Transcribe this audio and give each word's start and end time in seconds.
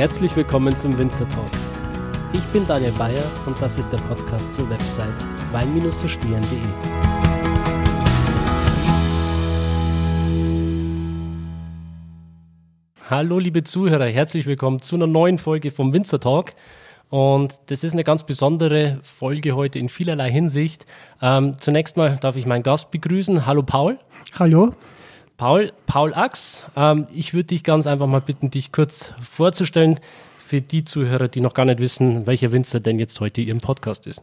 Herzlich 0.00 0.34
willkommen 0.34 0.74
zum 0.74 0.96
Winzer 0.96 1.28
Talk. 1.28 1.50
Ich 2.32 2.42
bin 2.54 2.66
Daniel 2.66 2.92
Bayer 2.92 3.22
und 3.44 3.60
das 3.60 3.76
ist 3.76 3.92
der 3.92 3.98
Podcast 3.98 4.54
zur 4.54 4.70
Website 4.70 5.12
wein-verstehen.de. 5.52 6.58
Hallo 13.10 13.38
liebe 13.38 13.62
Zuhörer, 13.62 14.06
herzlich 14.06 14.46
willkommen 14.46 14.80
zu 14.80 14.96
einer 14.96 15.06
neuen 15.06 15.36
Folge 15.36 15.70
vom 15.70 15.92
Winzer 15.92 16.18
Talk. 16.18 16.54
Und 17.10 17.60
das 17.66 17.84
ist 17.84 17.92
eine 17.92 18.02
ganz 18.02 18.24
besondere 18.24 19.00
Folge 19.02 19.52
heute 19.52 19.78
in 19.78 19.90
vielerlei 19.90 20.30
Hinsicht. 20.30 20.86
Ähm, 21.20 21.52
zunächst 21.58 21.98
mal 21.98 22.16
darf 22.16 22.36
ich 22.36 22.46
meinen 22.46 22.62
Gast 22.62 22.90
begrüßen. 22.90 23.44
Hallo 23.44 23.62
Paul. 23.62 23.98
Hallo. 24.38 24.72
Paul, 25.40 25.72
Paul 25.86 26.12
Ax, 26.12 26.66
ähm, 26.76 27.06
ich 27.14 27.32
würde 27.32 27.46
dich 27.46 27.64
ganz 27.64 27.86
einfach 27.86 28.06
mal 28.06 28.20
bitten, 28.20 28.50
dich 28.50 28.72
kurz 28.72 29.14
vorzustellen 29.22 29.98
für 30.36 30.60
die 30.60 30.84
Zuhörer, 30.84 31.28
die 31.28 31.40
noch 31.40 31.54
gar 31.54 31.64
nicht 31.64 31.80
wissen, 31.80 32.26
welcher 32.26 32.52
Winzer 32.52 32.78
denn 32.78 32.98
jetzt 32.98 33.20
heute 33.20 33.40
Ihrem 33.40 33.62
Podcast 33.62 34.06
ist. 34.06 34.22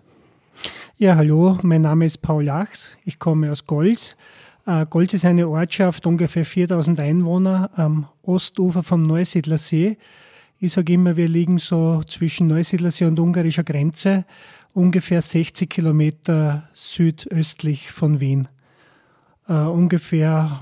Ja, 0.99 1.15
hallo, 1.15 1.57
mein 1.63 1.81
Name 1.81 2.05
ist 2.05 2.19
Paul 2.19 2.47
Ax, 2.49 2.91
ich 3.03 3.17
komme 3.17 3.51
aus 3.51 3.65
Golz. 3.65 4.15
Äh, 4.67 4.85
Golz 4.87 5.15
ist 5.15 5.25
eine 5.25 5.47
Ortschaft, 5.47 6.05
ungefähr 6.05 6.45
4000 6.45 6.99
Einwohner 6.99 7.71
am 7.75 8.07
Ostufer 8.21 8.83
vom 8.83 9.01
Neusiedler 9.01 9.57
See. 9.57 9.97
Ich 10.59 10.73
sage 10.73 10.93
immer, 10.93 11.17
wir 11.17 11.27
liegen 11.27 11.57
so 11.57 12.03
zwischen 12.05 12.45
Neusiedler 12.45 12.91
See 12.91 13.05
und 13.05 13.19
ungarischer 13.19 13.63
Grenze, 13.63 14.23
ungefähr 14.75 15.23
60 15.23 15.67
Kilometer 15.67 16.69
südöstlich 16.73 17.91
von 17.91 18.19
Wien. 18.19 18.47
Uh, 19.49 19.71
ungefähr 19.71 20.59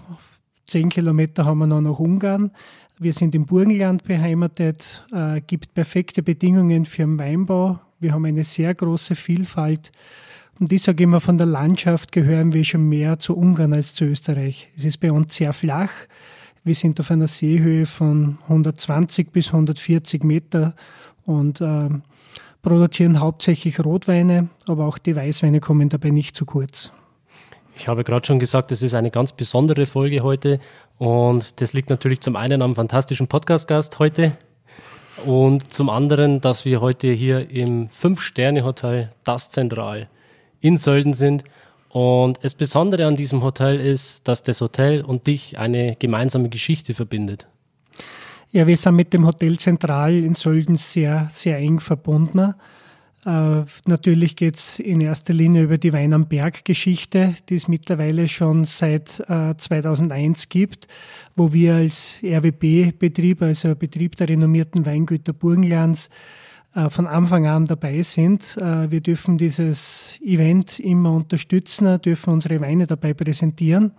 Zehn 0.66 0.90
Kilometer 0.90 1.46
haben 1.46 1.60
wir 1.60 1.68
noch 1.68 1.82
nach 1.82 2.00
Ungarn. 2.00 2.52
Wir 2.98 3.14
sind 3.14 3.36
im 3.36 3.46
Burgenland 3.46 4.04
beheimatet, 4.04 5.06
äh, 5.12 5.42
gibt 5.42 5.74
perfekte 5.74 6.24
Bedingungen 6.24 6.86
für 6.86 7.04
den 7.04 7.20
Weinbau. 7.20 7.80
Wir 8.00 8.14
haben 8.14 8.26
eine 8.26 8.44
sehr 8.44 8.74
große 8.74 9.16
Vielfalt. 9.16 9.92
Und 10.60 10.72
ich 10.72 10.82
sage 10.82 11.04
immer, 11.04 11.20
von 11.20 11.38
der 11.38 11.48
Landschaft 11.48 12.12
gehören 12.12 12.54
wir 12.54 12.64
schon 12.64 12.88
mehr 12.88 13.20
zu 13.20 13.36
Ungarn 13.36 13.74
als 13.74 13.94
zu 13.94 14.06
Österreich. 14.06 14.70
Es 14.76 14.86
ist 14.86 15.00
bei 15.00 15.12
uns 15.12 15.36
sehr 15.36 15.52
flach. 15.52 15.92
Wir 16.64 16.74
sind 16.74 17.00
auf 17.00 17.12
einer 17.12 17.28
Seehöhe 17.28 17.86
von 17.86 18.40
120 18.44 19.32
bis 19.32 19.48
140 19.48 20.24
Meter 20.24 20.74
und 21.26 21.62
äh, 21.62 21.90
produzieren 22.62 23.20
hauptsächlich 23.20 23.84
Rotweine, 23.84 24.48
aber 24.68 24.86
auch 24.86 24.98
die 24.98 25.16
Weißweine 25.16 25.60
kommen 25.60 25.90
dabei 25.90 26.10
nicht 26.10 26.36
zu 26.36 26.46
kurz. 26.46 26.92
Ich 27.78 27.88
habe 27.88 28.04
gerade 28.04 28.26
schon 28.26 28.40
gesagt, 28.40 28.72
es 28.72 28.82
ist 28.82 28.94
eine 28.94 29.12
ganz 29.12 29.34
besondere 29.34 29.86
Folge 29.86 30.22
heute 30.22 30.60
und 30.98 31.62
das 31.62 31.74
liegt 31.74 31.90
natürlich 31.90 32.22
zum 32.22 32.36
einen 32.36 32.62
am 32.62 32.76
fantastischen 32.76 33.28
Podcast-Gast 33.28 34.00
heute 34.00 34.32
und 35.26 35.74
zum 35.74 35.90
anderen, 35.90 36.42
dass 36.42 36.66
wir 36.66 36.82
heute 36.82 37.12
hier 37.12 37.50
im 37.50 37.90
Fünf-Sterne-Hotel 37.90 39.12
Das 39.24 39.50
Zentral 39.50 40.08
in 40.62 40.78
Sölden 40.78 41.14
sind. 41.14 41.44
Und 41.90 42.44
das 42.44 42.56
Besondere 42.56 43.06
an 43.06 43.16
diesem 43.16 43.42
Hotel 43.42 43.80
ist, 43.80 44.28
dass 44.28 44.44
das 44.44 44.60
Hotel 44.62 45.02
und 45.02 45.28
dich 45.28 45.58
eine 45.58 45.96
gemeinsame 45.96 46.50
Geschichte 46.50 46.94
verbindet. 46.94 47.48
Ja, 48.52 48.68
wir 48.68 48.78
sind 48.78 48.96
mit 48.96 49.14
dem 49.14 49.26
Hotel 49.26 49.58
Zentral 49.58 50.14
in 50.14 50.34
Sölden 50.34 50.76
sehr, 50.76 51.30
sehr 51.34 51.58
eng 51.58 51.80
verbunden. 51.80 52.54
Äh, 53.26 53.64
natürlich 53.88 54.36
geht 54.36 54.58
es 54.58 54.80
in 54.80 55.02
erster 55.02 55.34
Linie 55.34 55.64
über 55.64 55.80
die 55.80 55.94
Wein 55.94 56.14
am 56.14 56.28
Berg-Geschichte, 56.28 57.36
die 57.50 57.56
es 57.56 57.68
mittlerweile 57.68 58.28
schon 58.28 58.66
seit 58.66 59.20
äh, 59.28 59.56
2001 59.58 60.50
gibt, 60.50 60.88
wo 61.36 61.52
wir 61.52 61.76
als 61.76 62.20
RWB-Betrieb, 62.24 63.42
also 63.42 63.76
Betrieb 63.76 64.16
der 64.16 64.30
renommierten 64.30 64.86
Weingüter 64.86 65.34
Burgenlands, 65.34 66.10
äh, 66.76 66.90
von 66.90 67.08
Anfang 67.08 67.48
an 67.48 67.66
dabei 67.66 68.04
sind. 68.04 68.58
Äh, 68.58 68.92
wir 68.92 69.02
dürfen 69.02 69.40
dieses 69.40 70.20
Event 70.22 70.80
immer 70.80 71.14
unterstützen, 71.14 72.00
dürfen 72.02 72.32
unsere 72.32 72.60
Weine 72.60 72.86
dabei 72.86 73.16
präsentieren. 73.16 73.92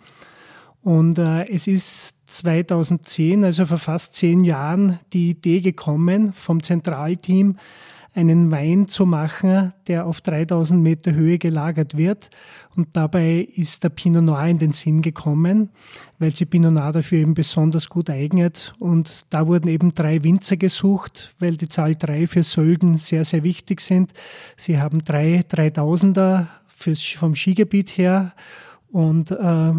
Und 0.83 1.19
äh, 1.19 1.47
es 1.51 1.67
ist 1.67 2.15
2010, 2.29 3.45
also 3.45 3.67
vor 3.67 3.79
fast 3.79 4.15
zehn 4.15 4.45
Jahren, 4.45 5.01
die 5.13 5.31
Idee 5.31 5.61
gekommen 5.61 6.33
vom 6.33 6.63
Zentralteam, 6.63 7.57
einen 8.17 8.51
Wein 8.51 8.89
zu 8.89 9.05
machen, 9.05 9.75
der 9.87 10.07
auf 10.07 10.23
3000 10.23 10.83
Meter 10.83 11.13
Höhe 11.13 11.39
gelagert 11.39 11.97
wird. 11.97 12.31
Und 12.75 12.89
dabei 12.97 13.47
ist 13.55 13.85
der 13.85 13.91
Pinot 13.91 14.25
Noir 14.25 14.47
in 14.47 14.59
den 14.59 14.73
Sinn 14.73 15.03
gekommen, 15.03 15.69
weil 16.19 16.31
sich 16.31 16.49
Pinot 16.49 16.73
Noir 16.73 16.93
dafür 16.93 17.19
eben 17.19 17.35
besonders 17.35 17.91
gut 17.91 18.09
eignet. 18.09 18.75
Und 18.79 19.25
da 19.31 19.47
wurden 19.47 19.69
eben 19.69 19.95
drei 19.95 20.25
Winzer 20.25 20.57
gesucht, 20.57 21.35
weil 21.39 21.59
die 21.59 21.69
Zahl 21.69 21.95
drei 21.95 22.27
für 22.27 22.43
Sölden 22.43 22.97
sehr, 22.97 23.25
sehr 23.25 23.43
wichtig 23.43 23.83
sind. 23.83 24.13
Sie 24.57 24.81
haben 24.81 25.05
drei 25.05 25.45
3000er 25.49 26.47
fürs, 26.69 27.05
vom 27.05 27.35
Skigebiet 27.35 27.91
her 27.91 28.33
und 28.91 29.31
äh, 29.31 29.73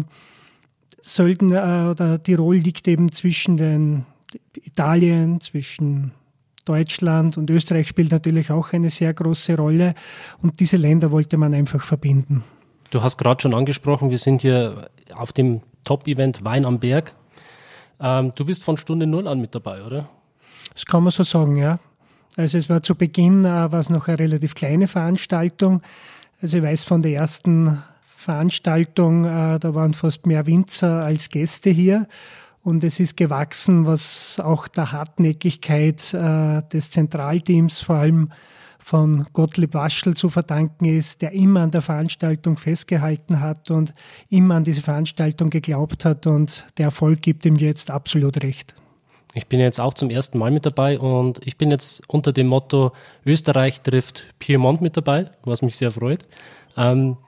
Sölden 1.00 1.52
äh, 1.52 1.90
oder 1.90 2.22
Tirol 2.22 2.56
liegt 2.56 2.86
eben 2.86 3.10
zwischen 3.10 3.56
den 3.56 4.06
Italien, 4.64 5.40
zwischen 5.40 6.12
Deutschland 6.68 7.38
und 7.38 7.48
Österreich 7.50 7.88
spielt 7.88 8.12
natürlich 8.12 8.50
auch 8.50 8.72
eine 8.72 8.90
sehr 8.90 9.14
große 9.14 9.56
Rolle. 9.56 9.94
Und 10.42 10.60
diese 10.60 10.76
Länder 10.76 11.10
wollte 11.10 11.36
man 11.36 11.54
einfach 11.54 11.82
verbinden. 11.82 12.44
Du 12.90 13.02
hast 13.02 13.16
gerade 13.18 13.40
schon 13.40 13.54
angesprochen, 13.54 14.10
wir 14.10 14.18
sind 14.18 14.42
hier 14.42 14.90
auf 15.14 15.32
dem 15.32 15.62
Top-Event 15.84 16.44
Wein 16.44 16.64
am 16.64 16.78
Berg. 16.78 17.14
Ähm, 18.00 18.32
du 18.34 18.44
bist 18.44 18.62
von 18.62 18.76
Stunde 18.76 19.06
Null 19.06 19.26
an 19.26 19.40
mit 19.40 19.54
dabei, 19.54 19.82
oder? 19.82 20.08
Das 20.74 20.86
kann 20.86 21.02
man 21.02 21.10
so 21.10 21.22
sagen, 21.22 21.56
ja. 21.56 21.78
Also 22.36 22.56
es 22.58 22.68
war 22.68 22.82
zu 22.82 22.94
Beginn 22.94 23.44
äh, 23.44 23.48
war 23.72 23.80
es 23.80 23.90
noch 23.90 24.06
eine 24.08 24.18
relativ 24.18 24.54
kleine 24.54 24.86
Veranstaltung. 24.86 25.82
Also 26.40 26.58
ich 26.58 26.62
weiß 26.62 26.84
von 26.84 27.02
der 27.02 27.14
ersten 27.14 27.82
Veranstaltung, 28.16 29.24
äh, 29.24 29.58
da 29.58 29.74
waren 29.74 29.94
fast 29.94 30.26
mehr 30.26 30.46
Winzer 30.46 31.02
als 31.04 31.30
Gäste 31.30 31.70
hier. 31.70 32.06
Und 32.62 32.84
es 32.84 33.00
ist 33.00 33.16
gewachsen, 33.16 33.86
was 33.86 34.40
auch 34.40 34.68
der 34.68 34.92
Hartnäckigkeit 34.92 36.12
äh, 36.12 36.62
des 36.72 36.90
Zentralteams, 36.90 37.80
vor 37.80 37.96
allem 37.96 38.30
von 38.78 39.26
Gottlieb 39.32 39.74
Waschel 39.74 40.14
zu 40.14 40.30
verdanken 40.30 40.86
ist, 40.86 41.20
der 41.20 41.32
immer 41.32 41.60
an 41.60 41.70
der 41.70 41.82
Veranstaltung 41.82 42.56
festgehalten 42.56 43.40
hat 43.40 43.70
und 43.70 43.92
immer 44.30 44.54
an 44.54 44.64
diese 44.64 44.80
Veranstaltung 44.80 45.50
geglaubt 45.50 46.04
hat. 46.04 46.26
Und 46.26 46.64
der 46.78 46.86
Erfolg 46.86 47.20
gibt 47.20 47.44
ihm 47.44 47.56
jetzt 47.56 47.90
absolut 47.90 48.42
recht. 48.42 48.74
Ich 49.34 49.46
bin 49.46 49.60
jetzt 49.60 49.78
auch 49.78 49.92
zum 49.92 50.08
ersten 50.08 50.38
Mal 50.38 50.50
mit 50.50 50.64
dabei 50.64 50.98
und 50.98 51.38
ich 51.44 51.58
bin 51.58 51.70
jetzt 51.70 52.02
unter 52.08 52.32
dem 52.32 52.46
Motto 52.46 52.92
Österreich 53.26 53.82
trifft 53.82 54.24
Piemont 54.38 54.80
mit 54.80 54.96
dabei, 54.96 55.30
was 55.44 55.60
mich 55.60 55.76
sehr 55.76 55.92
freut. 55.92 56.26
Ähm, 56.76 57.18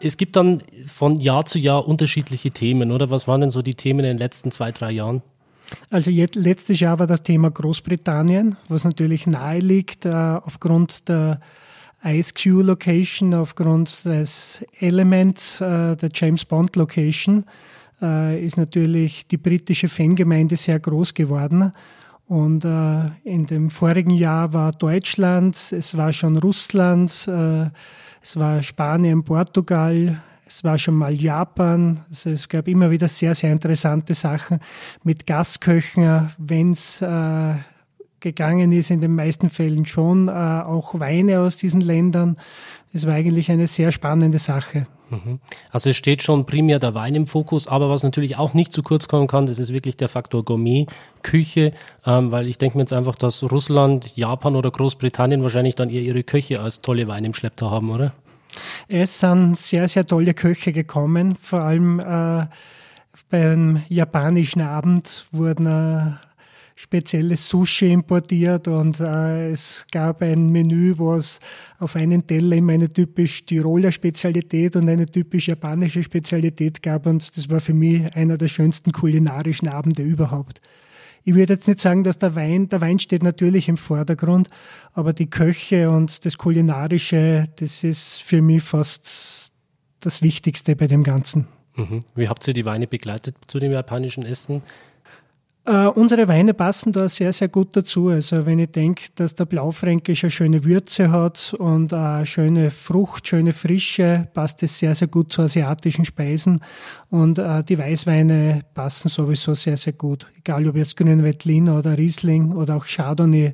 es 0.00 0.16
gibt 0.16 0.36
dann 0.36 0.62
von 0.86 1.16
Jahr 1.16 1.44
zu 1.44 1.58
Jahr 1.58 1.86
unterschiedliche 1.86 2.50
Themen, 2.50 2.90
oder? 2.90 3.10
Was 3.10 3.28
waren 3.28 3.42
denn 3.42 3.50
so 3.50 3.62
die 3.62 3.74
Themen 3.74 4.00
in 4.00 4.12
den 4.12 4.18
letzten 4.18 4.50
zwei, 4.50 4.72
drei 4.72 4.90
Jahren? 4.90 5.22
Also 5.90 6.10
jetzt, 6.10 6.34
letztes 6.34 6.80
Jahr 6.80 6.98
war 6.98 7.06
das 7.06 7.22
Thema 7.22 7.50
Großbritannien, 7.50 8.56
was 8.68 8.84
natürlich 8.84 9.26
nahe 9.26 9.60
liegt 9.60 10.04
äh, 10.04 10.10
aufgrund 10.10 11.08
der 11.08 11.40
IceQ 12.04 12.62
Location, 12.62 13.34
aufgrund 13.34 14.04
des 14.04 14.64
Elements 14.78 15.60
äh, 15.60 15.96
der 15.96 16.08
James 16.12 16.44
Bond 16.44 16.76
Location, 16.76 17.44
äh, 18.00 18.42
ist 18.44 18.56
natürlich 18.56 19.26
die 19.26 19.36
britische 19.36 19.88
Fangemeinde 19.88 20.56
sehr 20.56 20.80
groß 20.80 21.14
geworden. 21.14 21.72
Und 22.30 22.64
äh, 22.64 23.10
in 23.24 23.46
dem 23.46 23.70
vorigen 23.70 24.12
Jahr 24.12 24.52
war 24.52 24.70
Deutschland, 24.70 25.56
es 25.72 25.96
war 25.96 26.12
schon 26.12 26.36
Russland, 26.36 27.26
äh, 27.26 27.64
es 28.22 28.36
war 28.36 28.62
Spanien, 28.62 29.24
Portugal, 29.24 30.22
es 30.46 30.62
war 30.62 30.78
schon 30.78 30.94
mal 30.94 31.12
Japan. 31.12 31.98
Also 32.08 32.30
es 32.30 32.48
gab 32.48 32.68
immer 32.68 32.92
wieder 32.92 33.08
sehr, 33.08 33.34
sehr 33.34 33.50
interessante 33.50 34.14
Sachen 34.14 34.60
mit 35.02 35.26
Gastköchen, 35.26 36.30
wenn 36.38 36.70
es 36.70 37.02
äh, 37.02 37.54
gegangen 38.20 38.70
ist, 38.70 38.92
in 38.92 39.00
den 39.00 39.16
meisten 39.16 39.48
Fällen 39.48 39.84
schon 39.84 40.28
äh, 40.28 40.30
auch 40.30 41.00
Weine 41.00 41.40
aus 41.40 41.56
diesen 41.56 41.80
Ländern. 41.80 42.36
Das 42.92 43.08
war 43.08 43.14
eigentlich 43.14 43.50
eine 43.50 43.66
sehr 43.66 43.90
spannende 43.90 44.38
Sache. 44.38 44.86
Mhm. 45.10 45.40
Also 45.70 45.90
es 45.90 45.96
steht 45.96 46.22
schon 46.22 46.46
primär 46.46 46.78
der 46.78 46.94
Wein 46.94 47.14
im 47.14 47.26
Fokus, 47.26 47.66
aber 47.66 47.90
was 47.90 48.02
natürlich 48.02 48.36
auch 48.36 48.54
nicht 48.54 48.72
zu 48.72 48.82
kurz 48.82 49.08
kommen 49.08 49.26
kann, 49.26 49.46
das 49.46 49.58
ist 49.58 49.72
wirklich 49.72 49.96
der 49.96 50.08
Faktor 50.08 50.44
Gourmet, 50.44 50.86
Küche, 51.22 51.72
ähm, 52.06 52.30
weil 52.30 52.46
ich 52.46 52.58
denke 52.58 52.78
mir 52.78 52.82
jetzt 52.82 52.92
einfach, 52.92 53.16
dass 53.16 53.42
Russland, 53.42 54.16
Japan 54.16 54.56
oder 54.56 54.70
Großbritannien 54.70 55.42
wahrscheinlich 55.42 55.74
dann 55.74 55.90
eher 55.90 56.02
ihre 56.02 56.22
Köche 56.22 56.60
als 56.60 56.80
tolle 56.80 57.08
Weine 57.08 57.26
im 57.26 57.34
Schlepptau 57.34 57.70
haben, 57.70 57.90
oder? 57.90 58.12
Es 58.88 59.20
sind 59.20 59.56
sehr, 59.56 59.86
sehr 59.88 60.06
tolle 60.06 60.34
Köche 60.34 60.72
gekommen, 60.72 61.36
vor 61.36 61.60
allem 61.60 62.00
äh, 62.00 62.46
beim 63.28 63.82
japanischen 63.88 64.62
Abend 64.62 65.26
wurden 65.30 65.66
äh, 65.66 66.12
spezielles 66.80 67.46
Sushi 67.46 67.92
importiert 67.92 68.66
und 68.66 69.00
äh, 69.00 69.50
es 69.50 69.86
gab 69.92 70.22
ein 70.22 70.46
Menü, 70.46 70.94
was 70.96 71.38
auf 71.78 71.94
einen 71.94 72.26
Teller 72.26 72.56
immer 72.56 72.72
eine 72.72 72.88
typisch 72.88 73.44
Tiroler 73.44 73.92
Spezialität 73.92 74.76
und 74.76 74.88
eine 74.88 75.04
typisch 75.04 75.48
japanische 75.48 76.02
Spezialität 76.02 76.82
gab 76.82 77.04
und 77.04 77.36
das 77.36 77.50
war 77.50 77.60
für 77.60 77.74
mich 77.74 78.16
einer 78.16 78.38
der 78.38 78.48
schönsten 78.48 78.92
kulinarischen 78.92 79.68
Abende 79.68 80.02
überhaupt. 80.02 80.62
ich 81.22 81.34
würde 81.34 81.52
jetzt 81.52 81.68
nicht 81.68 81.80
sagen, 81.80 82.02
dass 82.02 82.16
der 82.16 82.34
Wein, 82.34 82.70
der 82.70 82.80
Wein 82.80 82.98
steht 82.98 83.22
natürlich 83.22 83.68
im 83.68 83.76
Vordergrund, 83.76 84.48
aber 84.94 85.12
die 85.12 85.28
Köche 85.28 85.90
und 85.90 86.24
das 86.24 86.38
Kulinarische, 86.38 87.44
das 87.56 87.84
ist 87.84 88.22
für 88.22 88.40
mich 88.40 88.62
fast 88.62 89.52
das 90.00 90.22
Wichtigste 90.22 90.76
bei 90.76 90.86
dem 90.86 91.02
Ganzen. 91.02 91.46
Mhm. 91.76 92.00
Wie 92.14 92.28
habt 92.28 92.48
ihr 92.48 92.54
die 92.54 92.64
Weine 92.64 92.86
begleitet 92.86 93.36
zu 93.48 93.58
dem 93.58 93.70
japanischen 93.70 94.24
Essen? 94.24 94.62
Uh, 95.68 95.90
unsere 95.94 96.26
Weine 96.26 96.54
passen 96.54 96.90
da 96.90 97.06
sehr, 97.06 97.34
sehr 97.34 97.48
gut 97.48 97.76
dazu. 97.76 98.08
Also 98.08 98.46
wenn 98.46 98.58
ich 98.58 98.70
denke, 98.70 99.04
dass 99.14 99.34
der 99.34 99.44
Blaufränkisch 99.44 100.24
eine 100.24 100.30
schöne 100.30 100.64
Würze 100.64 101.10
hat 101.10 101.54
und 101.58 101.92
eine 101.92 102.24
schöne 102.24 102.70
Frucht, 102.70 103.28
schöne 103.28 103.52
Frische, 103.52 104.26
passt 104.32 104.62
es 104.62 104.78
sehr, 104.78 104.94
sehr 104.94 105.08
gut 105.08 105.30
zu 105.30 105.42
asiatischen 105.42 106.06
Speisen. 106.06 106.60
Und 107.10 107.38
uh, 107.38 107.60
die 107.60 107.78
Weißweine 107.78 108.62
passen 108.72 109.10
sowieso 109.10 109.54
sehr, 109.54 109.76
sehr 109.76 109.92
gut. 109.92 110.26
Egal 110.38 110.66
ob 110.66 110.76
jetzt 110.76 110.96
Grünen 110.96 111.22
Veltliner 111.22 111.78
oder 111.78 111.98
Riesling 111.98 112.52
oder 112.52 112.76
auch 112.76 112.86
Chardonnay, 112.86 113.52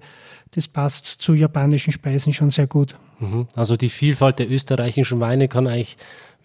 das 0.52 0.68
passt 0.68 1.06
zu 1.06 1.34
japanischen 1.34 1.92
Speisen 1.92 2.32
schon 2.32 2.50
sehr 2.50 2.68
gut. 2.68 2.96
Mhm. 3.18 3.48
Also 3.56 3.76
die 3.76 3.88
Vielfalt 3.88 4.38
der 4.38 4.48
österreichischen 4.48 5.18
Weine 5.18 5.48
kann 5.48 5.66
eigentlich 5.66 5.96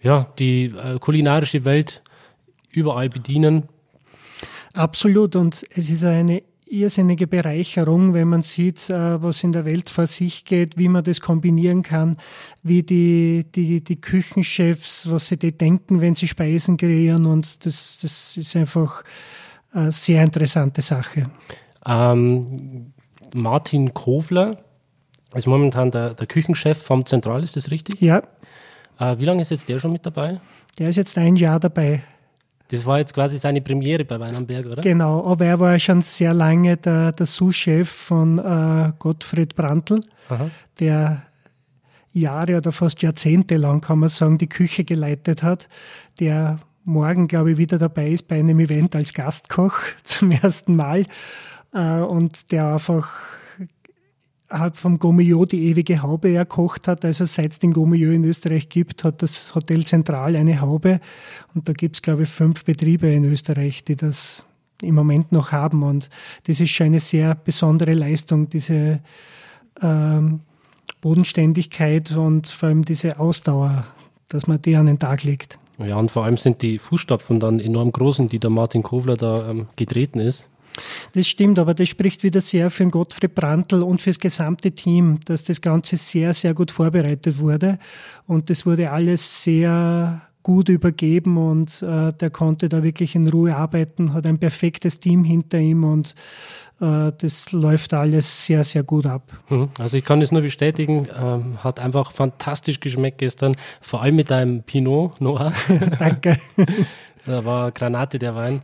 ja, 0.02 0.26
die 0.40 0.64
äh, 0.64 0.98
kulinarische 0.98 1.64
Welt 1.64 2.02
überall 2.72 3.08
bedienen 3.08 3.68
Absolut. 4.74 5.36
Und 5.36 5.64
es 5.74 5.90
ist 5.90 6.04
eine 6.04 6.42
irrsinnige 6.72 7.26
Bereicherung, 7.26 8.14
wenn 8.14 8.28
man 8.28 8.40
sieht, 8.40 8.88
äh, 8.88 9.22
was 9.22 9.44
in 9.44 9.52
der 9.52 9.66
Welt 9.66 9.90
vor 9.90 10.06
sich 10.06 10.44
geht, 10.44 10.78
wie 10.78 10.88
man 10.88 11.04
das 11.04 11.20
kombinieren 11.20 11.82
kann, 11.82 12.16
wie 12.62 12.82
die, 12.82 13.44
die, 13.54 13.84
die 13.84 14.00
Küchenchefs, 14.00 15.10
was 15.10 15.28
sie 15.28 15.36
die 15.36 15.52
denken, 15.52 16.00
wenn 16.00 16.14
sie 16.14 16.26
Speisen 16.26 16.78
kreieren. 16.78 17.26
Und 17.26 17.66
das, 17.66 17.98
das 18.00 18.36
ist 18.36 18.56
einfach 18.56 19.04
eine 19.72 19.92
sehr 19.92 20.22
interessante 20.22 20.80
Sache. 20.80 21.30
Ähm, 21.86 22.92
Martin 23.34 23.92
Kofler 23.92 24.58
ist 25.34 25.46
momentan 25.46 25.90
der, 25.90 26.14
der 26.14 26.26
Küchenchef 26.26 26.82
vom 26.82 27.04
Zentral, 27.04 27.42
ist 27.42 27.56
das 27.56 27.70
richtig? 27.70 28.00
Ja. 28.00 28.22
Äh, 28.98 29.18
wie 29.18 29.24
lange 29.24 29.42
ist 29.42 29.50
jetzt 29.50 29.68
der 29.68 29.78
schon 29.78 29.92
mit 29.92 30.06
dabei? 30.06 30.40
Der 30.78 30.88
ist 30.88 30.96
jetzt 30.96 31.18
ein 31.18 31.36
Jahr 31.36 31.60
dabei. 31.60 32.02
Das 32.72 32.86
war 32.86 32.98
jetzt 32.98 33.12
quasi 33.12 33.36
seine 33.36 33.60
Premiere 33.60 34.02
bei 34.02 34.18
Wein 34.18 34.34
am 34.34 34.46
Berg, 34.46 34.64
oder? 34.64 34.80
Genau, 34.80 35.26
aber 35.30 35.44
er 35.44 35.60
war 35.60 35.78
schon 35.78 36.00
sehr 36.00 36.32
lange 36.32 36.78
der, 36.78 37.12
der 37.12 37.26
Sous-Chef 37.26 37.86
von 37.86 38.38
äh, 38.38 38.92
Gottfried 38.98 39.54
Brandl, 39.54 40.00
Aha. 40.30 40.50
der 40.80 41.22
Jahre 42.14 42.56
oder 42.56 42.72
fast 42.72 43.02
Jahrzehnte 43.02 43.58
lang, 43.58 43.82
kann 43.82 43.98
man 43.98 44.08
sagen, 44.08 44.38
die 44.38 44.48
Küche 44.48 44.84
geleitet 44.84 45.42
hat, 45.42 45.68
der 46.18 46.60
morgen, 46.84 47.28
glaube 47.28 47.52
ich, 47.52 47.58
wieder 47.58 47.76
dabei 47.76 48.08
ist 48.08 48.26
bei 48.26 48.38
einem 48.38 48.58
Event 48.58 48.96
als 48.96 49.12
Gastkoch 49.12 49.74
zum 50.02 50.30
ersten 50.30 50.74
Mal 50.74 51.04
äh, 51.74 51.98
und 51.98 52.52
der 52.52 52.72
einfach 52.72 53.10
hat 54.52 54.76
vom 54.76 54.98
Gomio 54.98 55.44
die 55.44 55.64
ewige 55.64 56.02
Haube 56.02 56.32
erkocht 56.32 56.86
hat. 56.86 57.04
Also 57.04 57.24
seit 57.24 57.52
es 57.52 57.58
den 57.58 57.72
Gomio 57.72 58.12
in 58.12 58.24
Österreich 58.24 58.68
gibt, 58.68 59.02
hat 59.02 59.22
das 59.22 59.54
Hotel 59.54 59.84
Zentral 59.84 60.36
eine 60.36 60.60
Haube. 60.60 61.00
Und 61.54 61.68
da 61.68 61.72
gibt 61.72 61.96
es, 61.96 62.02
glaube 62.02 62.24
ich, 62.24 62.28
fünf 62.28 62.64
Betriebe 62.64 63.08
in 63.08 63.24
Österreich, 63.24 63.82
die 63.84 63.96
das 63.96 64.44
im 64.82 64.94
Moment 64.94 65.32
noch 65.32 65.52
haben. 65.52 65.82
Und 65.82 66.10
das 66.44 66.60
ist 66.60 66.70
schon 66.70 66.86
eine 66.86 67.00
sehr 67.00 67.34
besondere 67.34 67.94
Leistung, 67.94 68.48
diese 68.48 69.00
ähm, 69.80 70.40
Bodenständigkeit 71.00 72.12
und 72.12 72.46
vor 72.46 72.68
allem 72.68 72.84
diese 72.84 73.18
Ausdauer, 73.18 73.86
dass 74.28 74.46
man 74.46 74.60
die 74.60 74.76
an 74.76 74.86
den 74.86 74.98
Tag 74.98 75.24
legt. 75.24 75.58
Ja, 75.78 75.96
und 75.96 76.10
vor 76.10 76.24
allem 76.24 76.36
sind 76.36 76.62
die 76.62 76.78
Fußstapfen 76.78 77.40
dann 77.40 77.58
enorm 77.58 77.92
groß, 77.92 78.20
in 78.20 78.28
die 78.28 78.38
der 78.38 78.50
Martin 78.50 78.82
Kofler 78.82 79.16
da 79.16 79.50
ähm, 79.50 79.66
getreten 79.76 80.20
ist. 80.20 80.48
Das 81.12 81.28
stimmt, 81.28 81.58
aber 81.58 81.74
das 81.74 81.88
spricht 81.88 82.22
wieder 82.22 82.40
sehr 82.40 82.70
für 82.70 82.84
den 82.84 82.90
Gottfried 82.90 83.34
Brandl 83.34 83.82
und 83.82 84.00
für 84.00 84.10
das 84.10 84.18
gesamte 84.18 84.72
Team, 84.72 85.20
dass 85.24 85.44
das 85.44 85.60
Ganze 85.60 85.96
sehr, 85.96 86.32
sehr 86.32 86.54
gut 86.54 86.70
vorbereitet 86.70 87.38
wurde. 87.38 87.78
Und 88.26 88.50
das 88.50 88.64
wurde 88.66 88.90
alles 88.90 89.42
sehr 89.42 90.22
gut 90.42 90.68
übergeben 90.68 91.36
und 91.36 91.82
äh, 91.82 92.12
der 92.12 92.30
konnte 92.30 92.68
da 92.68 92.82
wirklich 92.82 93.14
in 93.14 93.28
Ruhe 93.28 93.54
arbeiten, 93.54 94.12
hat 94.12 94.26
ein 94.26 94.38
perfektes 94.38 94.98
Team 94.98 95.24
hinter 95.24 95.58
ihm 95.58 95.84
und 95.84 96.14
äh, 96.80 97.12
das 97.16 97.52
läuft 97.52 97.94
alles 97.94 98.46
sehr, 98.46 98.64
sehr 98.64 98.82
gut 98.82 99.06
ab. 99.06 99.32
Mhm. 99.48 99.70
Also 99.78 99.96
ich 99.96 100.04
kann 100.04 100.20
es 100.20 100.32
nur 100.32 100.42
bestätigen, 100.42 101.04
ähm, 101.16 101.62
hat 101.62 101.78
einfach 101.78 102.10
fantastisch 102.10 102.80
geschmeckt 102.80 103.18
gestern, 103.18 103.54
vor 103.80 104.02
allem 104.02 104.16
mit 104.16 104.30
deinem 104.30 104.62
Pinot 104.64 105.20
Noir. 105.20 105.52
Danke. 105.98 106.38
da 107.26 107.44
war 107.44 107.70
Granate 107.70 108.18
der 108.18 108.34
Wein. 108.34 108.62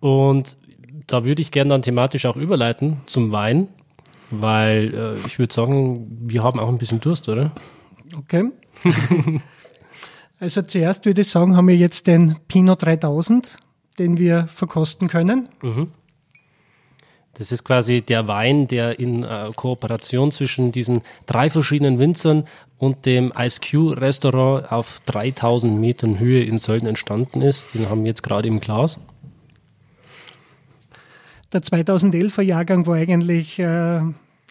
Und 0.00 0.56
da 1.08 1.24
würde 1.24 1.42
ich 1.42 1.50
gerne 1.50 1.70
dann 1.70 1.82
thematisch 1.82 2.26
auch 2.26 2.36
überleiten 2.36 2.98
zum 3.06 3.32
Wein, 3.32 3.68
weil 4.30 4.94
äh, 4.94 5.26
ich 5.26 5.38
würde 5.38 5.52
sagen, 5.52 6.06
wir 6.28 6.44
haben 6.44 6.60
auch 6.60 6.68
ein 6.68 6.78
bisschen 6.78 7.00
Durst, 7.00 7.28
oder? 7.28 7.50
Okay. 8.16 8.44
also 10.38 10.62
zuerst 10.62 11.04
würde 11.06 11.22
ich 11.22 11.28
sagen, 11.28 11.56
haben 11.56 11.66
wir 11.66 11.76
jetzt 11.76 12.06
den 12.06 12.36
Pinot 12.46 12.82
3000, 12.84 13.58
den 13.98 14.18
wir 14.18 14.46
verkosten 14.46 15.08
können. 15.08 15.48
Mhm. 15.62 15.88
Das 17.34 17.52
ist 17.52 17.64
quasi 17.64 18.02
der 18.02 18.26
Wein, 18.26 18.66
der 18.66 18.98
in 18.98 19.22
äh, 19.22 19.50
Kooperation 19.54 20.32
zwischen 20.32 20.72
diesen 20.72 21.02
drei 21.26 21.50
verschiedenen 21.50 22.00
Winzern 22.00 22.44
und 22.78 23.06
dem 23.06 23.32
Ice 23.36 23.60
Q 23.60 23.90
Restaurant 23.90 24.70
auf 24.72 25.00
3000 25.06 25.78
Metern 25.78 26.18
Höhe 26.18 26.42
in 26.42 26.58
Sölden 26.58 26.88
entstanden 26.88 27.40
ist. 27.40 27.74
Den 27.74 27.88
haben 27.88 28.02
wir 28.02 28.08
jetzt 28.08 28.22
gerade 28.22 28.48
im 28.48 28.60
Glas. 28.60 28.98
Der 31.50 31.62
2011er 31.62 32.42
Jahrgang 32.42 32.86
war 32.86 32.96
eigentlich 32.96 33.58
äh, 33.58 34.00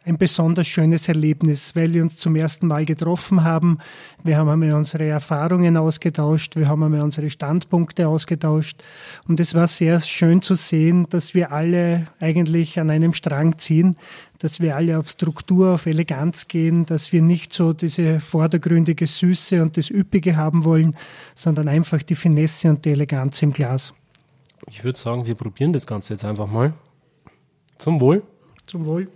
ein 0.07 0.17
besonders 0.17 0.65
schönes 0.65 1.07
Erlebnis, 1.07 1.75
weil 1.75 1.93
wir 1.93 2.01
uns 2.01 2.17
zum 2.17 2.35
ersten 2.35 2.65
Mal 2.65 2.85
getroffen 2.85 3.43
haben. 3.43 3.77
Wir 4.23 4.37
haben 4.37 4.49
einmal 4.49 4.73
unsere 4.73 5.05
Erfahrungen 5.05 5.77
ausgetauscht, 5.77 6.55
wir 6.55 6.67
haben 6.67 6.81
einmal 6.81 7.01
unsere 7.01 7.29
Standpunkte 7.29 8.07
ausgetauscht. 8.07 8.83
Und 9.27 9.39
es 9.39 9.53
war 9.53 9.67
sehr 9.67 9.99
schön 9.99 10.41
zu 10.41 10.55
sehen, 10.55 11.05
dass 11.11 11.35
wir 11.35 11.51
alle 11.51 12.07
eigentlich 12.19 12.79
an 12.79 12.89
einem 12.89 13.13
Strang 13.13 13.59
ziehen, 13.59 13.95
dass 14.39 14.59
wir 14.59 14.75
alle 14.75 14.97
auf 14.97 15.07
Struktur, 15.07 15.75
auf 15.75 15.85
Eleganz 15.85 16.47
gehen, 16.47 16.87
dass 16.87 17.11
wir 17.11 17.21
nicht 17.21 17.53
so 17.53 17.73
diese 17.73 18.19
vordergründige 18.19 19.05
Süße 19.05 19.61
und 19.61 19.77
das 19.77 19.91
Üppige 19.91 20.35
haben 20.35 20.63
wollen, 20.63 20.95
sondern 21.35 21.67
einfach 21.67 22.01
die 22.01 22.15
Finesse 22.15 22.69
und 22.69 22.85
die 22.85 22.89
Eleganz 22.89 23.43
im 23.43 23.53
Glas. 23.53 23.93
Ich 24.67 24.83
würde 24.83 24.97
sagen, 24.97 25.27
wir 25.27 25.35
probieren 25.35 25.73
das 25.73 25.85
Ganze 25.85 26.13
jetzt 26.13 26.25
einfach 26.25 26.47
mal. 26.47 26.73
Zum 27.77 28.01
Wohl. 28.01 28.23
Zum 28.65 28.85
Wohl. 28.85 29.09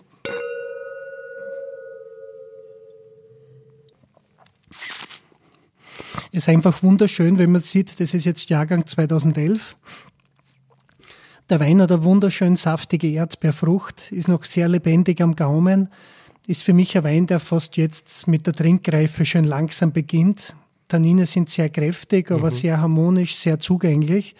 Es 6.34 6.44
ist 6.44 6.50
einfach 6.50 6.82
wunderschön, 6.82 7.40
wenn 7.40 7.52
man 7.52 7.62
sieht, 7.62 8.00
das 8.00 8.14
ist 8.14 8.26
jetzt 8.26 8.50
Jahrgang 8.50 8.88
2011. 8.88 9.76
Der 11.50 11.60
Wein 11.60 11.82
hat 11.82 11.92
eine 11.92 12.06
wunderschön 12.06 12.56
saftige 12.56 13.10
Erdbeerfrucht, 13.10 14.14
ist 14.14 14.30
noch 14.30 14.46
sehr 14.46 14.70
lebendig 14.70 15.20
am 15.22 15.36
Gaumen, 15.36 15.90
ist 16.48 16.64
für 16.64 16.72
mich 16.72 16.98
ein 16.98 17.04
Wein, 17.04 17.28
der 17.28 17.42
fast 17.42 17.76
jetzt 17.76 18.28
mit 18.30 18.48
der 18.48 18.54
Trinkreife 18.54 19.26
schön 19.26 19.44
langsam 19.44 19.92
beginnt. 19.92 20.56
Tannine 20.88 21.26
sind 21.26 21.50
sehr 21.50 21.70
kräftig, 21.70 22.32
aber 22.32 22.46
mhm. 22.46 22.56
sehr 22.56 22.80
harmonisch, 22.80 23.36
sehr 23.36 23.60
zugänglich. 23.60 24.36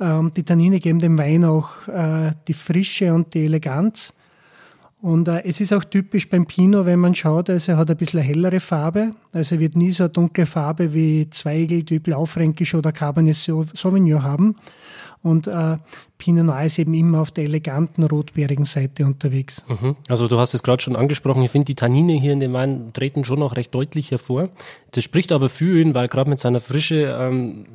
Ähm, 0.00 0.32
die 0.34 0.42
Tannine 0.42 0.80
geben 0.80 0.98
dem 0.98 1.18
Wein 1.18 1.44
auch 1.44 1.86
äh, 1.88 2.32
die 2.48 2.54
Frische 2.54 3.12
und 3.12 3.34
die 3.34 3.44
Eleganz. 3.44 4.12
Und 5.02 5.28
äh, 5.28 5.42
es 5.44 5.60
ist 5.60 5.72
auch 5.72 5.84
typisch 5.84 6.28
beim 6.28 6.46
Pinot, 6.46 6.84
wenn 6.84 6.98
man 6.98 7.14
schaut, 7.14 7.48
also 7.48 7.72
er 7.72 7.78
hat 7.78 7.90
ein 7.90 7.96
bisschen 7.96 8.20
hellere 8.20 8.60
Farbe. 8.60 9.14
Also 9.32 9.54
er 9.54 9.60
wird 9.60 9.76
nie 9.76 9.90
so 9.90 10.04
eine 10.04 10.12
dunkle 10.12 10.44
Farbe 10.44 10.92
wie 10.92 11.28
Zweigelt, 11.30 11.90
wie 11.90 11.98
Blaufränkisch 11.98 12.74
oder 12.74 12.92
Cabernet 12.92 13.36
Sauvignon 13.36 14.22
haben. 14.22 14.56
Und 15.22 15.46
äh, 15.46 15.76
Pinot 16.16 16.46
Noir 16.46 16.64
ist 16.64 16.78
eben 16.78 16.94
immer 16.94 17.20
auf 17.20 17.30
der 17.30 17.44
eleganten 17.44 18.04
rotbeerigen 18.04 18.64
Seite 18.64 19.04
unterwegs. 19.04 19.64
Mhm. 19.68 19.96
Also 20.08 20.28
du 20.28 20.38
hast 20.38 20.54
es 20.54 20.62
gerade 20.62 20.82
schon 20.82 20.96
angesprochen, 20.96 21.42
ich 21.42 21.50
finde 21.50 21.66
die 21.66 21.74
Tannine 21.74 22.14
hier 22.14 22.32
in 22.32 22.40
dem 22.40 22.54
Wein 22.54 22.92
treten 22.94 23.24
schon 23.24 23.40
noch 23.40 23.56
recht 23.56 23.74
deutlich 23.74 24.10
hervor. 24.10 24.48
Das 24.92 25.04
spricht 25.04 25.32
aber 25.32 25.50
für 25.50 25.80
ihn, 25.80 25.94
weil 25.94 26.08
gerade 26.08 26.30
mit 26.30 26.38
seiner 26.38 26.60
Frische 26.60 27.16
ähm, 27.20 27.66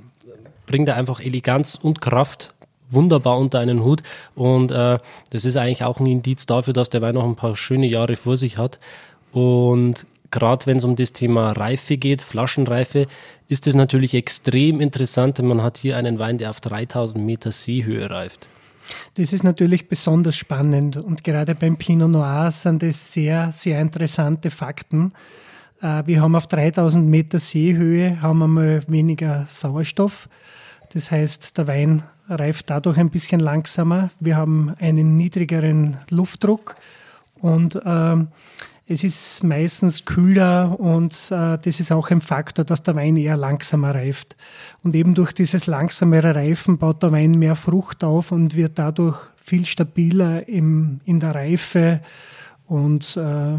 bringt 0.66 0.88
er 0.90 0.96
einfach 0.96 1.20
Eleganz 1.20 1.76
und 1.76 2.02
Kraft 2.02 2.54
wunderbar 2.90 3.38
unter 3.38 3.60
einen 3.60 3.84
Hut. 3.84 4.02
Und 4.36 4.72
äh, 4.72 5.00
das 5.30 5.46
ist 5.46 5.58
eigentlich 5.58 5.84
auch 5.84 6.00
ein 6.00 6.06
Indiz 6.06 6.46
dafür, 6.46 6.74
dass 6.74 6.90
der 6.90 7.02
Wein 7.02 7.16
noch 7.16 7.26
ein 7.26 7.36
paar 7.36 7.56
schöne 7.56 7.88
Jahre 7.88 8.16
vor 8.16 8.38
sich 8.38 8.58
hat. 8.58 8.80
Und 9.32 10.06
gerade 10.32 10.66
wenn 10.66 10.78
es 10.78 10.84
um 10.84 10.96
das 10.96 11.14
Thema 11.14 11.52
Reife 11.52 11.98
geht, 11.98 12.22
Flaschenreife, 12.22 13.08
ist 13.48 13.68
es 13.68 13.76
natürlich 13.76 14.14
extrem 14.14 14.82
interessant, 14.82 15.38
denn 15.38 15.48
man 15.48 15.62
hat 15.62 15.78
hier 15.78 15.98
einen 15.98 16.20
Wein, 16.20 16.38
der 16.38 16.50
auf 16.50 16.62
3000 16.62 17.24
Meter 17.24 17.52
Seehöhe 17.52 18.10
reift. 18.10 18.48
Das 19.16 19.34
ist 19.34 19.44
natürlich 19.44 19.88
besonders 19.88 20.36
spannend 20.36 20.98
und 20.98 21.24
gerade 21.24 21.56
beim 21.56 21.76
Pinot 21.76 22.12
Noir 22.12 22.52
sind 22.52 22.84
das 22.84 23.14
sehr, 23.14 23.52
sehr 23.52 23.80
interessante 23.82 24.52
Fakten. 24.52 25.12
Äh, 25.86 26.08
wir 26.08 26.22
haben 26.22 26.36
auf 26.36 26.48
3000 26.48 27.08
Meter 27.08 27.40
Seehöhe 27.40 28.22
haben 28.22 28.40
wir 28.40 28.48
mal 28.48 28.82
weniger 28.88 29.46
Sauerstoff. 29.48 30.28
Das 30.94 31.12
heißt, 31.12 31.58
der 31.58 31.68
Wein 31.68 32.04
reift 32.28 32.70
dadurch 32.70 32.98
ein 32.98 33.12
bisschen 33.12 33.40
langsamer. 33.40 34.10
Wir 34.20 34.36
haben 34.36 34.74
einen 34.80 35.16
niedrigeren 35.16 35.98
Luftdruck 36.10 36.76
und 37.40 37.80
ähm, 37.86 38.30
es 38.88 39.04
ist 39.04 39.44
meistens 39.44 40.06
kühler 40.06 40.80
und 40.80 41.14
äh, 41.32 41.58
das 41.58 41.80
ist 41.80 41.92
auch 41.92 42.10
ein 42.10 42.22
Faktor, 42.22 42.66
dass 42.66 42.84
der 42.84 42.96
Wein 42.96 43.18
eher 43.18 43.38
langsamer 43.38 43.94
reift. 43.94 44.36
Und 44.84 44.96
eben 44.96 45.14
durch 45.14 45.34
dieses 45.34 45.68
langsamere 45.68 46.36
Reifen 46.36 46.78
baut 46.78 47.04
der 47.04 47.12
Wein 47.12 47.32
mehr 47.32 47.56
Frucht 47.56 48.04
auf 48.04 48.32
und 48.32 48.56
wird 48.56 48.80
dadurch 48.80 49.18
viel 49.38 49.66
stabiler 49.66 50.48
im, 50.48 51.00
in 51.06 51.20
der 51.20 51.36
Reife 51.36 52.02
und 52.68 53.18
äh, 53.18 53.58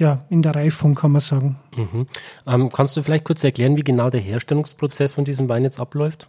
ja, 0.00 0.24
in 0.28 0.42
der 0.42 0.54
Reifung 0.54 0.94
kann 0.94 1.12
man 1.12 1.20
sagen. 1.20 1.56
Mhm. 1.76 2.06
Ähm, 2.46 2.70
kannst 2.70 2.96
du 2.96 3.02
vielleicht 3.02 3.24
kurz 3.24 3.44
erklären, 3.44 3.76
wie 3.76 3.84
genau 3.84 4.10
der 4.10 4.20
Herstellungsprozess 4.20 5.12
von 5.12 5.24
diesem 5.24 5.48
Wein 5.48 5.62
jetzt 5.62 5.80
abläuft? 5.80 6.28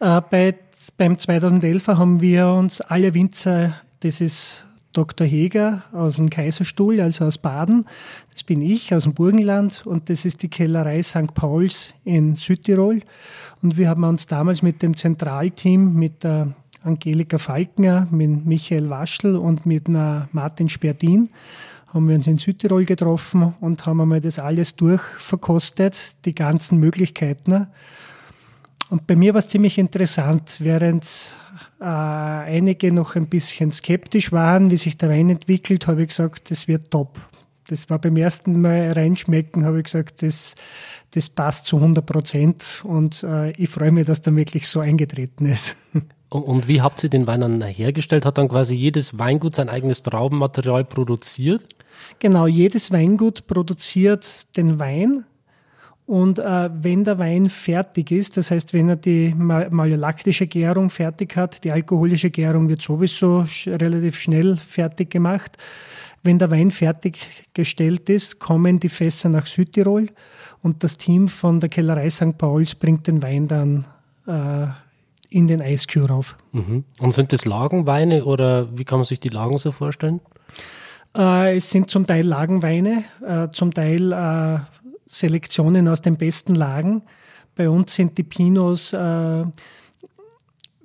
Äh, 0.00 0.20
bei, 0.30 0.54
beim 0.96 1.14
2011er 1.14 1.98
haben 1.98 2.20
wir 2.20 2.48
uns 2.48 2.80
alle 2.80 3.14
Winzer, 3.14 3.74
das 4.00 4.20
ist 4.20 4.66
Dr. 4.92 5.26
Heger 5.26 5.82
aus 5.92 6.16
dem 6.16 6.30
Kaiserstuhl, 6.30 7.00
also 7.00 7.26
aus 7.26 7.38
Baden. 7.38 7.86
Das 8.32 8.42
bin 8.42 8.62
ich 8.62 8.94
aus 8.94 9.04
dem 9.04 9.14
Burgenland 9.14 9.86
und 9.86 10.08
das 10.08 10.24
ist 10.24 10.42
die 10.42 10.48
Kellerei 10.48 11.02
St. 11.02 11.34
Pauls 11.34 11.94
in 12.04 12.36
Südtirol. 12.36 13.02
Und 13.62 13.76
wir 13.76 13.88
haben 13.88 14.04
uns 14.04 14.26
damals 14.26 14.62
mit 14.62 14.82
dem 14.82 14.96
Zentralteam, 14.96 15.94
mit 15.94 16.24
der 16.24 16.54
Angelika 16.84 17.38
Falkner, 17.38 18.08
mit 18.10 18.46
Michael 18.46 18.88
Waschel 18.88 19.36
und 19.36 19.66
mit 19.66 19.88
einer 19.88 20.28
Martin 20.32 20.68
Sperdin, 20.68 21.28
haben 21.92 22.08
wir 22.08 22.16
uns 22.16 22.26
in 22.26 22.36
Südtirol 22.36 22.84
getroffen 22.84 23.54
und 23.60 23.86
haben 23.86 24.00
einmal 24.00 24.20
das 24.20 24.38
alles 24.38 24.76
durchverkostet, 24.76 26.24
die 26.24 26.34
ganzen 26.34 26.78
Möglichkeiten. 26.78 27.68
Und 28.90 29.06
bei 29.06 29.16
mir 29.16 29.34
war 29.34 29.40
es 29.40 29.48
ziemlich 29.48 29.78
interessant, 29.78 30.58
während 30.60 31.04
äh, 31.80 31.84
einige 31.84 32.92
noch 32.92 33.16
ein 33.16 33.26
bisschen 33.26 33.72
skeptisch 33.72 34.32
waren, 34.32 34.70
wie 34.70 34.76
sich 34.76 34.96
der 34.96 35.10
Wein 35.10 35.30
entwickelt, 35.30 35.86
habe 35.86 36.02
ich 36.02 36.08
gesagt, 36.08 36.50
das 36.50 36.68
wird 36.68 36.90
top. 36.90 37.18
Das 37.68 37.90
war 37.90 37.98
beim 37.98 38.16
ersten 38.16 38.60
Mal 38.60 38.92
reinschmecken, 38.92 39.66
habe 39.66 39.78
ich 39.78 39.84
gesagt, 39.84 40.22
das, 40.22 40.54
das 41.10 41.28
passt 41.28 41.66
zu 41.66 41.76
100 41.76 42.04
Prozent 42.04 42.82
und 42.84 43.22
äh, 43.22 43.50
ich 43.52 43.68
freue 43.68 43.92
mich, 43.92 44.06
dass 44.06 44.22
da 44.22 44.34
wirklich 44.34 44.68
so 44.68 44.80
eingetreten 44.80 45.46
ist. 45.46 45.76
Und, 46.30 46.68
wie 46.68 46.82
habt 46.82 47.02
ihr 47.02 47.08
den 47.08 47.26
Wein 47.26 47.40
dann 47.40 47.62
hergestellt? 47.62 48.26
Hat 48.26 48.36
dann 48.36 48.48
quasi 48.48 48.74
jedes 48.74 49.18
Weingut 49.18 49.54
sein 49.54 49.70
eigenes 49.70 50.02
Traubenmaterial 50.02 50.84
produziert? 50.84 51.64
Genau, 52.18 52.46
jedes 52.46 52.92
Weingut 52.92 53.46
produziert 53.46 54.56
den 54.56 54.78
Wein 54.78 55.24
und 56.08 56.38
äh, 56.38 56.70
wenn 56.72 57.04
der 57.04 57.18
Wein 57.18 57.50
fertig 57.50 58.10
ist, 58.10 58.38
das 58.38 58.50
heißt, 58.50 58.72
wenn 58.72 58.88
er 58.88 58.96
die 58.96 59.34
malolaktische 59.36 60.46
Gärung 60.46 60.88
fertig 60.88 61.36
hat, 61.36 61.62
die 61.64 61.70
alkoholische 61.70 62.30
Gärung 62.30 62.66
wird 62.70 62.80
sowieso 62.80 63.44
sch 63.44 63.66
relativ 63.66 64.18
schnell 64.18 64.56
fertig 64.56 65.10
gemacht. 65.10 65.58
Wenn 66.22 66.38
der 66.38 66.50
Wein 66.50 66.70
fertiggestellt 66.70 68.08
ist, 68.08 68.38
kommen 68.38 68.80
die 68.80 68.88
Fässer 68.88 69.28
nach 69.28 69.46
Südtirol 69.46 70.08
und 70.62 70.82
das 70.82 70.96
Team 70.96 71.28
von 71.28 71.60
der 71.60 71.68
Kellerei 71.68 72.08
St. 72.08 72.38
Pauls 72.38 72.74
bringt 72.74 73.06
den 73.06 73.22
Wein 73.22 73.46
dann 73.46 73.86
äh, 74.26 74.68
in 75.30 75.46
den 75.46 75.60
Eiskühl 75.60 76.06
rauf. 76.06 76.36
Mhm. 76.52 76.84
Und 76.98 77.12
sind 77.12 77.32
das 77.32 77.44
Lagenweine 77.44 78.24
oder 78.24 78.68
wie 78.76 78.84
kann 78.84 78.98
man 78.98 79.04
sich 79.04 79.20
die 79.20 79.28
Lagen 79.28 79.58
so 79.58 79.72
vorstellen? 79.72 80.20
Äh, 81.16 81.56
es 81.56 81.70
sind 81.70 81.90
zum 81.90 82.06
Teil 82.06 82.26
Lagenweine, 82.26 83.04
äh, 83.26 83.48
zum 83.50 83.72
Teil 83.72 84.12
äh, 84.12 84.58
Selektionen 85.06 85.88
aus 85.88 86.02
den 86.02 86.16
besten 86.16 86.54
Lagen. 86.54 87.02
Bei 87.56 87.68
uns 87.68 87.94
sind 87.94 88.16
die 88.18 88.22
Pinos, 88.22 88.92
äh, 88.92 89.44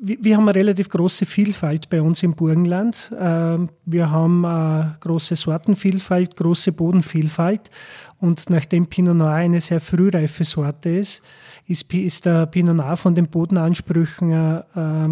wir, 0.05 0.35
haben 0.35 0.49
eine 0.49 0.55
relativ 0.55 0.89
große 0.89 1.25
Vielfalt 1.25 1.89
bei 1.89 2.01
uns 2.01 2.23
im 2.23 2.33
Burgenland. 2.33 3.11
Äh, 3.17 3.57
wir 3.85 4.11
haben 4.11 4.45
eine 4.45 4.97
große 4.99 5.35
Sortenvielfalt, 5.35 6.35
große 6.35 6.73
Bodenvielfalt. 6.73 7.71
Und 8.19 8.49
nachdem 8.49 8.87
Pinot 8.87 9.15
Noir 9.15 9.33
eine 9.33 9.61
sehr 9.61 9.79
frühreife 9.79 10.43
Sorte 10.43 10.89
ist, 10.89 11.21
ist, 11.67 11.93
ist 11.93 12.25
der 12.25 12.45
Pinot 12.45 12.75
Noir 12.75 12.97
von 12.97 13.15
den 13.15 13.27
Bodenansprüchen, 13.27 14.31
äh, 14.31 15.07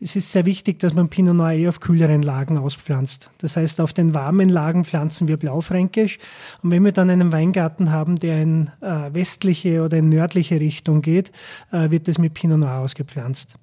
es 0.00 0.16
ist 0.16 0.32
sehr 0.32 0.44
wichtig, 0.44 0.80
dass 0.80 0.92
man 0.92 1.08
Pinot 1.08 1.34
Noir 1.34 1.52
eher 1.52 1.68
auf 1.70 1.80
kühleren 1.80 2.22
Lagen 2.22 2.58
auspflanzt. 2.58 3.30
Das 3.38 3.56
heißt, 3.56 3.80
auf 3.80 3.92
den 3.92 4.12
warmen 4.12 4.48
Lagen 4.48 4.84
pflanzen 4.84 5.28
wir 5.28 5.36
Blaufränkisch. 5.36 6.18
Und 6.62 6.70
wenn 6.70 6.84
wir 6.84 6.92
dann 6.92 7.10
einen 7.10 7.32
Weingarten 7.32 7.90
haben, 7.90 8.16
der 8.16 8.42
in 8.42 8.70
äh, 8.80 9.14
westliche 9.14 9.82
oder 9.82 9.98
in 9.98 10.08
nördliche 10.08 10.60
Richtung 10.60 11.00
geht, 11.00 11.32
äh, 11.72 11.90
wird 11.90 12.08
das 12.08 12.18
mit 12.18 12.34
Pinot 12.34 12.58
Noir 12.58 12.80
ausgepflanzt. 12.80 13.54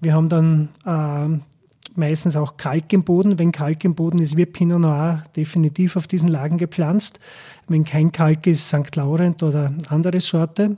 Wir 0.00 0.14
haben 0.14 0.28
dann 0.28 0.68
äh, 0.84 1.40
meistens 1.94 2.36
auch 2.36 2.56
Kalk 2.56 2.92
im 2.92 3.04
Boden. 3.04 3.38
Wenn 3.38 3.52
Kalk 3.52 3.84
im 3.84 3.94
Boden 3.94 4.18
ist, 4.18 4.36
wird 4.36 4.52
Pinot 4.52 4.80
Noir 4.80 5.24
definitiv 5.36 5.96
auf 5.96 6.06
diesen 6.06 6.28
Lagen 6.28 6.58
gepflanzt. 6.58 7.20
Wenn 7.68 7.84
kein 7.84 8.12
Kalk 8.12 8.46
ist, 8.46 8.68
St. 8.68 8.94
Laurent 8.96 9.42
oder 9.42 9.72
andere 9.88 10.20
Sorte. 10.20 10.76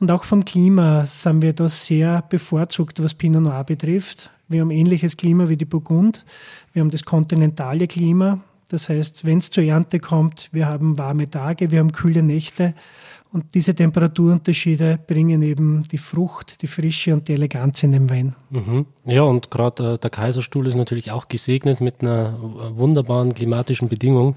Und 0.00 0.10
auch 0.10 0.24
vom 0.24 0.44
Klima 0.44 1.06
sind 1.06 1.42
wir 1.42 1.52
da 1.52 1.68
sehr 1.68 2.22
bevorzugt, 2.28 3.02
was 3.02 3.14
Pinot 3.14 3.42
Noir 3.42 3.64
betrifft. 3.64 4.30
Wir 4.48 4.60
haben 4.60 4.70
ähnliches 4.70 5.16
Klima 5.16 5.48
wie 5.48 5.56
die 5.56 5.64
Burgund. 5.64 6.24
Wir 6.72 6.80
haben 6.80 6.90
das 6.90 7.04
kontinentale 7.04 7.86
Klima. 7.86 8.40
Das 8.68 8.88
heißt, 8.88 9.24
wenn 9.24 9.38
es 9.38 9.50
zur 9.50 9.64
Ernte 9.64 10.00
kommt, 10.00 10.48
wir 10.52 10.66
haben 10.66 10.98
warme 10.98 11.28
Tage, 11.30 11.70
wir 11.70 11.78
haben 11.78 11.92
kühle 11.92 12.22
Nächte. 12.22 12.74
Und 13.32 13.54
diese 13.54 13.74
Temperaturunterschiede 13.74 14.98
bringen 15.06 15.42
eben 15.42 15.82
die 15.90 15.98
Frucht, 15.98 16.62
die 16.62 16.66
Frische 16.66 17.12
und 17.12 17.28
die 17.28 17.34
Eleganz 17.34 17.82
in 17.82 17.92
den 17.92 18.08
Wein. 18.08 18.34
Mhm. 18.50 18.86
Ja, 19.04 19.22
und 19.22 19.50
gerade 19.50 19.94
äh, 19.94 19.98
der 19.98 20.10
Kaiserstuhl 20.10 20.66
ist 20.66 20.76
natürlich 20.76 21.10
auch 21.10 21.28
gesegnet 21.28 21.80
mit 21.80 22.02
einer 22.02 22.38
wunderbaren 22.40 23.34
klimatischen 23.34 23.88
Bedingung. 23.88 24.36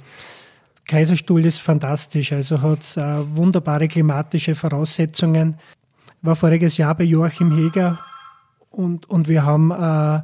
Kaiserstuhl 0.90 1.46
ist 1.46 1.60
fantastisch, 1.60 2.34
also 2.34 2.62
hat 2.62 2.98
äh, 2.98 3.36
wunderbare 3.36 3.88
klimatische 3.88 4.56
Voraussetzungen. 4.56 5.56
War 6.24 6.36
voriges 6.36 6.78
Jahr 6.78 6.96
bei 6.96 7.04
Joachim 7.04 7.56
Heger 7.56 8.00
und, 8.72 9.08
und 9.08 9.28
wir 9.28 9.46
haben 9.46 9.70
äh, 9.70 10.22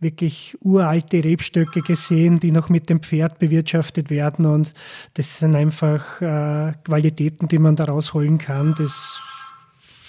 wirklich 0.00 0.58
uralte 0.60 1.22
Rebstöcke 1.22 1.82
gesehen, 1.82 2.40
die 2.40 2.50
noch 2.50 2.68
mit 2.68 2.90
dem 2.90 3.00
Pferd 3.00 3.38
bewirtschaftet 3.38 4.10
werden. 4.10 4.44
Und 4.46 4.74
das 5.14 5.38
sind 5.38 5.54
einfach 5.54 6.20
äh, 6.20 6.72
Qualitäten, 6.84 7.46
die 7.46 7.58
man 7.58 7.76
da 7.76 7.84
rausholen 7.84 8.38
kann, 8.38 8.74
das 8.76 9.20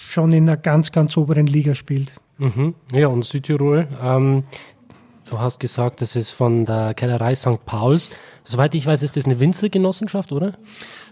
schon 0.08 0.32
in 0.32 0.48
einer 0.48 0.56
ganz, 0.56 0.90
ganz 0.90 1.16
oberen 1.16 1.46
Liga 1.46 1.76
spielt. 1.76 2.12
Mhm. 2.38 2.74
Ja, 2.92 3.06
und 3.06 3.24
Südtirol, 3.24 3.86
ähm, 4.02 4.42
du 5.30 5.38
hast 5.38 5.60
gesagt, 5.60 6.00
das 6.00 6.16
ist 6.16 6.30
von 6.30 6.64
der 6.64 6.94
Kellerei 6.94 7.34
St. 7.34 7.64
Pauls. 7.64 8.10
Soweit 8.44 8.74
ich 8.74 8.86
weiß, 8.86 9.02
ist 9.02 9.16
das 9.16 9.26
eine 9.26 9.38
Winzergenossenschaft, 9.38 10.32
oder? 10.32 10.54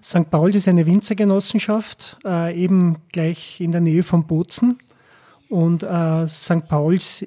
St. 0.02 0.30
Paul 0.30 0.54
ist 0.54 0.68
eine 0.68 0.86
Winzergenossenschaft, 0.86 2.18
äh, 2.24 2.54
eben 2.56 2.96
gleich 3.12 3.60
in 3.60 3.72
der 3.72 3.80
Nähe 3.80 4.02
von 4.02 4.26
Bozen. 4.26 4.78
Und 5.48 5.82
äh, 5.82 6.26
St. 6.26 6.68
Pauls 6.68 7.24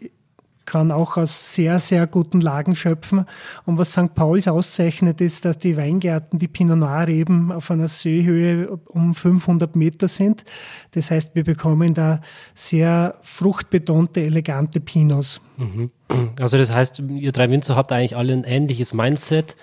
kann 0.66 0.92
auch 0.92 1.18
aus 1.18 1.54
sehr, 1.54 1.80
sehr 1.80 2.08
guten 2.08 2.42
Lagen 2.42 2.76
schöpfen. 2.76 3.26
Und 3.66 3.78
was 3.78 3.92
St. 3.92 4.14
Pauls 4.14 4.48
auszeichnet, 4.48 5.22
ist, 5.22 5.46
dass 5.46 5.58
die 5.58 5.76
Weingärten, 5.76 6.40
die 6.40 6.48
Pinot 6.48 6.78
Noir 6.78 7.08
eben 7.08 7.52
auf 7.52 7.72
einer 7.72 7.88
Seehöhe 7.88 8.80
um 8.88 9.14
500 9.14 9.76
Meter 9.76 10.08
sind. 10.08 10.44
Das 10.92 11.12
heißt, 11.12 11.36
wir 11.36 11.44
bekommen 11.44 11.94
da 11.94 12.22
sehr 12.56 13.16
fruchtbetonte, 13.22 14.22
elegante 14.22 14.80
Pinots. 14.80 15.42
Mhm. 15.58 15.92
Also 16.40 16.58
das 16.58 16.74
heißt, 16.74 17.02
ihr 17.10 17.32
drei 17.32 17.50
Winzer 17.50 17.76
habt 17.76 17.92
eigentlich 17.92 18.16
alle 18.16 18.34
ein 18.34 18.44
ähnliches 18.44 18.94
Mindset 18.94 19.56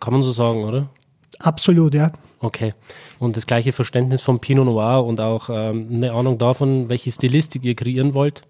kann 0.00 0.12
man 0.12 0.22
so 0.22 0.32
sagen, 0.32 0.64
oder? 0.64 0.88
Absolut, 1.38 1.94
ja. 1.94 2.12
Okay. 2.40 2.74
Und 3.18 3.36
das 3.36 3.46
gleiche 3.46 3.72
Verständnis 3.72 4.22
vom 4.22 4.40
Pinot 4.40 4.66
Noir 4.66 5.04
und 5.04 5.20
auch 5.20 5.48
ähm, 5.50 5.88
eine 5.92 6.12
Ahnung 6.12 6.38
davon, 6.38 6.88
welche 6.88 7.10
Stilistik 7.10 7.64
ihr 7.64 7.74
kreieren 7.74 8.14
wollt? 8.14 8.42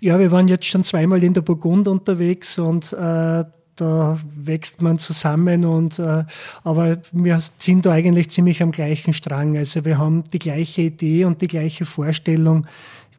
Ja, 0.00 0.18
wir 0.18 0.30
waren 0.30 0.48
jetzt 0.48 0.66
schon 0.66 0.84
zweimal 0.84 1.22
in 1.22 1.34
der 1.34 1.42
Burgund 1.42 1.88
unterwegs 1.88 2.58
und 2.58 2.92
äh, 2.92 3.44
da 3.76 4.18
wächst 4.36 4.82
man 4.82 4.98
zusammen 4.98 5.64
und 5.64 5.98
äh, 5.98 6.24
aber 6.64 6.98
wir 7.12 7.38
sind 7.58 7.86
da 7.86 7.92
eigentlich 7.92 8.30
ziemlich 8.30 8.62
am 8.62 8.72
gleichen 8.72 9.12
Strang. 9.12 9.56
Also 9.56 9.84
wir 9.84 9.96
haben 9.96 10.24
die 10.32 10.38
gleiche 10.38 10.82
Idee 10.82 11.24
und 11.24 11.40
die 11.40 11.48
gleiche 11.48 11.84
Vorstellung, 11.84 12.66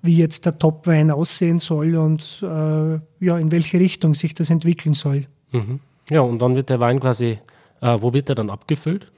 wie 0.01 0.17
jetzt 0.17 0.45
der 0.45 0.59
Topwein 0.59 1.09
aussehen 1.09 1.57
soll 1.57 1.95
und 1.95 2.43
äh, 2.43 3.25
ja, 3.25 3.37
in 3.37 3.51
welche 3.51 3.79
Richtung 3.79 4.13
sich 4.13 4.33
das 4.33 4.49
entwickeln 4.49 4.93
soll. 4.93 5.25
Mhm. 5.51 5.79
Ja, 6.09 6.21
und 6.21 6.41
dann 6.41 6.55
wird 6.55 6.69
der 6.69 6.79
Wein 6.79 6.99
quasi 6.99 7.39
äh, 7.81 7.97
wo 7.99 8.13
wird 8.13 8.29
der 8.29 8.35
dann 8.35 8.49
abgefüllt? 8.49 9.11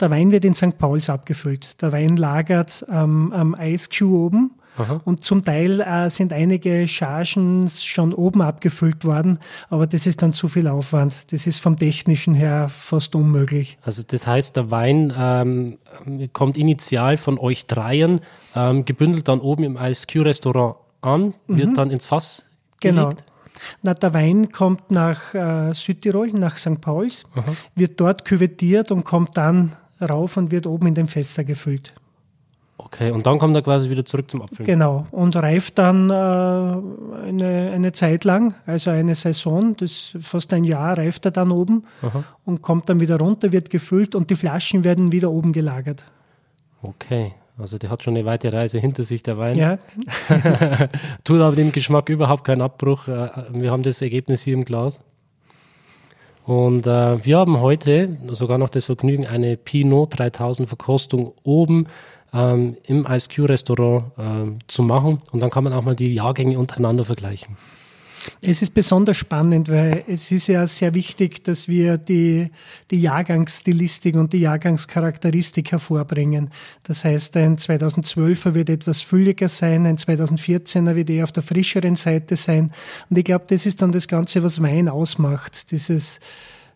Der 0.00 0.10
Wein 0.10 0.32
wird 0.32 0.44
in 0.44 0.54
St. 0.54 0.78
Pauls 0.78 1.10
abgefüllt. 1.10 1.80
Der 1.82 1.92
Wein 1.92 2.16
lagert 2.16 2.84
ähm, 2.90 3.32
am 3.32 3.54
Eisqueue 3.54 4.08
oben. 4.08 4.50
Aha. 4.76 5.00
Und 5.04 5.24
zum 5.24 5.44
Teil 5.44 5.80
äh, 5.80 6.10
sind 6.10 6.32
einige 6.32 6.86
Chargen 6.86 7.68
schon 7.68 8.12
oben 8.12 8.42
abgefüllt 8.42 9.04
worden, 9.04 9.38
aber 9.70 9.86
das 9.86 10.06
ist 10.06 10.22
dann 10.22 10.32
zu 10.32 10.48
viel 10.48 10.68
Aufwand. 10.68 11.32
Das 11.32 11.46
ist 11.46 11.58
vom 11.60 11.76
technischen 11.76 12.34
her 12.34 12.68
fast 12.68 13.14
unmöglich. 13.14 13.78
Also 13.82 14.02
das 14.06 14.26
heißt, 14.26 14.56
der 14.56 14.70
Wein 14.70 15.12
ähm, 15.16 15.78
kommt 16.32 16.56
initial 16.56 17.16
von 17.16 17.38
euch 17.38 17.66
dreien, 17.66 18.20
ähm, 18.54 18.84
gebündelt 18.84 19.28
dann 19.28 19.40
oben 19.40 19.64
im 19.64 19.76
ISQ-Restaurant 19.76 20.76
an, 21.00 21.34
wird 21.46 21.70
mhm. 21.70 21.74
dann 21.74 21.90
ins 21.90 22.06
Fass 22.06 22.46
genau. 22.80 23.04
gelegt? 23.04 23.24
Genau. 23.24 23.36
Na, 23.82 23.94
der 23.94 24.12
Wein 24.12 24.52
kommt 24.52 24.90
nach 24.90 25.34
äh, 25.34 25.72
Südtirol, 25.72 26.28
nach 26.32 26.58
St. 26.58 26.80
Pauls, 26.80 27.24
Aha. 27.34 27.44
wird 27.74 27.98
dort 27.98 28.24
küvettiert 28.24 28.90
und 28.90 29.04
kommt 29.04 29.36
dann 29.36 29.76
rauf 30.00 30.36
und 30.36 30.50
wird 30.50 30.66
oben 30.66 30.88
in 30.88 30.94
den 30.94 31.06
Fässer 31.06 31.44
gefüllt. 31.44 31.94
Okay, 32.78 33.10
und 33.10 33.26
dann 33.26 33.38
kommt 33.38 33.56
er 33.56 33.62
quasi 33.62 33.88
wieder 33.88 34.04
zurück 34.04 34.30
zum 34.30 34.42
Abfüllen. 34.42 34.66
Genau, 34.66 35.06
und 35.10 35.34
reift 35.34 35.78
dann 35.78 36.10
äh, 36.10 36.12
eine, 36.12 37.70
eine 37.74 37.92
Zeit 37.92 38.24
lang, 38.24 38.54
also 38.66 38.90
eine 38.90 39.14
Saison, 39.14 39.74
das 39.76 40.14
fast 40.20 40.52
ein 40.52 40.64
Jahr 40.64 40.98
reift 40.98 41.24
er 41.24 41.30
dann 41.30 41.50
oben 41.50 41.84
Aha. 42.02 42.24
und 42.44 42.60
kommt 42.60 42.90
dann 42.90 43.00
wieder 43.00 43.18
runter, 43.18 43.50
wird 43.50 43.70
gefüllt 43.70 44.14
und 44.14 44.28
die 44.28 44.36
Flaschen 44.36 44.84
werden 44.84 45.10
wieder 45.10 45.30
oben 45.30 45.54
gelagert. 45.54 46.04
Okay, 46.82 47.32
also 47.58 47.78
der 47.78 47.88
hat 47.88 48.02
schon 48.02 48.14
eine 48.14 48.26
weite 48.26 48.52
Reise 48.52 48.78
hinter 48.78 49.04
sich, 49.04 49.22
der 49.22 49.38
Wein. 49.38 49.56
Ja. 49.56 49.78
Tut 51.24 51.40
aber 51.40 51.56
dem 51.56 51.72
Geschmack 51.72 52.10
überhaupt 52.10 52.44
keinen 52.44 52.60
Abbruch. 52.60 53.08
Äh, 53.08 53.30
wir 53.52 53.70
haben 53.70 53.84
das 53.84 54.02
Ergebnis 54.02 54.42
hier 54.42 54.54
im 54.54 54.66
Glas. 54.66 55.00
Und 56.44 56.86
äh, 56.86 57.24
wir 57.24 57.38
haben 57.38 57.60
heute 57.60 58.18
sogar 58.28 58.58
noch 58.58 58.68
das 58.68 58.84
Vergnügen, 58.84 59.26
eine 59.26 59.56
Pinot 59.56 60.16
3000 60.18 60.68
Verkostung 60.68 61.32
oben 61.42 61.88
ähm, 62.36 62.76
im 62.84 63.06
ISQ-Restaurant 63.06 64.12
ähm, 64.18 64.58
zu 64.66 64.82
machen. 64.82 65.22
Und 65.32 65.40
dann 65.40 65.50
kann 65.50 65.64
man 65.64 65.72
auch 65.72 65.82
mal 65.82 65.96
die 65.96 66.12
Jahrgänge 66.12 66.58
untereinander 66.58 67.04
vergleichen. 67.04 67.56
Es 68.42 68.60
ist 68.60 68.74
besonders 68.74 69.16
spannend, 69.16 69.68
weil 69.68 70.04
es 70.08 70.32
ist 70.32 70.48
ja 70.48 70.66
sehr 70.66 70.94
wichtig, 70.94 71.44
dass 71.44 71.68
wir 71.68 71.96
die, 71.96 72.50
die 72.90 72.98
Jahrgangsstilistik 72.98 74.16
und 74.16 74.32
die 74.32 74.40
Jahrgangscharakteristik 74.40 75.70
hervorbringen. 75.70 76.50
Das 76.82 77.04
heißt, 77.04 77.36
ein 77.36 77.56
2012er 77.56 78.54
wird 78.54 78.70
etwas 78.70 79.00
fülliger 79.00 79.46
sein, 79.46 79.86
ein 79.86 79.96
2014er 79.96 80.96
wird 80.96 81.10
eher 81.10 81.24
auf 81.24 81.32
der 81.32 81.44
frischeren 81.44 81.94
Seite 81.94 82.34
sein. 82.34 82.72
Und 83.08 83.18
ich 83.18 83.24
glaube, 83.24 83.44
das 83.48 83.64
ist 83.64 83.80
dann 83.80 83.92
das 83.92 84.08
Ganze, 84.08 84.42
was 84.42 84.60
Wein 84.60 84.88
ausmacht. 84.88 85.70
Dieses 85.70 86.18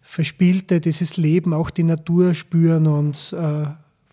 Verspielte, 0.02 0.80
dieses 0.80 1.16
Leben, 1.16 1.52
auch 1.52 1.70
die 1.70 1.84
Natur 1.84 2.34
spüren 2.34 2.86
und 2.86 3.34
äh, 3.36 3.66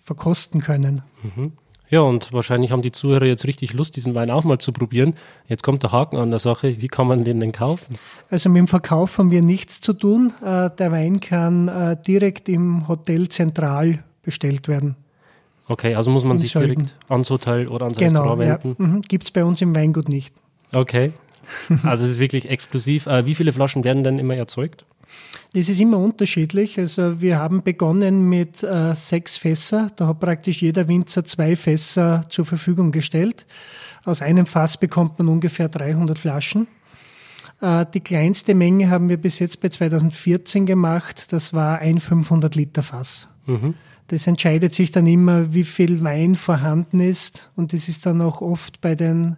verkosten 0.07 0.61
können. 0.61 1.01
Mhm. 1.21 1.51
Ja, 1.89 2.01
und 2.01 2.33
wahrscheinlich 2.33 2.71
haben 2.71 2.81
die 2.81 2.91
Zuhörer 2.91 3.25
jetzt 3.25 3.45
richtig 3.45 3.73
Lust, 3.73 3.95
diesen 3.95 4.15
Wein 4.15 4.29
auch 4.29 4.43
mal 4.43 4.57
zu 4.57 4.71
probieren. 4.73 5.13
Jetzt 5.47 5.63
kommt 5.63 5.83
der 5.83 5.91
Haken 5.91 6.17
an 6.17 6.31
der 6.31 6.39
Sache. 6.39 6.81
Wie 6.81 6.87
kann 6.87 7.07
man 7.07 7.23
den 7.23 7.39
denn 7.39 7.51
kaufen? 7.51 7.97
Also 8.29 8.49
mit 8.49 8.59
dem 8.59 8.67
Verkauf 8.67 9.17
haben 9.17 9.31
wir 9.31 9.41
nichts 9.41 9.79
zu 9.79 9.93
tun. 9.93 10.33
Äh, 10.41 10.69
der 10.77 10.91
Wein 10.91 11.19
kann 11.19 11.67
äh, 11.67 11.97
direkt 12.01 12.49
im 12.49 12.87
Hotel 12.87 13.27
zentral 13.29 14.03
bestellt 14.21 14.67
werden. 14.67 14.95
Okay, 15.67 15.95
also 15.95 16.11
muss 16.11 16.23
man 16.23 16.37
sich 16.37 16.51
Sölden. 16.51 16.85
direkt 16.85 16.95
ans 17.09 17.29
Hotel 17.29 17.67
oder 17.67 17.85
ans 17.85 17.97
genau, 17.97 18.21
Restaurant 18.21 18.39
wenden? 18.39 18.75
Ja. 18.79 18.87
Mhm. 18.87 19.01
Gibt 19.01 19.25
es 19.25 19.31
bei 19.31 19.43
uns 19.43 19.61
im 19.61 19.75
Weingut 19.75 20.09
nicht. 20.09 20.33
Okay. 20.73 21.11
Also 21.83 22.03
es 22.03 22.11
ist 22.11 22.19
wirklich 22.19 22.49
exklusiv. 22.49 23.07
Äh, 23.07 23.25
wie 23.25 23.33
viele 23.33 23.53
Flaschen 23.53 23.85
werden 23.85 24.03
denn 24.03 24.19
immer 24.19 24.35
erzeugt? 24.35 24.83
Das 25.53 25.69
ist 25.69 25.79
immer 25.79 25.97
unterschiedlich. 25.97 26.77
Also 26.77 27.21
wir 27.21 27.39
haben 27.39 27.63
begonnen 27.63 28.27
mit 28.27 28.63
äh, 28.63 28.93
sechs 28.93 29.38
Fässer. 29.38 29.91
Da 29.95 30.07
hat 30.07 30.19
praktisch 30.19 30.62
jeder 30.62 30.88
Winzer 30.88 31.25
zwei 31.25 31.55
Fässer 31.55 32.25
zur 32.29 32.45
Verfügung 32.45 32.91
gestellt. 32.91 33.45
Aus 34.03 34.21
einem 34.21 34.45
Fass 34.45 34.77
bekommt 34.77 35.19
man 35.19 35.29
ungefähr 35.29 35.69
300 35.69 36.19
Flaschen. 36.19 36.67
Äh, 37.62 37.86
die 37.93 38.01
kleinste 38.01 38.55
Menge 38.55 38.89
haben 38.89 39.09
wir 39.09 39.17
bis 39.17 39.39
jetzt 39.39 39.62
bei 39.62 39.69
2014 39.69 40.65
gemacht. 40.65 41.32
Das 41.34 41.53
war 41.53 41.80
ein 41.80 41.99
500 41.99 42.56
Liter 42.56 42.84
Fass. 42.84 43.27
Mhm. 43.45 43.73
Das 44.08 44.27
entscheidet 44.27 44.73
sich 44.73 44.91
dann 44.91 45.06
immer, 45.06 45.53
wie 45.53 45.65
viel 45.65 46.01
Wein 46.03 46.36
vorhanden 46.36 46.99
ist. 46.99 47.51
Und 47.56 47.73
das 47.73 47.89
ist 47.89 48.06
dann 48.06 48.21
auch 48.21 48.41
oft 48.41 48.80
bei 48.80 48.95
den 48.95 49.38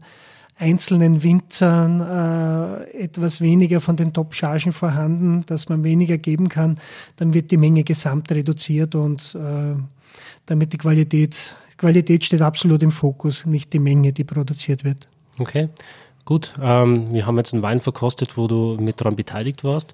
einzelnen 0.59 1.23
Winzern 1.23 2.01
äh, 2.01 3.03
etwas 3.03 3.39
weniger 3.39 3.79
von 3.79 3.95
den 3.95 4.11
Top-Chargen 4.11 4.73
vorhanden, 4.73 5.45
dass 5.45 5.69
man 5.69 5.83
weniger 5.83 6.17
geben 6.17 6.49
kann, 6.49 6.79
dann 7.15 7.33
wird 7.33 7.49
die 7.51 7.57
Menge 7.57 7.83
gesamt 7.83 8.29
reduziert 8.31 8.93
und 8.93 9.35
äh, 9.35 9.75
damit 10.45 10.73
die 10.73 10.77
Qualität, 10.77 11.55
Qualität 11.77 12.25
steht 12.25 12.41
absolut 12.41 12.83
im 12.83 12.91
Fokus, 12.91 13.45
nicht 13.45 13.71
die 13.71 13.79
Menge, 13.79 14.11
die 14.11 14.25
produziert 14.25 14.83
wird. 14.83 15.07
Okay, 15.37 15.69
gut. 16.25 16.51
Ähm, 16.61 17.13
wir 17.13 17.25
haben 17.25 17.37
jetzt 17.37 17.53
einen 17.53 17.63
Wein 17.63 17.79
verkostet, 17.79 18.35
wo 18.35 18.47
du 18.47 18.77
mit 18.79 18.99
daran 18.99 19.15
beteiligt 19.15 19.63
warst. 19.63 19.93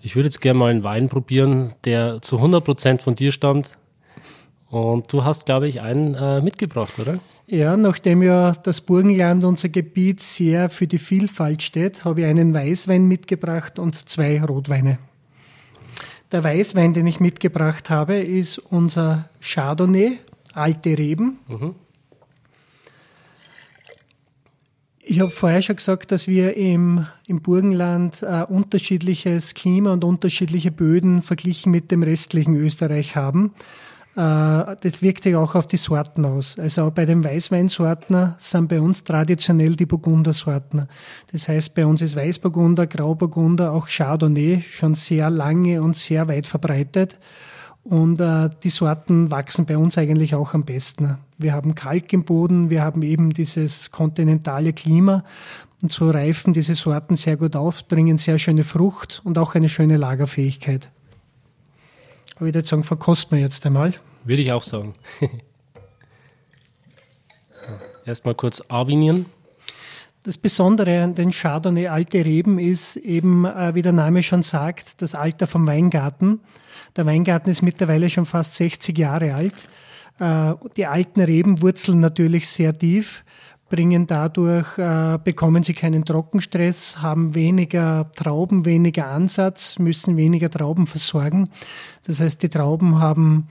Ich 0.00 0.14
würde 0.14 0.28
jetzt 0.28 0.40
gerne 0.40 0.58
mal 0.60 0.70
einen 0.70 0.84
Wein 0.84 1.08
probieren, 1.08 1.72
der 1.84 2.22
zu 2.22 2.36
100% 2.36 3.00
von 3.00 3.16
dir 3.16 3.32
stammt. 3.32 3.70
Und 4.74 5.12
du 5.12 5.22
hast, 5.22 5.46
glaube 5.46 5.68
ich, 5.68 5.80
einen 5.80 6.14
äh, 6.14 6.40
mitgebracht, 6.40 6.98
oder? 6.98 7.20
Ja, 7.46 7.76
nachdem 7.76 8.24
ja 8.24 8.52
das 8.52 8.80
Burgenland, 8.80 9.44
unser 9.44 9.68
Gebiet, 9.68 10.20
sehr 10.20 10.68
für 10.68 10.88
die 10.88 10.98
Vielfalt 10.98 11.62
steht, 11.62 12.04
habe 12.04 12.22
ich 12.22 12.26
einen 12.26 12.52
Weißwein 12.52 13.06
mitgebracht 13.06 13.78
und 13.78 13.94
zwei 13.94 14.42
Rotweine. 14.42 14.98
Der 16.32 16.42
Weißwein, 16.42 16.92
den 16.92 17.06
ich 17.06 17.20
mitgebracht 17.20 17.88
habe, 17.88 18.16
ist 18.16 18.58
unser 18.58 19.28
Chardonnay, 19.40 20.18
alte 20.54 20.98
Reben. 20.98 21.38
Mhm. 21.46 21.76
Ich 25.04 25.20
habe 25.20 25.30
vorher 25.30 25.62
schon 25.62 25.76
gesagt, 25.76 26.10
dass 26.10 26.26
wir 26.26 26.56
im, 26.56 27.06
im 27.28 27.42
Burgenland 27.42 28.24
äh, 28.24 28.42
unterschiedliches 28.48 29.54
Klima 29.54 29.92
und 29.92 30.02
unterschiedliche 30.02 30.72
Böden 30.72 31.22
verglichen 31.22 31.70
mit 31.70 31.92
dem 31.92 32.02
restlichen 32.02 32.56
Österreich 32.56 33.14
haben. 33.14 33.52
Äh, 34.16 34.76
das 34.80 35.02
wirkt 35.02 35.24
sich 35.24 35.34
auch 35.34 35.54
auf 35.54 35.66
die 35.66 35.76
Sorten 35.76 36.24
aus. 36.24 36.58
Also 36.58 36.90
bei 36.90 37.04
den 37.04 37.24
Weißweinsorten 37.24 38.34
sind 38.38 38.68
bei 38.68 38.80
uns 38.80 39.02
traditionell 39.02 39.74
die 39.74 39.86
Burgundersorten. 39.86 40.88
Das 41.32 41.48
heißt, 41.48 41.74
bei 41.74 41.84
uns 41.84 42.00
ist 42.00 42.14
Weißburgunder, 42.14 42.86
Grauburgunder, 42.86 43.72
auch 43.72 43.88
Chardonnay 43.88 44.62
schon 44.62 44.94
sehr 44.94 45.30
lange 45.30 45.82
und 45.82 45.96
sehr 45.96 46.28
weit 46.28 46.46
verbreitet. 46.46 47.18
Und 47.82 48.18
äh, 48.20 48.48
die 48.62 48.70
Sorten 48.70 49.30
wachsen 49.30 49.66
bei 49.66 49.76
uns 49.76 49.98
eigentlich 49.98 50.34
auch 50.34 50.54
am 50.54 50.64
besten. 50.64 51.18
Wir 51.36 51.52
haben 51.52 51.74
Kalk 51.74 52.12
im 52.12 52.24
Boden, 52.24 52.70
wir 52.70 52.82
haben 52.82 53.02
eben 53.02 53.30
dieses 53.30 53.90
kontinentale 53.90 54.72
Klima. 54.72 55.24
Und 55.82 55.92
so 55.92 56.08
reifen 56.08 56.54
diese 56.54 56.76
Sorten 56.76 57.16
sehr 57.16 57.36
gut 57.36 57.56
auf, 57.56 57.86
bringen 57.86 58.16
sehr 58.16 58.38
schöne 58.38 58.64
Frucht 58.64 59.20
und 59.24 59.38
auch 59.38 59.54
eine 59.54 59.68
schöne 59.68 59.98
Lagerfähigkeit. 59.98 60.88
Aber 62.36 62.46
ich 62.46 62.54
würde 62.54 62.66
sagen, 62.66 62.84
verkosten 62.84 63.36
wir 63.36 63.44
jetzt 63.44 63.64
einmal. 63.64 63.94
Würde 64.24 64.42
ich 64.42 64.52
auch 64.52 64.62
sagen. 64.62 64.94
so, 65.20 65.28
Erstmal 68.04 68.34
kurz 68.34 68.62
avinieren. 68.68 69.26
Das 70.24 70.38
Besondere 70.38 71.02
an 71.02 71.14
den 71.14 71.32
Chardonnay 71.32 71.88
Alte 71.88 72.24
Reben 72.24 72.58
ist 72.58 72.96
eben, 72.96 73.44
äh, 73.44 73.74
wie 73.74 73.82
der 73.82 73.92
Name 73.92 74.22
schon 74.22 74.42
sagt, 74.42 75.02
das 75.02 75.14
Alter 75.14 75.46
vom 75.46 75.66
Weingarten. 75.66 76.40
Der 76.96 77.04
Weingarten 77.04 77.50
ist 77.50 77.62
mittlerweile 77.62 78.08
schon 78.08 78.24
fast 78.24 78.54
60 78.54 78.96
Jahre 78.96 79.34
alt. 79.34 79.54
Äh, 80.18 80.54
die 80.76 80.86
alten 80.86 81.20
Reben 81.20 81.60
wurzeln 81.60 82.00
natürlich 82.00 82.48
sehr 82.48 82.76
tief 82.76 83.22
bringen 83.74 84.06
dadurch, 84.06 84.78
äh, 84.78 85.18
bekommen 85.24 85.64
sie 85.64 85.74
keinen 85.74 86.04
Trockenstress, 86.04 87.02
haben 87.02 87.34
weniger 87.34 88.08
Trauben, 88.14 88.64
weniger 88.64 89.08
Ansatz, 89.08 89.80
müssen 89.80 90.16
weniger 90.16 90.48
Trauben 90.48 90.86
versorgen. 90.86 91.50
Das 92.06 92.20
heißt, 92.20 92.40
die 92.44 92.48
Trauben 92.48 93.00
haben 93.00 93.48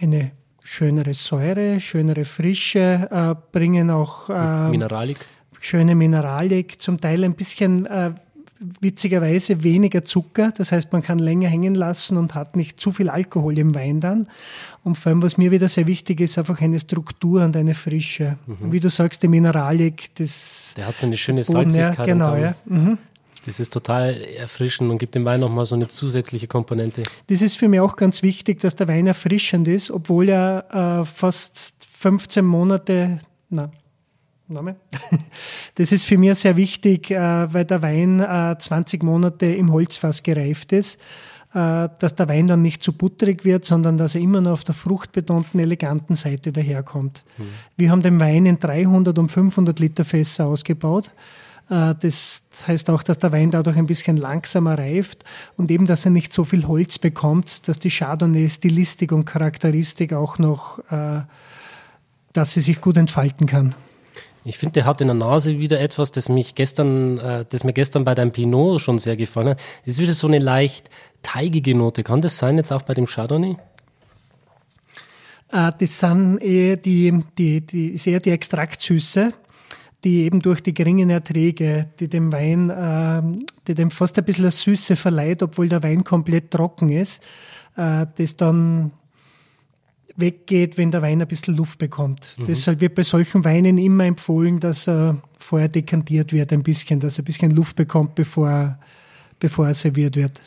eine 0.00 0.30
schönere 0.62 1.12
Säure, 1.12 1.80
schönere 1.80 2.24
Frische, 2.24 3.08
äh, 3.10 3.34
bringen 3.50 3.90
auch 3.90 4.30
äh, 4.30 4.70
Mineralik. 4.70 5.18
schöne 5.60 5.96
Mineralik, 5.96 6.80
zum 6.80 7.00
Teil 7.00 7.24
ein 7.24 7.34
bisschen 7.34 7.86
äh, 7.86 8.12
witzigerweise 8.80 9.62
weniger 9.62 10.04
Zucker. 10.04 10.52
Das 10.56 10.72
heißt, 10.72 10.92
man 10.92 11.02
kann 11.02 11.18
länger 11.18 11.48
hängen 11.48 11.74
lassen 11.74 12.16
und 12.16 12.34
hat 12.34 12.56
nicht 12.56 12.80
zu 12.80 12.92
viel 12.92 13.08
Alkohol 13.08 13.58
im 13.58 13.74
Wein 13.74 14.00
dann. 14.00 14.28
Und 14.84 14.96
vor 14.96 15.10
allem, 15.10 15.22
was 15.22 15.38
mir 15.38 15.50
wieder 15.50 15.68
sehr 15.68 15.86
wichtig 15.86 16.20
ist, 16.20 16.38
einfach 16.38 16.60
eine 16.60 16.78
Struktur 16.78 17.44
und 17.44 17.56
eine 17.56 17.74
Frische. 17.74 18.36
Mhm. 18.46 18.72
Wie 18.72 18.80
du 18.80 18.90
sagst, 18.90 19.22
die 19.22 19.28
Mineralik, 19.28 20.14
das. 20.16 20.74
Der 20.76 20.86
hat 20.86 20.98
so 20.98 21.06
eine 21.06 21.16
schöne 21.16 21.44
Salzigkeit. 21.44 21.98
Ja, 21.98 22.04
genau, 22.04 22.36
ja. 22.36 22.54
Mhm. 22.64 22.98
Das 23.46 23.60
ist 23.60 23.72
total 23.72 24.14
erfrischend 24.36 24.90
und 24.90 24.98
gibt 24.98 25.14
dem 25.14 25.24
Wein 25.24 25.40
nochmal 25.40 25.64
so 25.64 25.74
eine 25.74 25.86
zusätzliche 25.86 26.48
Komponente. 26.48 27.04
Das 27.28 27.40
ist 27.40 27.56
für 27.56 27.68
mich 27.68 27.80
auch 27.80 27.96
ganz 27.96 28.22
wichtig, 28.22 28.60
dass 28.60 28.76
der 28.76 28.88
Wein 28.88 29.06
erfrischend 29.06 29.68
ist, 29.68 29.90
obwohl 29.90 30.28
er 30.28 31.00
äh, 31.02 31.04
fast 31.06 31.86
15 31.98 32.44
Monate, 32.44 33.20
na, 33.48 33.70
Name. 34.48 34.76
Das 35.74 35.92
ist 35.92 36.04
für 36.04 36.18
mich 36.18 36.34
sehr 36.34 36.56
wichtig, 36.56 37.12
äh, 37.12 37.52
weil 37.52 37.64
der 37.64 37.82
Wein 37.82 38.18
20 38.58 39.00
äh, 39.00 39.06
Monate 39.06 39.46
im 39.46 39.72
Holzfass 39.72 40.24
gereift 40.24 40.72
ist, 40.72 40.98
äh, 41.54 41.88
dass 42.00 42.16
der 42.16 42.28
Wein 42.28 42.48
dann 42.48 42.62
nicht 42.62 42.82
zu 42.82 42.92
butterig 42.92 43.44
wird, 43.44 43.64
sondern 43.64 43.96
dass 43.96 44.16
er 44.16 44.20
immer 44.20 44.40
noch 44.40 44.52
auf 44.52 44.64
der 44.64 44.74
fruchtbetonten, 44.74 45.60
eleganten 45.60 46.16
Seite 46.16 46.50
daherkommt. 46.50 47.22
Mhm. 47.36 47.44
Wir 47.76 47.90
haben 47.92 48.02
den 48.02 48.18
Wein 48.18 48.44
in 48.46 48.58
300 48.58 49.16
und 49.20 49.28
500 49.30 49.78
Liter 49.78 50.04
Fässer 50.04 50.46
ausgebaut. 50.46 51.12
Das 51.68 52.44
heißt 52.66 52.88
auch, 52.88 53.02
dass 53.02 53.18
der 53.18 53.30
Wein 53.30 53.50
dadurch 53.50 53.76
ein 53.76 53.84
bisschen 53.84 54.16
langsamer 54.16 54.78
reift 54.78 55.26
und 55.58 55.70
eben, 55.70 55.84
dass 55.84 56.06
er 56.06 56.10
nicht 56.10 56.32
so 56.32 56.46
viel 56.46 56.66
Holz 56.66 56.98
bekommt, 56.98 57.68
dass 57.68 57.78
die 57.78 57.90
Chardonnay-Stilistik 57.90 59.12
und 59.12 59.26
Charakteristik 59.26 60.14
auch 60.14 60.38
noch, 60.38 60.82
dass 62.32 62.54
sie 62.54 62.62
sich 62.62 62.80
gut 62.80 62.96
entfalten 62.96 63.46
kann. 63.46 63.74
Ich 64.44 64.56
finde, 64.58 64.74
der 64.74 64.84
hat 64.84 65.00
in 65.00 65.08
der 65.08 65.14
Nase 65.14 65.58
wieder 65.58 65.80
etwas, 65.80 66.12
das 66.12 66.28
mich 66.28 66.54
gestern, 66.54 67.18
äh, 67.18 67.44
das 67.48 67.64
mir 67.64 67.72
gestern 67.72 68.04
bei 68.04 68.14
deinem 68.14 68.32
Pinot 68.32 68.80
schon 68.80 68.98
sehr 68.98 69.16
gefallen 69.16 69.50
hat. 69.50 69.60
Es 69.82 69.94
ist 69.94 69.98
wieder 69.98 70.14
so 70.14 70.26
eine 70.26 70.38
leicht 70.38 70.90
teigige 71.22 71.74
Note. 71.74 72.02
Kann 72.02 72.20
das 72.20 72.38
sein 72.38 72.56
jetzt 72.56 72.72
auch 72.72 72.82
bei 72.82 72.94
dem 72.94 73.06
Chardonnay? 73.06 73.56
Äh, 75.50 75.72
das 75.78 75.98
sind 75.98 76.38
eher 76.38 76.76
die, 76.76 77.22
die, 77.36 77.60
die, 77.60 77.96
sehr 77.96 78.20
die 78.20 78.30
Extraktsüße, 78.30 79.32
die 80.04 80.24
eben 80.24 80.40
durch 80.40 80.62
die 80.62 80.74
geringen 80.74 81.10
Erträge, 81.10 81.88
die 81.98 82.08
dem 82.08 82.32
Wein, 82.32 82.70
äh, 82.70 83.22
die 83.66 83.74
dem 83.74 83.90
fast 83.90 84.18
ein 84.18 84.24
bisschen 84.24 84.50
Süße 84.50 84.96
verleiht, 84.96 85.42
obwohl 85.42 85.68
der 85.68 85.82
Wein 85.82 86.04
komplett 86.04 86.50
trocken 86.50 86.90
ist, 86.90 87.22
äh, 87.76 88.06
das 88.16 88.36
dann 88.36 88.92
weggeht, 90.18 90.76
wenn 90.76 90.90
der 90.90 91.02
Wein 91.02 91.20
ein 91.20 91.28
bisschen 91.28 91.56
Luft 91.56 91.78
bekommt. 91.78 92.34
Mhm. 92.36 92.44
Deshalb 92.44 92.80
wird 92.80 92.94
bei 92.94 93.02
solchen 93.02 93.44
Weinen 93.44 93.78
immer 93.78 94.04
empfohlen, 94.04 94.60
dass 94.60 94.88
er 94.88 95.18
vorher 95.38 95.68
dekantiert 95.68 96.32
wird 96.32 96.52
ein 96.52 96.62
bisschen, 96.62 97.00
dass 97.00 97.18
er 97.18 97.22
ein 97.22 97.24
bisschen 97.24 97.54
Luft 97.54 97.76
bekommt, 97.76 98.14
bevor, 98.14 98.78
bevor 99.38 99.68
er 99.68 99.74
serviert 99.74 100.16
wird. 100.16 100.40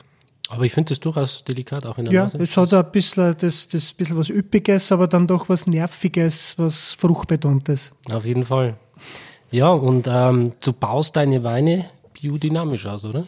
Aber 0.49 0.65
ich 0.65 0.73
finde 0.73 0.89
das 0.89 0.99
durchaus 0.99 1.45
delikat 1.45 1.85
auch 1.85 1.97
in 1.97 2.05
der 2.05 2.13
ja, 2.13 2.23
Nase. 2.23 2.37
Ja, 2.37 2.43
es 2.43 2.57
hat 2.57 2.73
ein 2.73 2.91
bisschen, 2.91 3.35
das, 3.39 3.69
das 3.69 3.93
bisschen 3.93 4.17
was 4.17 4.29
Üppiges, 4.29 4.91
aber 4.91 5.07
dann 5.07 5.25
doch 5.25 5.47
was 5.47 5.65
Nerviges, 5.65 6.55
was 6.57 6.91
Fruchtbetontes. 6.91 7.93
Auf 8.11 8.25
jeden 8.25 8.43
Fall. 8.43 8.75
Ja, 9.49 9.69
und 9.69 10.07
ähm, 10.09 10.51
du 10.61 10.73
baust 10.73 11.15
deine 11.15 11.43
Weine 11.43 11.85
biodynamisch 12.13 12.85
aus, 12.85 13.05
oder? 13.05 13.27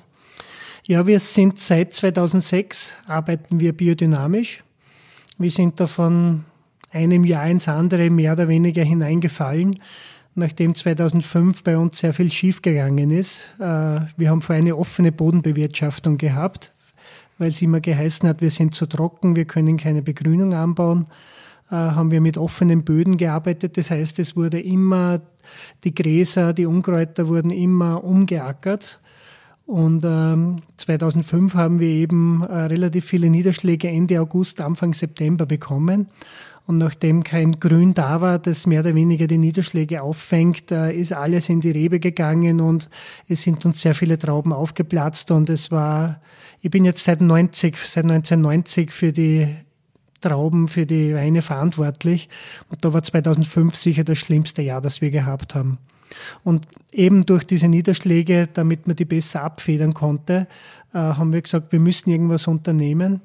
Ja, 0.85 1.07
wir 1.07 1.19
sind 1.19 1.59
seit 1.59 1.93
2006 1.93 2.95
arbeiten 3.07 3.61
wir 3.61 3.71
biodynamisch. 3.71 4.63
Wir 5.37 5.49
sind 5.49 5.79
da 5.79 5.87
von 5.87 6.45
einem 6.91 7.25
Jahr 7.25 7.47
ins 7.47 7.67
andere 7.67 8.09
mehr 8.09 8.33
oder 8.33 8.47
weniger 8.47 8.83
hineingefallen, 8.83 9.79
nachdem 10.35 10.73
2005 10.73 11.63
bei 11.63 11.77
uns 11.77 11.99
sehr 11.99 12.13
viel 12.13 12.31
schiefgegangen 12.31 13.11
ist. 13.11 13.49
Äh, 13.59 14.01
wir 14.17 14.29
haben 14.29 14.41
vorher 14.41 14.61
eine 14.61 14.77
offene 14.77 15.11
Bodenbewirtschaftung 15.11 16.17
gehabt, 16.17 16.73
weil 17.37 17.49
es 17.49 17.61
immer 17.61 17.81
geheißen 17.81 18.29
hat, 18.29 18.41
wir 18.41 18.51
sind 18.51 18.73
zu 18.73 18.85
trocken, 18.85 19.35
wir 19.35 19.45
können 19.45 19.77
keine 19.77 20.01
Begrünung 20.01 20.53
anbauen 20.53 21.05
äh, 21.73 21.75
haben 21.75 22.11
wir 22.11 22.21
mit 22.21 22.37
offenen 22.37 22.83
Böden 22.83 23.17
gearbeitet. 23.17 23.77
Das 23.77 23.89
heißt, 23.89 24.19
es 24.19 24.35
wurde 24.35 24.59
immer, 24.61 25.21
die 25.83 25.95
Gräser, 25.95 26.53
die 26.53 26.67
Unkräuter 26.67 27.27
wurden 27.27 27.49
immer 27.49 28.03
umgeackert. 28.03 28.99
Und 29.65 30.03
ähm, 30.03 30.61
2005 30.77 31.53
haben 31.55 31.79
wir 31.79 31.87
eben 31.87 32.43
äh, 32.43 32.53
relativ 32.53 33.05
viele 33.05 33.29
Niederschläge 33.29 33.87
Ende 33.87 34.19
August, 34.19 34.59
Anfang 34.59 34.93
September 34.93 35.45
bekommen. 35.45 36.07
Und 36.65 36.77
nachdem 36.77 37.23
kein 37.23 37.59
Grün 37.59 37.93
da 37.93 38.21
war, 38.21 38.39
das 38.39 38.67
mehr 38.67 38.81
oder 38.81 38.95
weniger 38.95 39.27
die 39.27 39.37
Niederschläge 39.37 40.01
auffängt, 40.01 40.71
äh, 40.71 40.93
ist 40.93 41.11
alles 41.13 41.49
in 41.49 41.59
die 41.59 41.71
Rebe 41.71 41.99
gegangen 41.99 42.61
und 42.61 42.89
es 43.27 43.41
sind 43.41 43.65
uns 43.65 43.81
sehr 43.81 43.93
viele 43.93 44.17
Trauben 44.17 44.53
aufgeplatzt. 44.53 45.31
Und 45.31 45.49
es 45.49 45.71
war, 45.71 46.21
ich 46.61 46.69
bin 46.69 46.85
jetzt 46.85 47.03
seit 47.03 47.21
90, 47.21 47.77
seit 47.77 48.05
1990 48.05 48.91
für 48.91 49.11
die 49.11 49.47
Trauben, 50.21 50.69
für 50.69 50.85
die 50.85 51.13
Weine 51.13 51.41
verantwortlich. 51.41 52.29
Und 52.69 52.83
da 52.83 52.93
war 52.93 53.03
2005 53.03 53.75
sicher 53.75 54.03
das 54.05 54.17
schlimmste 54.17 54.61
Jahr, 54.61 54.79
das 54.79 55.01
wir 55.01 55.11
gehabt 55.11 55.55
haben. 55.55 55.77
Und 56.43 56.67
eben 56.91 57.25
durch 57.25 57.43
diese 57.45 57.67
Niederschläge, 57.67 58.47
damit 58.51 58.87
man 58.87 58.95
die 58.95 59.05
besser 59.05 59.43
abfedern 59.43 59.93
konnte, 59.93 60.47
äh, 60.93 60.97
haben 60.97 61.33
wir 61.33 61.41
gesagt, 61.41 61.71
wir 61.71 61.79
müssen 61.79 62.09
irgendwas 62.09 62.47
unternehmen. 62.47 63.21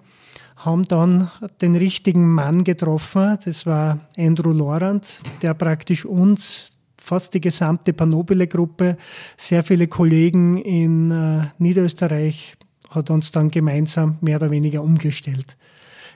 Haben 0.56 0.84
dann 0.84 1.30
den 1.60 1.76
richtigen 1.76 2.28
Mann 2.28 2.64
getroffen, 2.64 3.38
das 3.44 3.64
war 3.64 4.00
Andrew 4.16 4.52
Lorand, 4.52 5.20
der 5.42 5.54
praktisch 5.54 6.04
uns, 6.04 6.72
fast 6.96 7.32
die 7.34 7.40
gesamte 7.40 7.92
Panobile-Gruppe, 7.92 8.96
sehr 9.36 9.62
viele 9.62 9.86
Kollegen 9.86 10.58
in 10.58 11.10
äh, 11.10 11.46
Niederösterreich, 11.58 12.56
hat 12.90 13.10
uns 13.10 13.30
dann 13.30 13.50
gemeinsam 13.50 14.18
mehr 14.20 14.36
oder 14.36 14.50
weniger 14.50 14.82
umgestellt. 14.82 15.56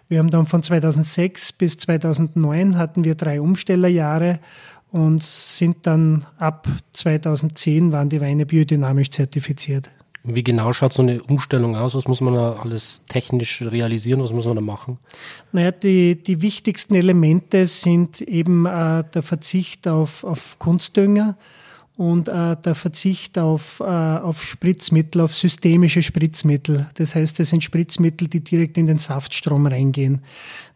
Wir 0.09 0.19
haben 0.19 0.31
dann 0.31 0.47
von 0.47 0.63
2006 0.63 1.53
bis 1.53 1.79
2009 1.79 2.77
hatten 2.77 3.05
wir 3.05 3.15
drei 3.15 3.41
Umstellerjahre 3.41 4.41
und 4.93 5.23
sind 5.23 5.87
dann 5.87 6.27
ab 6.39 6.69
2010 6.93 7.93
waren 7.93 8.09
die 8.09 8.21
Weine 8.21 8.47
biodynamisch 8.47 9.11
zertifiziert. 9.11 9.91
Wie 10.25 10.45
genau 10.45 10.73
schaut 10.73 10.93
so 10.93 11.03
eine 11.03 11.21
Umstellung 11.23 11.75
aus? 11.75 11.97
Was 11.97 12.07
muss 12.07 12.21
man 12.21 12.35
da 12.35 12.53
alles 12.53 13.03
technisch 13.09 13.61
realisieren? 13.63 14.23
Was 14.23 14.33
muss 14.33 14.47
man 14.47 14.55
da 14.55 14.61
machen? 14.61 14.99
Naja, 15.51 15.73
die, 15.73 16.23
die 16.23 16.43
wichtigsten 16.43 16.95
Elemente 16.95 17.67
sind 17.67 18.21
eben 18.21 18.67
äh, 18.67 19.03
der 19.13 19.23
Verzicht 19.23 19.89
auf, 19.89 20.23
auf 20.23 20.61
Kunstdünger 20.61 21.37
und 21.97 22.29
äh, 22.29 22.57
der 22.57 22.75
Verzicht 22.75 23.39
auf, 23.39 23.81
äh, 23.81 23.85
auf 23.85 24.43
Spritzmittel, 24.43 25.21
auf 25.21 25.35
systemische 25.35 26.03
Spritzmittel. 26.03 26.87
Das 26.95 27.15
heißt, 27.15 27.39
das 27.39 27.51
sind 27.51 27.63
Spritzmittel, 27.63 28.29
die 28.29 28.43
direkt 28.43 28.79
in 28.79 28.87
den 28.87 28.99
Saftstrom 28.99 29.67
reingehen. 29.67 30.23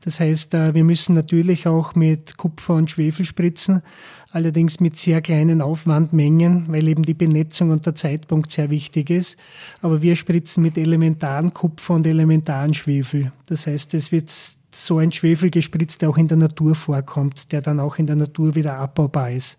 Das 0.05 0.21
heißt, 0.21 0.53
äh, 0.55 0.75
wir 0.75 0.85
müssen 0.85 1.15
natürlich 1.15 1.67
auch 1.67 1.95
mit 1.95 2.37
Kupfer 2.37 2.75
und 2.75 2.91
Schwefel 2.91 3.25
spritzen, 3.25 3.83
allerdings 4.31 4.79
mit 4.79 4.99
sehr 4.99 5.23
kleinen 5.23 5.63
Aufwandmengen, 5.63 6.67
weil 6.69 6.87
eben 6.87 7.03
die 7.03 7.15
Benetzung 7.15 7.71
und 7.71 7.87
der 7.87 7.95
Zeitpunkt 7.95 8.53
sehr 8.53 8.69
wichtig 8.69 9.09
ist. 9.09 9.39
Aber 9.81 10.03
wir 10.03 10.17
spritzen 10.17 10.63
mit 10.63 10.77
elementaren 10.77 11.55
Kupfer 11.55 11.95
und 11.95 12.07
elementaren 12.07 12.75
Schwefel. 12.75 13.33
Das 13.47 13.67
heißt, 13.67 13.95
es 13.95 14.13
wird 14.13 14.31
so 14.71 14.99
ein 14.99 15.11
Schwefel 15.11 15.51
gespritzt, 15.51 16.03
der 16.03 16.11
auch 16.11 16.19
in 16.19 16.29
der 16.29 16.37
Natur 16.37 16.75
vorkommt, 16.75 17.51
der 17.53 17.63
dann 17.63 17.81
auch 17.81 17.97
in 17.97 18.07
der 18.07 18.17
Natur 18.17 18.55
wieder 18.55 18.77
abbaubar 18.77 19.31
ist. 19.31 19.57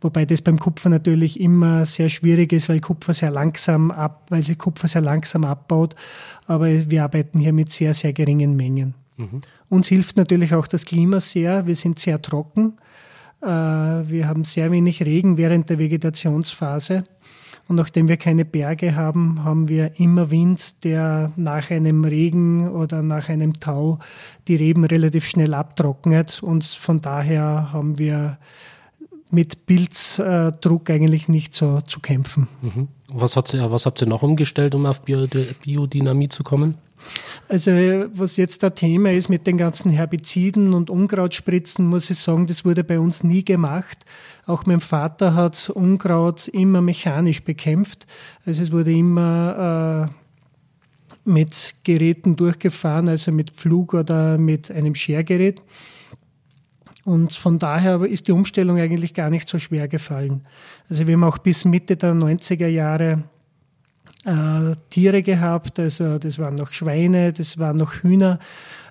Wobei 0.00 0.24
das 0.24 0.42
beim 0.42 0.58
Kupfer 0.58 0.88
natürlich 0.88 1.40
immer 1.40 1.84
sehr 1.86 2.08
schwierig 2.08 2.52
ist, 2.52 2.68
weil 2.68 2.80
Kupfer 2.80 3.14
sehr 3.14 3.30
langsam 3.30 3.90
ab, 3.90 4.26
weil 4.30 4.42
sich 4.42 4.58
Kupfer 4.58 4.88
sehr 4.88 5.02
langsam 5.02 5.44
abbaut. 5.44 5.94
Aber 6.46 6.66
wir 6.68 7.04
arbeiten 7.04 7.38
hier 7.38 7.52
mit 7.52 7.72
sehr, 7.72 7.94
sehr 7.94 8.12
geringen 8.12 8.56
Mengen. 8.56 8.94
Mhm. 9.16 9.40
Uns 9.68 9.88
hilft 9.88 10.16
natürlich 10.16 10.54
auch 10.54 10.66
das 10.66 10.84
Klima 10.84 11.20
sehr. 11.20 11.66
Wir 11.66 11.74
sind 11.74 11.98
sehr 11.98 12.20
trocken. 12.20 12.74
Äh, 13.42 13.46
wir 13.46 14.28
haben 14.28 14.44
sehr 14.44 14.70
wenig 14.70 15.02
Regen 15.02 15.36
während 15.36 15.70
der 15.70 15.78
Vegetationsphase. 15.78 17.04
Und 17.68 17.76
nachdem 17.76 18.06
wir 18.08 18.16
keine 18.16 18.44
Berge 18.44 18.94
haben, 18.94 19.42
haben 19.42 19.68
wir 19.68 19.98
immer 19.98 20.30
Wind, 20.30 20.84
der 20.84 21.32
nach 21.36 21.70
einem 21.70 22.04
Regen 22.04 22.68
oder 22.70 23.02
nach 23.02 23.28
einem 23.28 23.58
Tau 23.58 23.98
die 24.46 24.54
Reben 24.54 24.84
relativ 24.84 25.26
schnell 25.26 25.52
abtrocknet. 25.52 26.42
Und 26.42 26.64
von 26.64 27.00
daher 27.00 27.72
haben 27.72 27.98
wir 27.98 28.38
mit 29.30 29.66
Pilzdruck 29.66 30.90
eigentlich 30.90 31.28
nicht 31.28 31.54
so 31.54 31.80
zu 31.80 32.00
kämpfen. 32.00 32.48
Mhm. 32.62 32.88
Was, 33.12 33.36
hat, 33.36 33.54
was 33.70 33.86
habt 33.86 34.00
ihr 34.00 34.08
noch 34.08 34.22
umgestellt, 34.22 34.74
um 34.74 34.86
auf 34.86 35.02
Biodynamie 35.02 36.28
zu 36.28 36.42
kommen? 36.42 36.76
Also 37.48 37.70
was 37.70 38.36
jetzt 38.36 38.62
das 38.62 38.74
Thema 38.74 39.12
ist 39.12 39.28
mit 39.28 39.46
den 39.46 39.56
ganzen 39.56 39.90
Herbiziden 39.90 40.74
und 40.74 40.90
Unkrautspritzen, 40.90 41.86
muss 41.86 42.10
ich 42.10 42.18
sagen, 42.18 42.46
das 42.46 42.64
wurde 42.64 42.82
bei 42.82 42.98
uns 42.98 43.22
nie 43.22 43.44
gemacht. 43.44 44.04
Auch 44.46 44.66
mein 44.66 44.80
Vater 44.80 45.34
hat 45.34 45.70
Unkraut 45.70 46.48
immer 46.48 46.82
mechanisch 46.82 47.44
bekämpft. 47.44 48.06
Also 48.44 48.62
es 48.64 48.72
wurde 48.72 48.92
immer 48.92 50.08
äh, 50.08 51.18
mit 51.24 51.74
Geräten 51.84 52.34
durchgefahren, 52.34 53.08
also 53.08 53.30
mit 53.30 53.50
Pflug 53.52 53.94
oder 53.94 54.38
mit 54.38 54.70
einem 54.70 54.94
Schergerät. 54.94 55.62
Und 57.06 57.34
von 57.34 57.60
daher 57.60 58.02
ist 58.02 58.26
die 58.26 58.32
Umstellung 58.32 58.80
eigentlich 58.80 59.14
gar 59.14 59.30
nicht 59.30 59.48
so 59.48 59.60
schwer 59.60 59.86
gefallen. 59.86 60.44
Also 60.90 61.06
wir 61.06 61.14
haben 61.14 61.22
auch 61.22 61.38
bis 61.38 61.64
Mitte 61.64 61.96
der 61.96 62.14
90er 62.14 62.66
Jahre 62.66 63.22
äh, 64.24 64.74
Tiere 64.90 65.22
gehabt, 65.22 65.78
also 65.78 66.18
das 66.18 66.40
waren 66.40 66.56
noch 66.56 66.72
Schweine, 66.72 67.32
das 67.32 67.58
waren 67.58 67.76
noch 67.76 68.02
Hühner. 68.02 68.40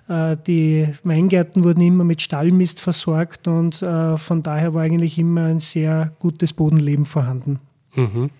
Äh, 0.08 0.38
die 0.46 0.88
Weingärten 1.04 1.62
wurden 1.62 1.82
immer 1.82 2.04
mit 2.04 2.22
Stallmist 2.22 2.80
versorgt 2.80 3.48
und 3.48 3.82
äh, 3.82 4.16
von 4.16 4.42
daher 4.42 4.72
war 4.72 4.84
eigentlich 4.84 5.18
immer 5.18 5.44
ein 5.44 5.60
sehr 5.60 6.14
gutes 6.18 6.54
Bodenleben 6.54 7.04
vorhanden. 7.04 7.58
Mhm. 7.96 8.30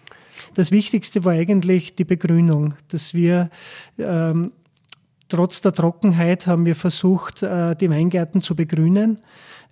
Das 0.54 0.70
Wichtigste 0.70 1.26
war 1.26 1.34
eigentlich 1.34 1.96
die 1.96 2.04
Begrünung, 2.04 2.72
dass 2.88 3.12
wir 3.12 3.50
ähm, 3.98 4.52
trotz 5.28 5.60
der 5.60 5.72
Trockenheit 5.72 6.46
haben 6.46 6.64
wir 6.64 6.76
versucht, 6.76 7.42
äh, 7.42 7.76
die 7.76 7.90
Weingärten 7.90 8.40
zu 8.40 8.56
begrünen. 8.56 9.18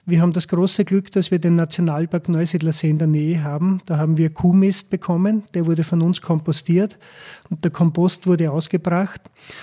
Wir 0.07 0.21
haben 0.21 0.35
das 0.35 0.49
große 0.49 0.85
Glück, 0.85 1.11
dass 1.13 1.31
wir 1.31 1.39
den 1.39 1.55
Nationalpark 1.55 2.29
Neusiedlersee 2.29 2.91
in 2.91 2.99
der 2.99 3.07
Nähe 3.07 3.43
haben. 3.43 3.81
Da 3.87 3.97
haben 3.97 4.19
wir 4.19 4.29
Kuhmist 4.29 4.91
bekommen, 4.91 5.45
der 5.55 5.65
wurde 5.65 5.83
von 5.83 6.03
uns 6.03 6.21
kompostiert 6.21 6.99
und 7.49 7.65
der 7.65 7.71
Kompost 7.71 8.27
wurde 8.27 8.51
ausgebracht. 8.51 9.23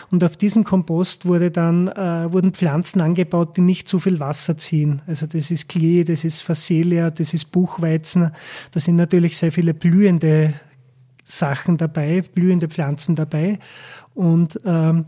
Und 0.10 0.24
auf 0.24 0.38
diesem 0.38 0.64
Kompost 0.64 1.28
wurde 1.28 1.52
dann, 1.52 1.90
äh, 1.90 2.34
wurden 2.34 2.54
Pflanzen 2.54 3.02
angebaut, 3.02 3.56
die 3.56 3.62
nicht 3.62 3.88
zu 3.88 4.00
viel 4.00 4.20
Wasser 4.20 4.58
ziehen. 4.58 5.04
Also 5.06 5.28
das 5.28 5.52
ist 5.52 5.70
Klee, 5.70 6.04
das 6.04 6.24
ist 6.24 6.42
Phacelia, 6.42 7.12
das 7.12 7.36
ist 7.36 7.52
Buchweizen. 7.52 8.32
Da 8.72 8.80
sind 8.80 8.96
natürlich 8.96 9.38
sehr 9.38 9.52
viele 9.52 9.76
blühende 9.76 10.56
Sachen 11.24 11.78
dabei, 11.78 12.24
blühende 12.24 12.68
Pflanzen 12.68 13.16
dabei. 13.16 13.60
Und 14.16 14.60
ähm, 14.66 15.06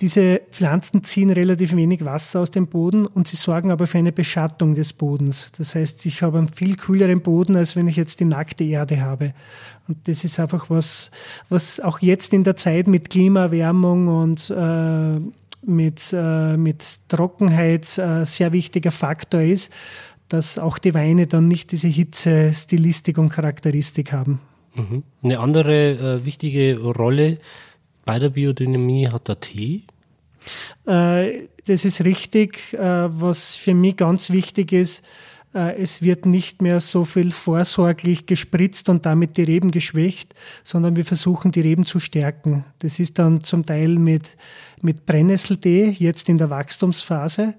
Diese 0.00 0.40
Pflanzen 0.52 1.02
ziehen 1.02 1.30
relativ 1.30 1.74
wenig 1.74 2.04
Wasser 2.04 2.38
aus 2.40 2.52
dem 2.52 2.68
Boden 2.68 3.04
und 3.04 3.26
sie 3.26 3.34
sorgen 3.34 3.72
aber 3.72 3.88
für 3.88 3.98
eine 3.98 4.12
Beschattung 4.12 4.74
des 4.74 4.92
Bodens. 4.92 5.50
Das 5.58 5.74
heißt, 5.74 6.06
ich 6.06 6.22
habe 6.22 6.38
einen 6.38 6.48
viel 6.48 6.76
kühleren 6.76 7.20
Boden, 7.20 7.56
als 7.56 7.74
wenn 7.74 7.88
ich 7.88 7.96
jetzt 7.96 8.20
die 8.20 8.24
nackte 8.24 8.62
Erde 8.62 9.00
habe. 9.00 9.34
Und 9.88 10.06
das 10.06 10.22
ist 10.22 10.38
einfach 10.38 10.70
was, 10.70 11.10
was 11.48 11.80
auch 11.80 11.98
jetzt 11.98 12.32
in 12.32 12.44
der 12.44 12.54
Zeit 12.54 12.86
mit 12.86 13.10
Klimaerwärmung 13.10 14.06
und 14.06 14.50
äh, 14.50 15.18
mit, 15.66 16.12
äh, 16.12 16.56
mit 16.56 16.84
Trockenheit 17.08 17.98
äh, 17.98 18.24
sehr 18.24 18.52
wichtiger 18.52 18.92
Faktor 18.92 19.40
ist, 19.40 19.72
dass 20.28 20.58
auch 20.58 20.78
die 20.78 20.94
Weine 20.94 21.26
dann 21.26 21.48
nicht 21.48 21.72
diese 21.72 21.88
Hitze, 21.88 22.52
Stilistik 22.52 23.18
und 23.18 23.30
Charakteristik 23.30 24.12
haben. 24.12 24.40
Mhm. 24.76 25.02
Eine 25.22 25.40
andere 25.40 26.20
äh, 26.20 26.24
wichtige 26.24 26.78
Rolle 26.78 27.38
bei 28.08 28.18
der 28.18 28.30
Biodynamie 28.30 29.06
hat 29.10 29.28
der 29.28 29.38
Tee. 29.38 29.82
Äh, 30.86 31.48
das 31.66 31.84
ist 31.84 32.02
richtig. 32.06 32.72
Äh, 32.72 32.80
was 32.80 33.56
für 33.56 33.74
mich 33.74 33.98
ganz 33.98 34.30
wichtig 34.30 34.72
ist, 34.72 35.04
äh, 35.54 35.78
es 35.78 36.00
wird 36.00 36.24
nicht 36.24 36.62
mehr 36.62 36.80
so 36.80 37.04
viel 37.04 37.30
vorsorglich 37.30 38.24
gespritzt 38.24 38.88
und 38.88 39.04
damit 39.04 39.36
die 39.36 39.42
Reben 39.42 39.72
geschwächt, 39.72 40.34
sondern 40.64 40.96
wir 40.96 41.04
versuchen 41.04 41.52
die 41.52 41.60
Reben 41.60 41.84
zu 41.84 42.00
stärken. 42.00 42.64
Das 42.78 42.98
ist 42.98 43.18
dann 43.18 43.42
zum 43.42 43.66
Teil 43.66 43.96
mit, 43.96 44.38
mit 44.80 45.04
Brennnesseltee, 45.04 45.94
jetzt 45.98 46.30
in 46.30 46.38
der 46.38 46.48
Wachstumsphase. 46.48 47.52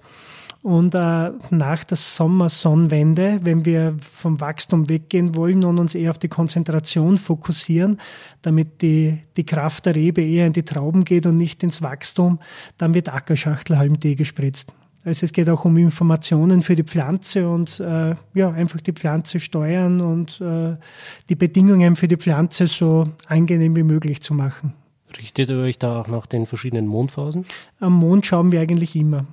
Und 0.61 0.93
äh, 0.93 1.31
nach 1.51 1.83
der 1.85 1.95
Sommersonnenwende, 1.95 3.39
wenn 3.43 3.63
wir 3.63 3.95
vom 4.01 4.41
Wachstum 4.41 4.89
weggehen 4.89 5.35
wollen 5.35 5.63
und 5.63 5.79
uns 5.79 5.95
eher 5.95 6.11
auf 6.11 6.17
die 6.17 6.27
Konzentration 6.27 7.17
fokussieren, 7.17 7.99
damit 8.41 8.81
die, 8.81 9.19
die 9.37 9.45
Kraft 9.45 9.85
der 9.85 9.95
Rebe 9.95 10.21
eher 10.21 10.47
in 10.47 10.53
die 10.53 10.63
Trauben 10.63 11.05
geht 11.05 11.25
und 11.25 11.37
nicht 11.37 11.63
ins 11.63 11.81
Wachstum, 11.81 12.39
dann 12.77 12.93
wird 12.93 13.07
Ackerschachtelhalmtee 13.07 14.15
gespritzt. 14.15 14.73
Also 15.05 15.23
es 15.23 15.31
geht 15.31 15.47
auch 15.47 15.63
um 15.63 15.77
Informationen 15.77 16.61
für 16.61 16.75
die 16.75 16.83
Pflanze 16.83 17.49
und 17.49 17.79
äh, 17.79 18.15
ja, 18.33 18.51
einfach 18.51 18.81
die 18.81 18.91
Pflanze 18.91 19.39
steuern 19.39 20.01
und 20.01 20.41
äh, 20.41 20.75
die 21.29 21.35
Bedingungen 21.35 21.95
für 21.95 22.09
die 22.09 22.17
Pflanze 22.17 22.67
so 22.67 23.05
angenehm 23.27 23.77
wie 23.77 23.83
möglich 23.83 24.21
zu 24.21 24.33
machen. 24.33 24.73
Richtet 25.17 25.49
ihr 25.49 25.57
euch 25.57 25.79
da 25.79 26.01
auch 26.01 26.07
nach 26.09 26.25
den 26.25 26.45
verschiedenen 26.45 26.85
Mondphasen? 26.85 27.45
Am 27.79 27.93
Mond 27.93 28.25
schauen 28.25 28.51
wir 28.51 28.59
eigentlich 28.59 28.95
immer. 28.95 29.25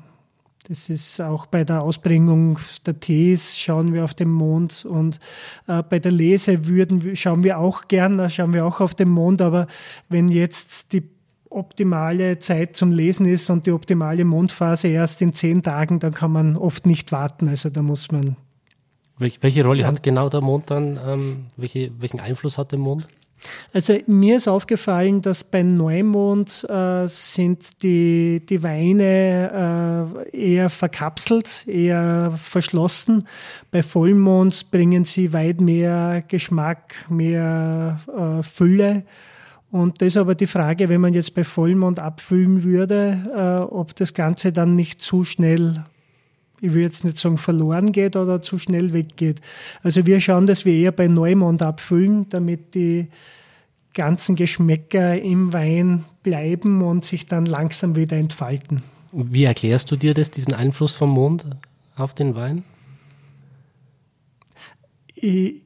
Das 0.69 0.91
ist 0.91 1.21
auch 1.21 1.47
bei 1.47 1.63
der 1.63 1.83
Ausbringung 1.83 2.59
der 2.87 2.99
Tees 2.99 3.57
schauen 3.57 3.95
wir 3.95 4.03
auf 4.03 4.15
den 4.15 4.31
Mond 4.31 4.85
und 4.85 5.21
äh, 5.69 5.83
bei 5.83 6.01
der 6.01 6.11
Lese 6.11 6.67
würden, 6.67 7.15
schauen 7.15 7.45
wir 7.45 7.59
auch 7.59 7.87
gern, 7.87 8.19
da 8.19 8.29
schauen 8.29 8.53
wir 8.53 8.67
auch 8.67 8.81
auf 8.81 8.95
den 8.95 9.09
Mond, 9.09 9.41
aber 9.43 9.69
wenn 10.09 10.29
jetzt 10.29 10.93
die 10.93 11.05
optimale 11.51 12.41
Zeit 12.41 12.75
zum 12.75 12.91
Lesen 12.91 13.27
ist 13.27 13.49
und 13.49 13.67
die 13.67 13.73
optimale 13.73 14.25
Mondphase 14.25 14.89
erst 14.89 15.23
in 15.23 15.33
zehn 15.35 15.63
Tagen, 15.63 16.01
dann 16.01 16.13
kann 16.13 16.33
man 16.33 16.57
oft 16.57 16.85
nicht 16.85 17.13
warten. 17.13 17.49
Also 17.49 17.71
da 17.71 17.83
muss 17.83 18.11
man. 18.11 18.37
Welche 19.19 19.65
Rolle 19.65 19.83
ja. 19.83 19.87
hat 19.87 20.03
genau 20.03 20.29
der 20.29 20.41
Mond 20.41 20.71
dann? 20.71 20.99
Ähm, 21.07 21.47
welche, 21.57 21.93
welchen 22.01 22.21
Einfluss 22.21 22.59
hat 22.59 22.73
der 22.73 22.79
Mond? 22.79 23.07
Also 23.73 23.99
mir 24.07 24.37
ist 24.37 24.49
aufgefallen, 24.49 25.23
dass 25.23 25.45
bei 25.45 25.63
Neumond 25.63 26.65
äh, 26.69 27.07
sind 27.07 27.83
die, 27.83 28.43
die 28.49 28.63
Weine 28.63 30.25
äh, 30.33 30.55
eher 30.55 30.71
verkapselt, 30.71 31.67
eher 31.67 32.39
verschlossen. 32.43 33.27
Bei 33.71 33.83
Vollmond 33.83 34.71
bringen 34.71 35.05
sie 35.05 35.33
weit 35.33 35.61
mehr 35.61 36.23
Geschmack, 36.27 36.95
mehr 37.09 38.01
äh, 38.09 38.43
Fülle. 38.43 39.05
Und 39.71 40.01
das 40.01 40.09
ist 40.09 40.17
aber 40.17 40.35
die 40.35 40.47
Frage, 40.47 40.89
wenn 40.89 41.01
man 41.01 41.15
jetzt 41.15 41.35
bei 41.35 41.45
Vollmond 41.45 41.99
abfüllen 41.99 42.63
würde, 42.63 43.23
äh, 43.35 43.73
ob 43.73 43.95
das 43.97 44.15
Ganze 44.15 44.53
dann 44.53 44.77
nicht 44.77 45.03
zu 45.03 45.25
schnell 45.25 45.85
ich 46.61 46.75
will 46.75 46.83
jetzt 46.83 47.05
nicht 47.05 47.19
sagen 47.19 47.39
verloren 47.39 47.93
geht 47.93 48.17
oder 48.17 48.41
zu 48.41 48.59
schnell 48.59 48.93
weggeht. 48.93 49.41
Also 49.83 50.07
wir 50.07 50.21
schauen, 50.21 50.47
dass 50.47 50.65
wir 50.65 50.73
eher 50.73 50.93
bei 50.93 51.07
Neumond 51.07 51.63
abfüllen, 51.63 52.29
damit 52.29 52.75
die 52.75 53.09
ganzen 53.97 54.37
Geschmäcker 54.37 55.21
im 55.21 55.53
Wein 55.53 56.05
bleiben 56.23 56.83
und 56.83 57.05
sich 57.05 57.27
dann 57.27 57.47
langsam 57.47 57.97
wieder 57.97 58.17
entfalten. 58.17 58.83
Wie 59.11 59.45
erklärst 59.45 59.91
du 59.91 59.97
dir 59.97 60.15
das, 60.15 60.31
diesen 60.31 60.53
Einfluss 60.53 60.93
vom 60.93 61.11
Mond 61.11 61.47
auf 61.97 62.15
den 62.15 62.37
Wein? 62.37 62.63
Ich, 65.15 65.63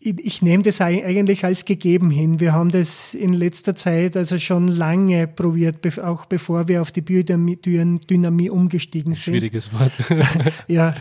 ich, 0.00 0.18
ich 0.18 0.42
nehme 0.42 0.62
das 0.62 0.80
eigentlich 0.80 1.44
als 1.44 1.66
gegeben 1.66 2.10
hin. 2.10 2.40
Wir 2.40 2.54
haben 2.54 2.70
das 2.70 3.12
in 3.12 3.32
letzter 3.34 3.76
Zeit 3.76 4.16
also 4.16 4.38
schon 4.38 4.68
lange 4.68 5.28
probiert, 5.28 5.98
auch 5.98 6.24
bevor 6.24 6.66
wir 6.68 6.80
auf 6.80 6.90
die 6.90 7.02
Biodynamie 7.02 8.50
umgestiegen 8.50 9.14
sind. 9.14 9.34
Schwieriges 9.34 9.72
Wort. 9.72 9.92
ja. 10.68 10.94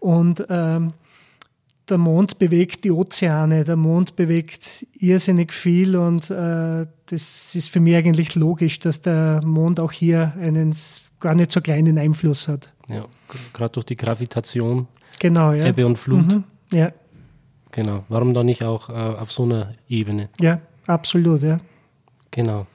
Und 0.00 0.46
ähm, 0.48 0.94
der 1.88 1.98
Mond 1.98 2.38
bewegt 2.38 2.84
die 2.84 2.90
Ozeane, 2.90 3.64
der 3.64 3.76
Mond 3.76 4.16
bewegt 4.16 4.86
irrsinnig 4.98 5.52
viel 5.52 5.96
und 5.96 6.30
äh, 6.30 6.86
das 7.06 7.54
ist 7.54 7.68
für 7.70 7.80
mich 7.80 7.96
eigentlich 7.96 8.34
logisch, 8.34 8.78
dass 8.78 9.00
der 9.00 9.40
Mond 9.44 9.80
auch 9.80 9.92
hier 9.92 10.32
einen 10.40 10.74
gar 11.20 11.34
nicht 11.34 11.52
so 11.52 11.60
kleinen 11.60 11.98
Einfluss 11.98 12.48
hat. 12.48 12.70
Ja, 12.88 13.00
gerade 13.52 13.72
durch 13.72 13.86
die 13.86 13.96
Gravitation, 13.96 14.86
genau, 15.18 15.52
ja. 15.52 15.66
Ebbe 15.66 15.86
und 15.86 15.96
Flut. 15.96 16.32
Mhm, 16.32 16.44
ja. 16.72 16.92
Genau, 17.70 18.04
warum 18.08 18.34
dann 18.34 18.46
nicht 18.46 18.62
auch 18.62 18.88
äh, 18.88 18.92
auf 18.92 19.32
so 19.32 19.42
einer 19.42 19.74
Ebene? 19.88 20.28
Ja, 20.40 20.60
absolut, 20.86 21.42
ja. 21.42 21.58
Genau. 22.30 22.66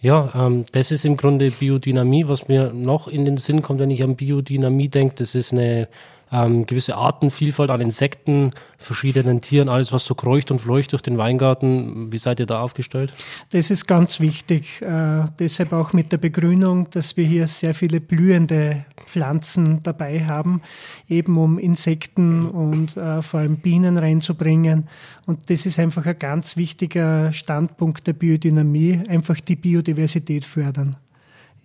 Ja, 0.00 0.30
ähm, 0.34 0.64
das 0.72 0.90
ist 0.90 1.04
im 1.04 1.16
Grunde 1.16 1.50
Biodynamie. 1.50 2.28
Was 2.28 2.48
mir 2.48 2.72
noch 2.72 3.08
in 3.08 3.24
den 3.24 3.36
Sinn 3.36 3.62
kommt, 3.62 3.80
wenn 3.80 3.90
ich 3.90 4.04
an 4.04 4.16
Biodynamie 4.16 4.88
denke, 4.88 5.16
das 5.16 5.34
ist 5.34 5.52
eine 5.52 5.88
ähm, 6.32 6.66
gewisse 6.66 6.96
Artenvielfalt 6.96 7.70
an 7.70 7.80
Insekten, 7.80 8.52
verschiedenen 8.76 9.40
Tieren, 9.40 9.68
alles 9.68 9.92
was 9.92 10.04
so 10.04 10.14
kreucht 10.14 10.50
und 10.50 10.60
fleucht 10.60 10.92
durch 10.92 11.02
den 11.02 11.18
Weingarten. 11.18 12.12
Wie 12.12 12.18
seid 12.18 12.40
ihr 12.40 12.46
da 12.46 12.60
aufgestellt? 12.60 13.12
Das 13.50 13.70
ist 13.70 13.86
ganz 13.86 14.20
wichtig. 14.20 14.80
Äh, 14.82 15.24
deshalb 15.38 15.72
auch 15.72 15.92
mit 15.92 16.12
der 16.12 16.18
Begrünung, 16.18 16.88
dass 16.90 17.16
wir 17.16 17.24
hier 17.24 17.46
sehr 17.46 17.74
viele 17.74 18.00
blühende 18.00 18.84
Pflanzen 19.06 19.82
dabei 19.82 20.26
haben, 20.26 20.62
eben 21.08 21.38
um 21.38 21.58
Insekten 21.58 22.46
und 22.46 22.96
äh, 22.96 23.22
vor 23.22 23.40
allem 23.40 23.56
Bienen 23.56 23.96
reinzubringen. 23.96 24.88
Und 25.26 25.50
das 25.50 25.66
ist 25.66 25.78
einfach 25.78 26.06
ein 26.06 26.18
ganz 26.18 26.56
wichtiger 26.56 27.32
Standpunkt 27.32 28.06
der 28.06 28.12
Biodynamie, 28.12 29.02
einfach 29.08 29.40
die 29.40 29.56
Biodiversität 29.56 30.44
fördern 30.44 30.96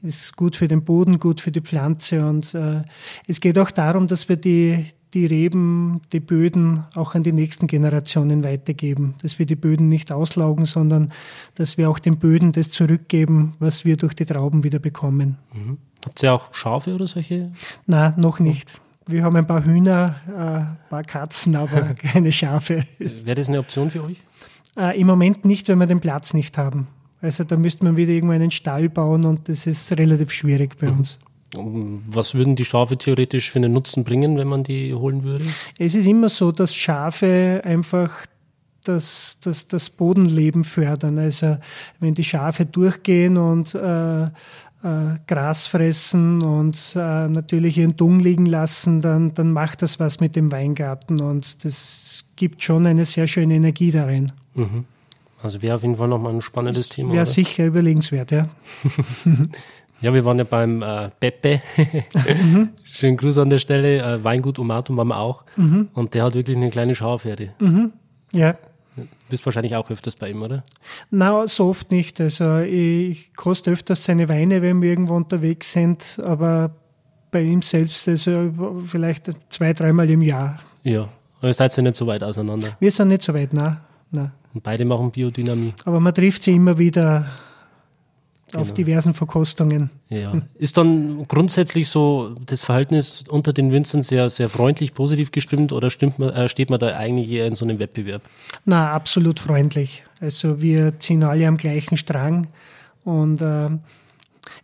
ist 0.04 0.36
gut 0.36 0.56
für 0.56 0.68
den 0.68 0.84
Boden, 0.84 1.20
gut 1.20 1.42
für 1.42 1.52
die 1.52 1.62
Pflanze. 1.62 2.26
Und 2.26 2.54
äh, 2.54 2.84
es 3.28 3.40
geht 3.40 3.58
auch 3.58 3.72
darum, 3.72 4.08
dass 4.08 4.30
wir 4.30 4.36
die, 4.36 4.86
die 5.14 5.26
Reben, 5.26 6.02
die 6.12 6.20
Böden 6.20 6.84
auch 6.96 7.16
an 7.16 7.24
die 7.24 7.32
nächsten 7.32 7.68
Generationen 7.68 8.44
weitergeben. 8.44 9.16
Dass 9.22 9.40
wir 9.40 9.46
die 9.46 9.56
Böden 9.56 9.88
nicht 9.88 10.12
auslaugen, 10.12 10.66
sondern 10.66 11.12
dass 11.56 11.78
wir 11.78 11.90
auch 11.90 12.00
den 12.00 12.18
Böden 12.18 12.52
das 12.52 12.70
zurückgeben, 12.72 13.56
was 13.60 13.86
wir 13.86 13.98
durch 13.98 14.14
die 14.14 14.26
Trauben 14.26 14.64
wieder 14.64 14.80
bekommen. 14.80 15.38
Mhm. 15.54 15.78
Habt 16.06 16.22
ihr 16.22 16.34
auch 16.34 16.54
Schafe 16.54 16.94
oder 16.94 17.08
solche? 17.08 17.52
Nein, 17.88 18.14
noch 18.18 18.40
nicht. 18.40 18.74
Wir 19.06 19.24
haben 19.24 19.36
ein 19.36 19.48
paar 19.48 19.66
Hühner, 19.66 20.16
äh, 20.28 20.32
ein 20.32 20.78
paar 20.90 21.04
Katzen, 21.04 21.56
aber 21.56 21.82
keine 21.94 22.32
Schafe. 22.32 22.86
Wäre 23.00 23.36
das 23.36 23.50
eine 23.50 23.60
Option 23.60 23.90
für 23.90 24.04
euch? 24.04 24.22
Äh, 24.78 25.00
Im 25.00 25.08
Moment 25.08 25.46
nicht, 25.46 25.68
wenn 25.68 25.78
wir 25.78 25.88
den 25.88 26.00
Platz 26.00 26.34
nicht 26.34 26.58
haben. 26.58 26.88
Also 27.24 27.46
da 27.46 27.56
müsste 27.56 27.86
man 27.86 27.96
wieder 27.96 28.12
irgendwo 28.12 28.34
einen 28.34 28.52
Stall 28.52 28.90
bauen 28.90 29.26
und 29.26 29.48
das 29.48 29.66
ist 29.66 29.98
relativ 29.98 30.32
schwierig 30.32 30.78
bei 30.78 30.92
mhm. 30.92 30.98
uns. 30.98 31.20
Was 31.56 32.34
würden 32.34 32.56
die 32.56 32.66
Schafe 32.66 32.98
theoretisch 32.98 33.50
für 33.50 33.60
einen 33.60 33.72
Nutzen 33.72 34.04
bringen, 34.04 34.38
wenn 34.38 34.48
man 34.48 34.64
die 34.64 34.94
holen 34.94 35.24
würde? 35.24 35.46
Es 35.78 35.96
ist 35.96 36.06
immer 36.06 36.28
so, 36.28 36.52
dass 36.52 36.76
Schafe 36.76 37.62
einfach 37.64 38.26
das, 38.84 39.38
das, 39.42 39.68
das 39.68 39.90
Bodenleben 39.90 40.66
fördern. 40.66 41.18
Also 41.18 41.58
wenn 42.00 42.14
die 42.14 42.24
Schafe 42.26 42.66
durchgehen 42.66 43.38
und 43.38 43.74
äh, 43.74 44.24
äh, 44.24 44.30
Gras 45.28 45.66
fressen 45.68 46.42
und 46.42 46.94
äh, 46.96 47.30
natürlich 47.30 47.78
ihren 47.78 47.96
Dung 47.96 48.20
liegen 48.20 48.48
lassen, 48.48 49.00
dann, 49.00 49.34
dann 49.34 49.54
macht 49.54 49.82
das 49.82 49.98
was 50.00 50.20
mit 50.20 50.36
dem 50.36 50.52
Weingarten 50.52 51.22
und 51.22 51.64
das 51.64 52.26
gibt 52.36 52.64
schon 52.64 52.86
eine 52.86 53.06
sehr 53.06 53.28
schöne 53.28 53.54
Energie 53.54 53.92
darin. 53.92 54.32
Mhm. 54.56 54.86
Also 55.44 55.62
wäre 55.62 55.76
auf 55.76 55.82
jeden 55.82 55.96
Fall 55.96 56.08
nochmal 56.08 56.34
ein 56.34 56.42
spannendes 56.42 56.88
Thema. 56.88 57.14
Wäre 57.14 57.26
sicher 57.26 57.66
überlegenswert, 57.66 58.32
ja. 58.32 58.48
ja, 60.02 60.14
wir 60.14 60.24
waren 60.24 60.38
ja 60.38 60.46
beim 60.46 60.82
äh, 60.82 61.10
Pepe. 61.20 61.62
mhm. 62.44 62.70
Schönen 62.86 63.18
Gruß 63.18 63.40
an 63.40 63.50
der 63.50 63.58
Stelle. 63.58 63.98
Äh, 63.98 64.24
Weingut 64.24 64.58
Umatum 64.58 64.96
waren 64.96 65.10
wir 65.10 65.20
auch. 65.20 65.44
Mhm. 65.58 65.90
Und 65.94 66.14
der 66.14 66.24
hat 66.24 66.36
wirklich 66.36 66.56
eine 66.56 66.70
kleine 66.70 66.96
Schafherde. 66.96 67.54
Mhm. 67.60 67.92
Ja. 68.32 68.54
Du 68.96 69.04
bist 69.30 69.46
wahrscheinlich 69.46 69.76
auch 69.76 69.90
öfters 69.90 70.16
bei 70.16 70.30
ihm, 70.30 70.42
oder? 70.42 70.64
Na, 71.12 71.48
so 71.48 71.68
oft 71.68 71.92
nicht. 71.92 72.22
Also 72.22 72.60
ich 72.60 73.36
koste 73.36 73.72
öfters 73.72 74.06
seine 74.06 74.30
Weine, 74.30 74.62
wenn 74.62 74.82
wir 74.82 74.90
irgendwo 74.90 75.16
unterwegs 75.16 75.74
sind, 75.74 76.22
aber 76.24 76.72
bei 77.32 77.42
ihm 77.42 77.62
selbst 77.62 78.08
also 78.08 78.54
vielleicht 78.86 79.30
zwei, 79.50 79.74
dreimal 79.74 80.10
im 80.10 80.22
Jahr. 80.22 80.60
Ja, 80.84 81.10
aber 81.40 81.48
ihr 81.50 81.54
seid 81.54 81.76
ja 81.76 81.84
nicht 81.84 81.96
so 81.96 82.08
weit 82.08 82.24
auseinander. 82.24 82.78
Wir 82.80 82.92
sind 82.92 83.10
nicht 83.10 83.24
so 83.24 83.34
weit, 83.34 83.52
nein. 83.52 83.78
nein. 84.12 84.32
Und 84.54 84.64
beide 84.64 84.86
machen 84.86 85.12
Biodynamie. 85.12 85.74
Aber 85.86 86.00
man 86.00 86.14
trifft 86.14 86.44
sie 86.44 86.54
immer 86.54 86.78
wieder 86.78 87.28
auf 88.56 88.68
genau. 88.68 88.76
diversen 88.76 89.14
Verkostungen. 89.14 89.90
Ja. 90.10 90.42
Ist 90.56 90.78
dann 90.78 91.28
grundsätzlich 91.28 91.90
so 91.90 92.36
das 92.46 92.62
Verhältnis 92.62 93.24
unter 93.28 93.54
den 93.54 93.72
Winzern 93.72 94.04
sehr, 94.04 94.30
sehr 94.30 94.50
freundlich, 94.50 94.94
positiv 94.94 95.32
gestimmt 95.32 95.72
oder 95.72 95.90
man, 96.18 96.30
äh, 96.30 96.48
steht 96.48 96.70
man 96.70 96.80
da 96.80 96.88
eigentlich 96.96 97.30
eher 97.30 97.48
in 97.48 97.56
so 97.56 97.66
einem 97.66 97.80
Wettbewerb? 97.80 98.22
Na, 98.66 98.92
absolut 98.92 99.40
freundlich. 99.40 100.04
Also 100.20 100.62
wir 100.62 101.00
ziehen 101.00 101.24
alle 101.24 101.48
am 101.48 101.58
gleichen 101.58 101.98
Strang 101.98 102.48
und 103.04 103.42
äh, 103.42 103.70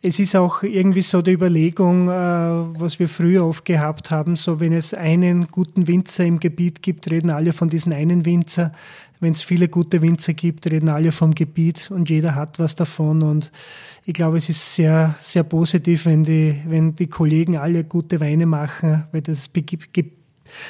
es 0.02 0.20
ist 0.20 0.36
auch 0.36 0.64
irgendwie 0.64 1.02
so 1.02 1.22
die 1.22 1.32
Überlegung, 1.32 2.10
äh, 2.10 2.12
was 2.12 3.00
wir 3.00 3.10
früher 3.10 3.46
oft 3.46 3.66
gehabt 3.66 4.12
haben, 4.12 4.36
so 4.36 4.60
wenn 4.60 4.74
es 4.74 4.94
einen 4.94 5.48
guten 5.48 5.88
Winzer 5.88 6.26
im 6.26 6.40
Gebiet 6.40 6.82
gibt, 6.82 7.10
reden 7.10 7.30
alle 7.30 7.54
von 7.54 7.70
diesem 7.70 7.94
einen 7.94 8.26
Winzer. 8.26 8.72
Wenn 9.20 9.34
es 9.34 9.42
viele 9.42 9.68
gute 9.68 10.02
Winzer 10.02 10.34
gibt, 10.34 10.70
reden 10.72 10.90
alle 10.90 11.12
vom 11.12 11.36
Gebiet 11.36 11.92
und 11.92 12.10
jeder 12.10 12.36
hat 12.36 12.58
was 12.58 12.76
davon. 12.76 13.22
Und 13.22 13.52
ich 14.06 14.14
glaube, 14.14 14.38
es 14.38 14.48
ist 14.48 14.76
sehr, 14.76 15.16
sehr 15.20 15.44
positiv, 15.44 16.06
wenn 16.06 16.24
die, 16.24 16.56
wenn 16.66 16.96
die 16.96 17.08
Kollegen 17.08 17.58
alle 17.58 17.84
gute 17.84 18.20
Weine 18.22 18.46
machen, 18.46 19.06
weil 19.12 19.22
das, 19.22 19.50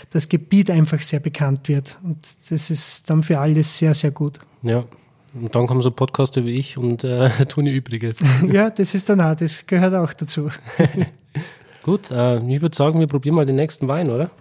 das 0.10 0.30
Gebiet 0.30 0.72
einfach 0.72 1.02
sehr 1.02 1.20
bekannt 1.20 1.68
wird. 1.68 2.00
Und 2.04 2.18
das 2.50 2.72
ist 2.72 3.10
dann 3.10 3.22
für 3.22 3.40
alle 3.40 3.62
sehr, 3.62 3.94
sehr 3.94 4.12
gut. 4.12 4.40
Ja, 4.64 4.86
und 5.34 5.54
dann 5.54 5.68
kommen 5.68 5.82
so 5.82 5.92
Podcaster 5.92 6.44
wie 6.46 6.58
ich 6.58 6.78
und 6.78 7.04
äh, 7.04 7.30
tun 7.48 7.66
ihr 7.66 7.74
Übriges. 7.74 8.20
ja, 8.52 8.70
das 8.70 8.96
ist 8.96 9.10
dann 9.10 9.22
auch, 9.22 9.36
das 9.36 9.66
gehört 9.68 9.94
auch 9.94 10.14
dazu. 10.14 10.50
Gut, 11.84 12.12
äh, 12.12 12.38
ich 12.52 12.62
würde 12.62 12.76
sagen, 12.76 13.00
wir 13.00 13.08
probieren 13.08 13.36
mal 13.36 13.46
den 13.46 13.56
nächsten 13.56 13.88
Wein, 13.88 14.10
oder? 14.10 14.32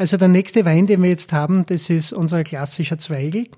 Also 0.00 0.16
der 0.16 0.28
nächste 0.28 0.64
Wein, 0.64 0.86
den 0.86 1.02
wir 1.02 1.10
jetzt 1.10 1.30
haben, 1.34 1.66
das 1.66 1.90
ist 1.90 2.14
unser 2.14 2.42
klassischer 2.42 2.96
Zweigel. 2.96 3.48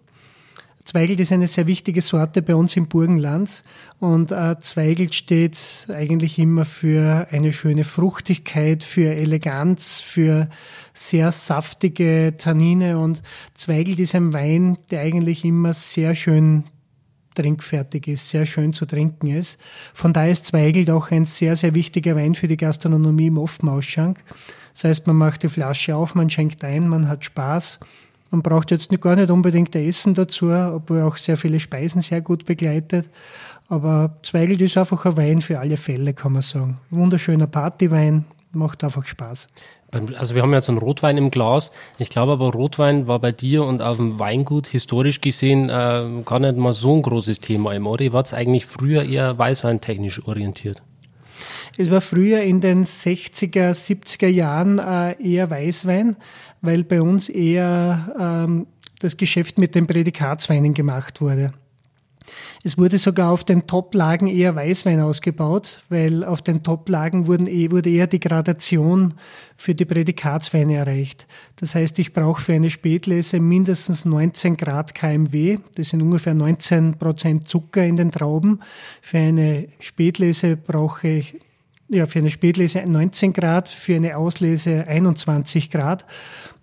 Zweigelt 0.83 1.20
ist 1.20 1.31
eine 1.31 1.46
sehr 1.46 1.68
wichtige 1.68 2.00
Sorte 2.00 2.42
bei 2.42 2.57
uns 2.57 2.76
im 2.76 2.88
Burgenland 2.88 3.62
und 4.00 4.33
äh, 4.33 4.59
Zweigelt 4.59 5.14
steht 5.14 5.87
eigentlich 5.88 6.40
immer 6.40 6.64
für 6.64 7.28
eine 7.31 7.52
schöne 7.52 7.85
Fruchtigkeit, 7.85 8.83
für 8.83 9.14
Eleganz, 9.14 10.00
für 10.00 10.48
sehr 10.94 11.31
saftige 11.31 12.35
Tannine 12.37 12.98
und 12.98 13.22
Zweigelt 13.55 14.00
ist 14.00 14.16
ein 14.16 14.33
Wein, 14.33 14.78
der 14.90 15.02
eigentlich 15.02 15.44
immer 15.44 15.72
sehr 15.74 16.16
schön 16.16 16.64
trinkfertig 17.37 18.09
ist, 18.09 18.31
sehr 18.31 18.46
schön 18.46 18.72
zu 18.72 18.85
trinken 18.85 19.28
ist. 19.28 19.61
Von 19.94 20.12
daher 20.12 20.33
ist 20.33 20.46
Zweigelt 20.46 20.90
auch 20.90 21.12
ein 21.12 21.24
sehr, 21.24 21.55
sehr 21.55 21.76
wichtiger 21.76 22.16
Wein 22.16 22.35
für 22.35 22.48
die 22.48 22.57
Gastronomie 22.57 23.28
im 23.28 23.38
Offenausschank. 23.38 24.18
Das 24.72 24.85
heißt, 24.85 25.06
man 25.06 25.16
macht 25.16 25.42
die 25.42 25.48
Flasche 25.48 25.96
auf, 25.96 26.14
man 26.14 26.30
schenkt 26.30 26.64
ein, 26.64 26.88
man 26.88 27.08
hat 27.08 27.24
Spaß. 27.24 27.78
Man 28.30 28.42
braucht 28.42 28.70
jetzt 28.70 28.88
gar 29.00 29.14
nicht 29.14 29.30
unbedingt 29.30 29.76
Essen 29.76 30.14
dazu, 30.14 30.50
obwohl 30.50 31.02
auch 31.02 31.18
sehr 31.18 31.37
viele 31.37 31.61
Speisen 31.61 32.00
sehr 32.00 32.22
gut 32.22 32.46
begleitet. 32.46 33.11
Aber 33.68 34.16
Zweigelt 34.22 34.61
ist 34.62 34.78
einfach 34.78 35.04
ein 35.04 35.16
Wein 35.16 35.42
für 35.42 35.58
alle 35.58 35.76
Fälle, 35.76 36.14
kann 36.14 36.32
man 36.32 36.42
sagen. 36.42 36.78
Wunderschöner 36.90 37.46
Partywein, 37.46 38.24
macht 38.52 38.85
einfach 38.85 39.04
Spaß. 39.04 39.46
Also 40.16 40.35
wir 40.35 40.40
haben 40.40 40.54
jetzt 40.54 40.70
einen 40.70 40.78
Rotwein 40.78 41.18
im 41.18 41.30
Glas. 41.30 41.70
Ich 41.98 42.08
glaube 42.08 42.32
aber, 42.32 42.52
Rotwein 42.52 43.06
war 43.06 43.18
bei 43.18 43.32
dir 43.32 43.64
und 43.64 43.82
auf 43.82 43.98
dem 43.98 44.18
Weingut 44.18 44.66
historisch 44.66 45.20
gesehen 45.20 45.68
äh, 45.68 46.22
gar 46.24 46.38
nicht 46.38 46.56
mal 46.56 46.72
so 46.72 46.96
ein 46.96 47.02
großes 47.02 47.40
Thema 47.40 47.74
im 47.74 47.87
Oder 47.87 48.11
war 48.14 48.22
es 48.22 48.32
eigentlich 48.32 48.64
früher 48.64 49.02
eher 49.02 49.37
weißweintechnisch 49.37 50.26
orientiert? 50.26 50.82
Es 51.76 51.90
war 51.90 52.00
früher 52.00 52.42
in 52.42 52.61
den 52.61 52.85
60er, 52.85 53.70
70er 53.70 54.28
Jahren 54.28 54.78
äh, 54.78 55.16
eher 55.22 55.50
Weißwein, 55.50 56.16
weil 56.61 56.85
bei 56.85 57.00
uns 57.00 57.28
eher 57.28 58.14
ähm, 58.18 58.66
das 59.00 59.16
Geschäft 59.16 59.58
mit 59.58 59.74
den 59.74 59.87
Prädikatsweinen 59.87 60.74
gemacht 60.74 61.20
wurde. 61.20 61.52
Es 62.62 62.78
wurde 62.78 62.98
sogar 62.98 63.32
auf 63.32 63.42
den 63.42 63.66
Toplagen 63.66 64.28
eher 64.28 64.54
Weißwein 64.54 65.00
ausgebaut, 65.00 65.82
weil 65.88 66.22
auf 66.22 66.42
den 66.42 66.62
Toplagen 66.62 67.26
wurden, 67.26 67.46
eh, 67.46 67.70
wurde 67.70 67.90
eher 67.90 68.06
die 68.06 68.20
Gradation 68.20 69.14
für 69.56 69.74
die 69.74 69.85
Prädikatsweine 69.85 70.76
erreicht. 70.76 71.26
Das 71.56 71.74
heißt, 71.74 71.98
ich 71.98 72.12
brauche 72.12 72.40
für 72.40 72.52
eine 72.52 72.70
Spätlese 72.70 73.40
mindestens 73.40 74.04
19 74.04 74.56
Grad 74.56 74.94
KMW. 74.94 75.58
Das 75.74 75.88
sind 75.88 76.02
ungefähr 76.02 76.35
19 76.35 76.98
Prozent 76.98 77.48
Zucker 77.48 77.85
in 77.85 77.96
den 77.96 78.12
Trauben. 78.12 78.61
Für 79.00 79.18
eine 79.18 79.68
Spätlese 79.80 80.56
brauche 80.56 81.08
ich 81.08 81.40
ja, 81.92 82.07
für 82.07 82.18
eine 82.20 82.31
Spätlese 82.31 82.83
19 82.87 83.33
Grad, 83.33 83.68
für 83.68 83.96
eine 83.96 84.16
Auslese 84.16 84.87
21 84.87 85.70
Grad. 85.70 86.07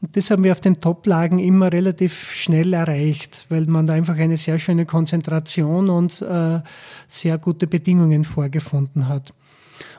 Und 0.01 0.15
das 0.15 0.31
haben 0.31 0.43
wir 0.43 0.51
auf 0.51 0.61
den 0.61 0.81
Toplagen 0.81 1.39
immer 1.39 1.71
relativ 1.71 2.31
schnell 2.31 2.73
erreicht, 2.73 3.45
weil 3.49 3.65
man 3.65 3.85
da 3.85 3.93
einfach 3.93 4.17
eine 4.17 4.37
sehr 4.37 4.57
schöne 4.57 4.85
Konzentration 4.85 5.89
und 5.89 6.21
äh, 6.21 6.61
sehr 7.07 7.37
gute 7.37 7.67
Bedingungen 7.67 8.23
vorgefunden 8.23 9.07
hat. 9.07 9.33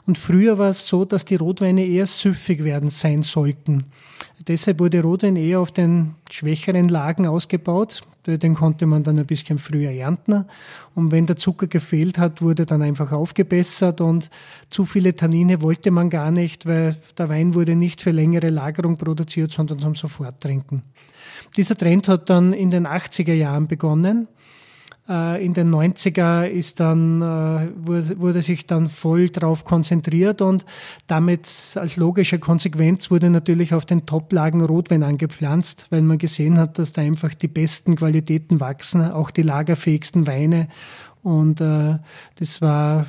Und 0.06 0.18
früher 0.18 0.58
war 0.58 0.70
es 0.70 0.86
so, 0.86 1.04
dass 1.04 1.24
die 1.24 1.36
Rotweine 1.36 1.84
eher 1.84 2.06
süffig 2.06 2.64
werden 2.64 2.90
sein 2.90 3.22
sollten. 3.22 3.84
Deshalb 4.48 4.80
wurde 4.80 5.02
Rotwein 5.02 5.36
eher 5.36 5.60
auf 5.60 5.70
den 5.70 6.14
schwächeren 6.30 6.88
Lagen 6.88 7.26
ausgebaut. 7.26 8.02
Den 8.26 8.54
konnte 8.54 8.86
man 8.86 9.02
dann 9.02 9.18
ein 9.18 9.26
bisschen 9.26 9.58
früher 9.58 9.90
ernten. 9.90 10.44
Und 10.94 11.10
wenn 11.10 11.26
der 11.26 11.36
Zucker 11.36 11.66
gefehlt 11.66 12.18
hat, 12.18 12.42
wurde 12.42 12.66
dann 12.66 12.82
einfach 12.82 13.12
aufgebessert 13.12 14.00
und 14.00 14.30
zu 14.68 14.84
viele 14.84 15.14
Tannine 15.14 15.62
wollte 15.62 15.90
man 15.90 16.10
gar 16.10 16.30
nicht, 16.30 16.66
weil 16.66 16.96
der 17.16 17.28
Wein 17.28 17.54
wurde 17.54 17.76
nicht 17.76 18.02
für 18.02 18.10
längere 18.10 18.48
Lagerung 18.48 18.96
produziert, 18.96 19.52
sondern 19.52 19.78
zum 19.78 19.94
Soforttrinken. 19.94 20.82
Dieser 21.56 21.76
Trend 21.76 22.08
hat 22.08 22.28
dann 22.28 22.52
in 22.52 22.70
den 22.70 22.86
80er 22.86 23.34
Jahren 23.34 23.66
begonnen 23.66 24.26
äh, 24.26 24.39
in 25.10 25.54
den 25.54 25.70
90er 25.70 26.46
ist 26.46 26.78
dann, 26.78 27.20
äh, 27.20 27.68
wurde 27.84 28.42
sich 28.42 28.66
dann 28.66 28.88
voll 28.88 29.28
darauf 29.28 29.64
konzentriert 29.64 30.40
und 30.40 30.64
damit 31.08 31.48
als 31.74 31.96
logische 31.96 32.38
Konsequenz 32.38 33.10
wurde 33.10 33.28
natürlich 33.28 33.74
auf 33.74 33.84
den 33.84 34.06
Toplagen 34.06 34.64
Rotwein 34.64 35.02
angepflanzt, 35.02 35.88
weil 35.90 36.02
man 36.02 36.18
gesehen 36.18 36.58
hat, 36.58 36.78
dass 36.78 36.92
da 36.92 37.02
einfach 37.02 37.34
die 37.34 37.48
besten 37.48 37.96
Qualitäten 37.96 38.60
wachsen, 38.60 39.02
auch 39.02 39.32
die 39.32 39.42
lagerfähigsten 39.42 40.28
Weine. 40.28 40.68
Und 41.22 41.60
äh, 41.60 41.98
das 42.36 42.62
war 42.62 43.06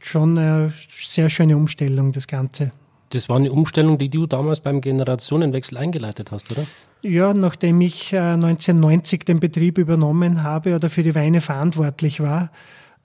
schon 0.00 0.36
eine 0.38 0.72
sehr 0.96 1.28
schöne 1.28 1.56
Umstellung, 1.56 2.10
das 2.10 2.26
Ganze. 2.26 2.72
Das 3.10 3.28
war 3.28 3.36
eine 3.36 3.52
Umstellung, 3.52 3.98
die 3.98 4.08
du 4.08 4.26
damals 4.26 4.60
beim 4.60 4.80
Generationenwechsel 4.80 5.78
eingeleitet 5.78 6.32
hast, 6.32 6.50
oder? 6.50 6.66
Ja, 7.02 7.34
nachdem 7.34 7.80
ich 7.80 8.16
1990 8.16 9.20
äh, 9.20 9.24
den 9.24 9.40
Betrieb 9.40 9.78
übernommen 9.78 10.42
habe 10.42 10.74
oder 10.74 10.90
für 10.90 11.02
die 11.02 11.14
Weine 11.14 11.40
verantwortlich 11.40 12.20
war, 12.20 12.50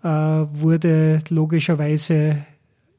äh, 0.03 0.07
wurde 0.07 1.19
logischerweise 1.29 2.37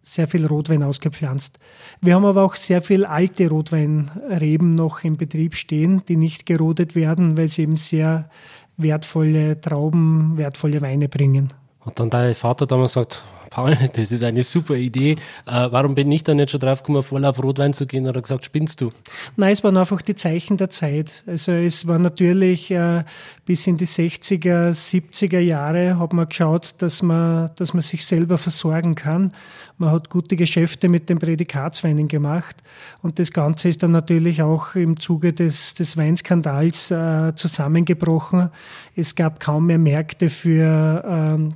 sehr 0.02 0.26
viel 0.26 0.46
Rotwein 0.46 0.82
ausgepflanzt. 0.82 1.58
Wir 2.00 2.14
haben 2.14 2.24
aber 2.24 2.42
auch 2.42 2.56
sehr 2.56 2.82
viel 2.82 3.04
alte 3.04 3.48
Rotweinreben 3.48 4.74
noch 4.74 5.04
im 5.04 5.16
Betrieb 5.16 5.54
stehen, 5.54 6.02
die 6.08 6.16
nicht 6.16 6.44
gerodet 6.44 6.94
werden, 6.94 7.36
weil 7.38 7.48
sie 7.48 7.62
eben 7.62 7.76
sehr 7.76 8.28
wertvolle 8.76 9.60
Trauben, 9.60 10.36
wertvolle 10.36 10.80
Weine 10.80 11.08
bringen. 11.08 11.52
Hat 11.80 11.98
dann 11.98 12.10
dein 12.10 12.34
Vater 12.34 12.66
damals 12.66 12.94
gesagt, 12.94 13.22
Paul, 13.52 13.76
das 13.92 14.10
ist 14.10 14.24
eine 14.24 14.42
super 14.42 14.74
Idee. 14.76 15.12
Äh, 15.12 15.16
warum 15.46 15.94
bin 15.94 16.10
ich 16.10 16.24
da 16.24 16.32
nicht 16.32 16.50
schon 16.50 16.60
drauf 16.60 16.82
gekommen, 16.82 17.02
voll 17.02 17.24
auf 17.26 17.42
Rotwein 17.42 17.74
zu 17.74 17.86
gehen 17.86 18.08
oder 18.08 18.22
gesagt, 18.22 18.46
spinnst 18.46 18.80
du? 18.80 18.92
Nein, 19.36 19.52
es 19.52 19.62
waren 19.62 19.76
einfach 19.76 20.00
die 20.00 20.14
Zeichen 20.14 20.56
der 20.56 20.70
Zeit. 20.70 21.22
Also 21.26 21.52
es 21.52 21.86
war 21.86 21.98
natürlich 21.98 22.70
äh, 22.70 23.04
bis 23.44 23.66
in 23.66 23.76
die 23.76 23.86
60er, 23.86 24.70
70er 24.70 25.38
Jahre 25.38 25.98
hat 25.98 26.14
man 26.14 26.28
geschaut, 26.28 26.76
dass 26.78 27.02
man, 27.02 27.50
dass 27.56 27.74
man 27.74 27.82
sich 27.82 28.06
selber 28.06 28.38
versorgen 28.38 28.94
kann. 28.94 29.32
Man 29.76 29.90
hat 29.90 30.08
gute 30.08 30.36
Geschäfte 30.36 30.88
mit 30.88 31.10
den 31.10 31.18
Prädikatsweinen 31.18 32.08
gemacht 32.08 32.56
und 33.02 33.18
das 33.18 33.32
Ganze 33.32 33.68
ist 33.68 33.82
dann 33.82 33.90
natürlich 33.90 34.40
auch 34.40 34.74
im 34.76 34.96
Zuge 34.96 35.34
des, 35.34 35.74
des 35.74 35.96
Weinskandals 35.98 36.90
äh, 36.90 37.34
zusammengebrochen. 37.34 38.50
Es 38.96 39.14
gab 39.14 39.40
kaum 39.40 39.66
mehr 39.66 39.78
Märkte 39.78 40.30
für 40.30 41.04
ähm, 41.06 41.54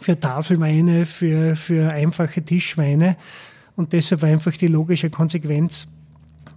für 0.00 0.18
Tafelweine, 0.18 1.06
für, 1.06 1.56
für 1.56 1.92
einfache 1.92 2.42
Tischweine. 2.42 3.16
Und 3.76 3.92
deshalb 3.92 4.22
war 4.22 4.28
einfach 4.28 4.56
die 4.56 4.66
logische 4.66 5.10
Konsequenz, 5.10 5.86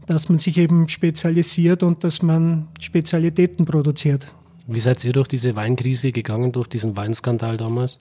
dass 0.08 0.30
man 0.30 0.40
sich 0.40 0.58
eben 0.58 0.88
spezialisiert 0.88 1.84
und 1.84 2.04
dass 2.04 2.22
man 2.22 2.68
Spezialitäten 2.80 3.66
produziert. 3.66 4.34
Wie 4.68 4.80
seid 4.80 5.04
ihr 5.06 5.14
durch 5.14 5.28
diese 5.28 5.56
Weinkrise 5.56 6.12
gegangen, 6.12 6.52
durch 6.52 6.68
diesen 6.68 6.98
Weinskandal 6.98 7.56
damals? 7.56 8.00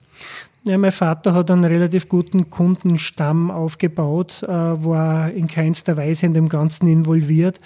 Ja, 0.63 0.79
mein 0.79 0.91
Vater 0.91 1.33
hat 1.35 1.51
einen 1.51 1.63
relativ 1.63 2.09
guten 2.09 2.49
Kundenstamm 2.49 3.51
aufgebaut, 3.51 4.41
äh, 4.41 4.47
war 4.47 5.29
in 5.31 5.47
keinster 5.47 5.95
Weise 5.95 6.25
in 6.25 6.33
dem 6.33 6.49
Ganzen 6.49 6.87
involviert 6.87 7.59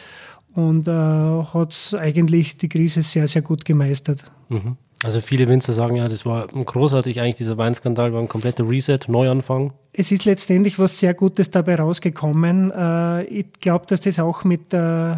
und 0.53 0.87
äh, 0.89 0.91
hat 0.91 1.95
eigentlich 1.97 2.57
die 2.57 2.67
Krise 2.67 3.01
sehr, 3.01 3.27
sehr 3.27 3.41
gut 3.41 3.63
gemeistert. 3.63 4.29
Mhm. 4.49 4.75
Also 5.03 5.21
viele 5.21 5.47
Winzer 5.47 5.73
sagen 5.73 5.95
ja, 5.95 6.09
das 6.09 6.25
war 6.25 6.47
großartig 6.47 7.21
eigentlich, 7.21 7.35
dieser 7.35 7.57
Weinskandal 7.57 8.11
war 8.11 8.19
ein 8.19 8.27
kompletter 8.27 8.67
Reset, 8.67 8.99
Neuanfang. 9.07 9.71
es 9.93 10.11
ist 10.11 10.25
letztendlich 10.25 10.77
was 10.77 10.99
sehr 10.99 11.13
Gutes 11.13 11.51
dabei 11.51 11.75
rausgekommen. 11.75 12.71
Äh, 12.71 13.23
ich 13.23 13.47
glaube, 13.61 13.85
dass 13.87 14.01
das 14.01 14.19
auch 14.19 14.43
mit, 14.43 14.73
äh, 14.73 15.15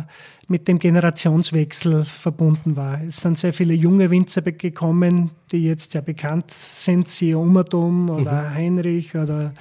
mit 0.47 0.67
dem 0.67 0.77
Generationswechsel 0.77 2.03
verbunden 2.03 2.75
war. 2.75 3.01
Es 3.01 3.17
sind 3.17 3.39
sehr 3.39 3.53
viele 3.53 3.73
junge 3.73 4.11
Winzer 4.11 4.43
gekommen, 4.43 5.31
die 5.51 5.65
jetzt 5.65 5.93
sehr 5.93 6.03
bekannt 6.03 6.51
sind, 6.51 7.09
siehe 7.09 7.39
Umertum 7.39 8.11
oder 8.11 8.49
mhm. 8.49 8.53
Heinrich 8.53 9.15
oder 9.15 9.51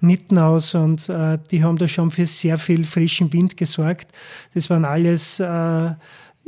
Nittenhaus 0.00 0.74
und 0.74 1.10
äh, 1.10 1.38
die 1.50 1.62
haben 1.62 1.76
da 1.76 1.88
schon 1.88 2.10
für 2.10 2.24
sehr 2.24 2.56
viel 2.56 2.84
frischen 2.84 3.34
Wind 3.34 3.58
gesorgt. 3.58 4.12
Das 4.54 4.70
waren 4.70 4.86
alles 4.86 5.42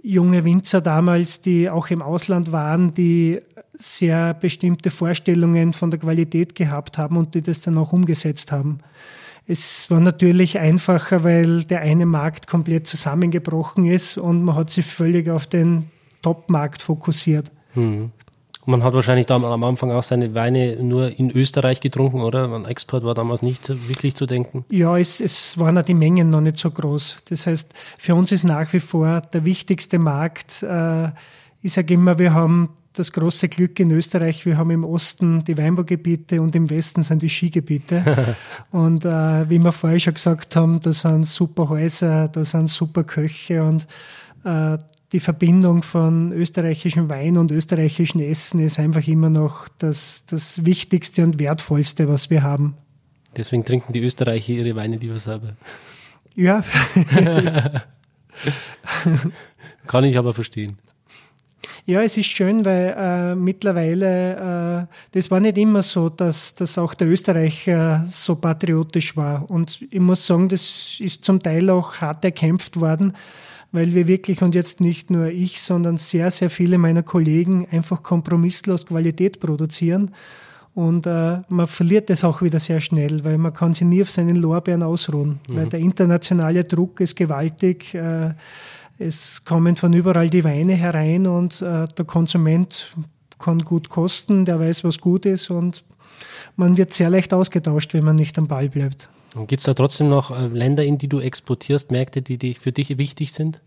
junge 0.03 0.45
Winzer 0.45 0.81
damals, 0.81 1.41
die 1.41 1.69
auch 1.71 1.91
im 1.91 2.03
Ausland 2.03 2.53
waren, 2.53 2.95
die 2.95 3.41
sehr 3.79 4.35
bestimmte 4.35 4.91
Vorstellungen 4.91 5.73
von 5.73 5.91
der 5.91 6.01
Qualität 6.01 6.55
gehabt 6.55 6.99
haben 6.99 7.17
und 7.17 7.35
die 7.35 7.41
das 7.41 7.63
dann 7.63 7.79
auch 7.79 7.93
umgesetzt 7.93 8.53
haben. 8.53 8.79
Es 9.47 9.91
war 9.91 10.01
natürlich 10.01 10.59
einfacher, 10.59 11.25
weil 11.25 11.65
der 11.65 11.81
eine 11.81 12.07
Markt 12.07 12.47
komplett 12.47 12.87
zusammengebrochen 12.87 13.87
ist 13.87 14.17
und 14.17 14.45
man 14.45 14.55
hat 14.55 14.71
sich 14.71 14.87
völlig 14.87 15.29
auf 15.29 15.47
den 15.47 15.91
Top-Markt 16.23 16.83
fokussiert. 16.83 17.51
Mhm. 17.75 18.13
Man 18.67 18.85
hat 18.85 18.93
wahrscheinlich 18.95 19.27
da 19.27 19.37
am 19.37 19.65
Anfang 19.65 19.91
auch 19.91 20.03
seine 20.03 20.35
Weine 20.35 20.77
nur 20.77 21.19
in 21.19 21.31
Österreich 21.31 21.81
getrunken, 21.81 22.21
oder? 22.21 22.53
Ein 22.53 22.67
Export 22.67 23.05
war 23.05 23.15
damals 23.15 23.43
nicht 23.43 23.69
wirklich 23.89 24.15
zu 24.15 24.27
denken. 24.27 24.65
Ja, 24.71 24.99
es, 24.99 25.21
es 25.21 25.59
waren 25.59 25.79
auch 25.79 25.83
die 25.83 25.95
Mengen 25.95 26.31
noch 26.31 26.43
nicht 26.43 26.59
so 26.59 26.71
groß. 26.71 27.19
Das 27.29 27.47
heißt, 27.47 27.73
für 27.97 28.15
uns 28.15 28.33
ist 28.33 28.45
nach 28.45 28.73
wie 28.73 28.81
vor 28.81 29.23
der 29.33 29.45
wichtigste 29.45 29.99
Markt. 29.99 30.63
Äh, 30.63 31.09
ich 31.63 31.73
sage 31.73 31.95
immer, 31.95 32.19
wir 32.19 32.35
haben 32.35 32.71
das 32.93 33.13
große 33.13 33.49
Glück 33.49 33.79
in 33.79 33.91
Österreich, 33.93 34.45
wir 34.45 34.59
haben 34.59 34.71
im 34.71 34.85
Osten 34.85 35.45
die 35.45 35.57
Weinbaugebiete 35.57 36.43
und 36.43 36.55
im 36.57 36.69
Westen 36.71 37.03
sind 37.03 37.23
die 37.23 37.29
Skigebiete. 37.29 38.37
und 38.73 39.05
äh, 39.05 39.49
wie 39.49 39.59
wir 39.59 39.73
vorher 39.73 40.01
schon 40.01 40.15
gesagt 40.15 40.57
haben, 40.57 40.81
da 40.81 40.93
sind 40.93 41.27
super 41.27 41.69
Häuser, 41.69 42.29
da 42.29 42.45
sind 42.45 42.69
super 42.69 43.05
Köche 43.05 43.63
und 43.63 43.87
äh, 44.45 44.79
die 45.13 45.21
Verbindung 45.21 45.83
von 45.83 46.33
österreichischem 46.33 47.09
Wein 47.09 47.37
und 47.37 47.51
österreichischem 47.51 48.21
Essen 48.21 48.61
ist 48.61 48.79
einfach 48.79 49.07
immer 49.09 49.29
noch 49.29 49.69
das, 49.79 50.25
das 50.27 50.65
Wichtigste 50.65 51.25
und 51.25 51.39
Wertvollste, 51.39 52.09
was 52.09 52.31
wir 52.31 52.43
haben. 52.43 52.77
Deswegen 53.37 53.65
trinken 53.65 53.93
die 53.93 54.01
Österreicher 54.01 54.53
ihre 54.53 54.75
Weine 54.77 54.97
lieber 54.97 55.19
selber. 55.19 55.57
Ja. 56.37 56.63
Kann 59.87 60.05
ich 60.05 60.17
aber 60.17 60.33
verstehen. 60.33 60.79
Ja, 61.87 62.03
es 62.03 62.17
ist 62.17 62.27
schön, 62.27 62.65
weil 62.65 62.95
äh, 62.97 63.35
mittlerweile, 63.35 64.87
äh, 64.89 64.95
das 65.13 65.31
war 65.31 65.41
nicht 65.41 65.59
immer 65.59 65.83
so, 65.83 66.09
dass, 66.09 66.55
dass 66.55 66.79
auch 66.79 66.95
der 66.95 67.09
Österreicher 67.09 68.05
so 68.09 68.37
patriotisch 68.37 69.17
war. 69.17 69.51
Und 69.51 69.83
ich 69.91 70.01
muss 70.01 70.25
sagen, 70.27 70.49
das 70.49 70.99
ist 71.01 71.25
zum 71.25 71.43
Teil 71.43 71.69
auch 71.71 71.97
hart 71.97 72.25
erkämpft 72.25 72.79
worden 72.79 73.15
weil 73.73 73.95
wir 73.95 74.09
wirklich 74.09 74.43
und 74.43 74.55
jetzt 74.55 74.81
nicht 74.81 75.11
nur 75.11 75.27
ich, 75.27 75.63
sondern 75.63 75.97
sehr, 75.97 76.31
sehr 76.31 76.51
viele 76.51 76.79
meiner 76.79 77.03
Kollegen 77.03 77.67
einfach 77.71 78.03
kompromisslos 78.03 78.87
Qualität 78.87 79.41
produzieren. 79.41 80.13
Und 80.75 81.07
äh, 81.07 81.39
man 81.49 81.67
verliert 81.67 82.11
das 82.11 82.25
auch 82.25 82.43
wieder 82.43 82.61
sehr 82.61 82.81
schnell, 82.81 83.25
weil 83.25 83.39
man 83.39 83.53
kann 83.53 83.73
sich 83.73 83.87
nie 83.87 84.03
auf 84.03 84.11
seinen 84.11 84.37
Lorbeeren 84.37 84.83
ausruhen. 84.83 85.41
Mhm. 85.49 85.57
Weil 85.57 85.67
der 85.69 85.81
internationale 85.81 86.65
Druck 86.65 87.01
ist 87.01 87.17
gewaltig. 87.17 87.95
Äh, 87.95 88.35
es 88.99 89.45
kommen 89.45 89.77
von 89.77 89.93
überall 89.93 90.29
die 90.29 90.45
Weine 90.45 90.75
herein 90.75 91.27
und 91.27 91.63
äh, 91.63 91.87
der 91.87 92.05
Konsument 92.05 92.95
kann 93.39 93.61
gut 93.61 93.89
kosten, 93.89 94.45
der 94.45 94.61
weiß, 94.61 94.85
was 94.85 95.01
gut 95.01 95.25
ist 95.25 95.49
und 95.51 95.83
man 96.57 96.77
wird 96.77 96.93
sehr 96.93 97.09
leicht 97.09 97.33
ausgetauscht, 97.33 97.95
wenn 97.95 98.05
man 98.05 98.17
nicht 98.17 98.37
am 98.39 98.47
Ball 98.47 98.69
bleibt. 98.69 99.09
Gibt 99.35 99.61
es 99.61 99.65
da 99.65 99.75
trotzdem 99.75 100.09
noch 100.09 100.31
äh, 100.31 100.47
Länder, 100.49 100.85
in 100.85 100.99
die 100.99 101.09
du 101.09 101.21
exportierst, 101.21 101.91
Märkte, 101.91 102.23
die, 102.23 102.39
die 102.39 102.55
für 102.55 102.73
dich 102.73 102.99
wichtig 102.99 103.33
sind? 103.33 103.61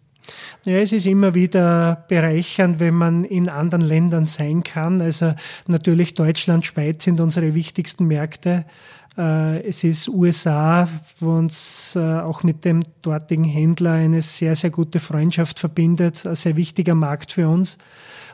Ja, 0.66 0.78
es 0.78 0.94
ist 0.94 1.06
immer 1.06 1.34
wieder 1.34 2.06
bereichernd, 2.08 2.80
wenn 2.80 2.94
man 2.94 3.26
in 3.26 3.50
anderen 3.50 3.82
Ländern 3.82 4.26
sein 4.26 4.64
kann. 4.64 5.02
Also 5.02 5.34
natürlich 5.68 6.14
Deutschland, 6.14 6.66
Schweiz 6.66 7.04
sind 7.04 7.20
unsere 7.20 7.54
wichtigsten 7.54 8.06
Märkte. 8.06 8.66
Äh, 9.18 9.68
es 9.68 9.84
ist 9.84 10.08
USA, 10.08 10.88
wo 11.20 11.32
uns 11.38 11.96
äh, 11.96 12.00
auch 12.00 12.44
mit 12.44 12.66
dem 12.66 12.84
dortigen 13.02 13.44
Händler 13.44 13.94
eine 13.94 14.22
sehr, 14.22 14.56
sehr 14.56 14.70
gute 14.70 15.00
Freundschaft 15.00 15.60
verbindet. 15.60 16.26
Ein 16.26 16.36
sehr 16.36 16.56
wichtiger 16.56 16.96
Markt 16.96 17.34
für 17.34 17.50
uns. 17.50 17.78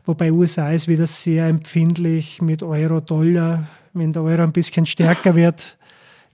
Wobei 0.06 0.32
USA 0.32 0.72
ist 0.72 0.88
wieder 0.88 1.08
sehr 1.08 1.48
empfindlich 1.48 2.42
mit 2.42 2.64
Euro, 2.64 3.02
Dollar. 3.02 3.68
Wenn 3.94 4.14
der 4.14 4.22
Euro 4.22 4.44
ein 4.44 4.52
bisschen 4.52 4.86
stärker 4.86 5.36
wird, 5.36 5.78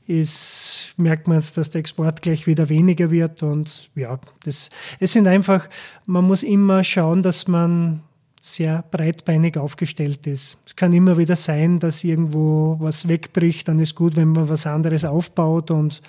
ist, 0.07 0.93
merkt 0.97 1.27
man 1.27 1.37
jetzt, 1.37 1.57
dass 1.57 1.69
der 1.69 1.79
Export 1.79 2.21
gleich 2.21 2.47
wieder 2.47 2.69
weniger 2.69 3.11
wird. 3.11 3.43
Und 3.43 3.89
ja, 3.95 4.19
das, 4.43 4.69
es 4.99 5.13
sind 5.13 5.27
einfach, 5.27 5.67
man 6.05 6.25
muss 6.25 6.43
immer 6.43 6.83
schauen, 6.83 7.23
dass 7.23 7.47
man 7.47 8.01
sehr 8.39 8.83
breitbeinig 8.91 9.57
aufgestellt 9.57 10.27
ist. 10.27 10.57
Es 10.67 10.75
kann 10.75 10.93
immer 10.93 11.17
wieder 11.17 11.35
sein, 11.35 11.79
dass 11.79 12.03
irgendwo 12.03 12.77
was 12.79 13.07
wegbricht, 13.07 13.67
dann 13.67 13.79
ist 13.79 13.95
gut, 13.95 14.15
wenn 14.15 14.29
man 14.29 14.49
was 14.49 14.67
anderes 14.67 15.03
aufbaut 15.03 15.71
und 15.71 16.01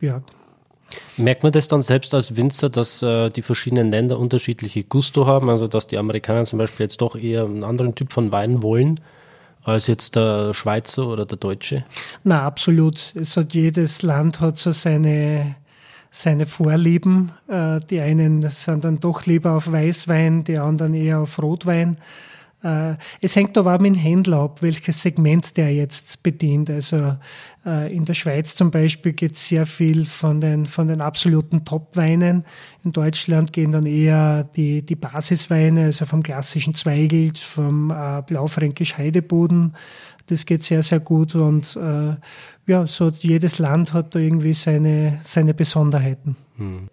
ja. 0.00 0.22
Merkt 1.16 1.42
man 1.42 1.52
das 1.52 1.68
dann 1.68 1.82
selbst 1.82 2.14
als 2.14 2.36
Winzer, 2.36 2.68
dass 2.68 3.02
äh, 3.02 3.30
die 3.30 3.42
verschiedenen 3.42 3.90
Länder 3.90 4.18
unterschiedliche 4.18 4.84
Gusto 4.84 5.26
haben? 5.26 5.48
Also 5.48 5.66
dass 5.66 5.86
die 5.86 5.98
Amerikaner 5.98 6.44
zum 6.44 6.58
Beispiel 6.58 6.84
jetzt 6.84 7.00
doch 7.00 7.16
eher 7.16 7.44
einen 7.44 7.64
anderen 7.64 7.94
Typ 7.94 8.12
von 8.12 8.32
Wein 8.32 8.62
wollen? 8.62 9.00
Als 9.68 9.86
jetzt 9.86 10.16
der 10.16 10.54
Schweizer 10.54 11.06
oder 11.06 11.26
der 11.26 11.38
Deutsche? 11.38 11.84
Na, 12.24 12.42
absolut. 12.42 13.14
Es 13.14 13.36
hat 13.36 13.54
jedes 13.54 14.02
Land 14.02 14.40
hat 14.40 14.58
so 14.58 14.72
seine, 14.72 15.56
seine 16.10 16.46
Vorlieben. 16.46 17.32
Äh, 17.48 17.80
die 17.90 18.00
einen 18.00 18.48
sind 18.50 18.84
dann 18.84 19.00
doch 19.00 19.26
lieber 19.26 19.52
auf 19.52 19.70
Weißwein, 19.70 20.44
die 20.44 20.58
anderen 20.58 20.94
eher 20.94 21.20
auf 21.20 21.40
Rotwein. 21.40 21.96
Äh, 22.62 22.94
es 23.20 23.36
hängt 23.36 23.56
aber 23.56 23.76
auch 23.76 23.80
mit 23.80 23.94
dem 23.94 24.00
Händler 24.00 24.38
ab, 24.38 24.62
welches 24.62 25.02
Segment 25.02 25.56
der 25.56 25.72
jetzt 25.72 26.22
bedient. 26.22 26.70
Also 26.70 27.16
äh, 27.64 27.94
in 27.94 28.04
der 28.04 28.14
Schweiz 28.14 28.56
zum 28.56 28.70
Beispiel 28.70 29.12
geht 29.12 29.36
sehr 29.36 29.64
viel 29.64 30.04
von 30.04 30.40
den, 30.40 30.66
von 30.66 30.88
den 30.88 31.00
absoluten 31.00 31.64
Top-Weinen. 31.64 32.44
In 32.84 32.92
Deutschland 32.92 33.52
gehen 33.52 33.72
dann 33.72 33.86
eher 33.86 34.44
die, 34.56 34.82
die 34.82 34.96
Basisweine, 34.96 35.84
also 35.84 36.04
vom 36.06 36.22
klassischen 36.22 36.74
Zweigelt, 36.74 37.38
vom 37.38 37.90
äh, 37.90 38.22
Blaufränkisch 38.26 38.98
Heideboden. 38.98 39.74
Das 40.26 40.44
geht 40.44 40.62
sehr, 40.62 40.82
sehr 40.82 41.00
gut 41.00 41.34
und 41.34 41.74
ja, 41.74 42.86
so 42.86 43.08
jedes 43.08 43.58
Land 43.58 43.94
hat 43.94 44.14
da 44.14 44.18
irgendwie 44.18 44.52
seine, 44.52 45.20
seine 45.22 45.54
Besonderheiten. 45.54 46.36
Hm. 46.58 46.90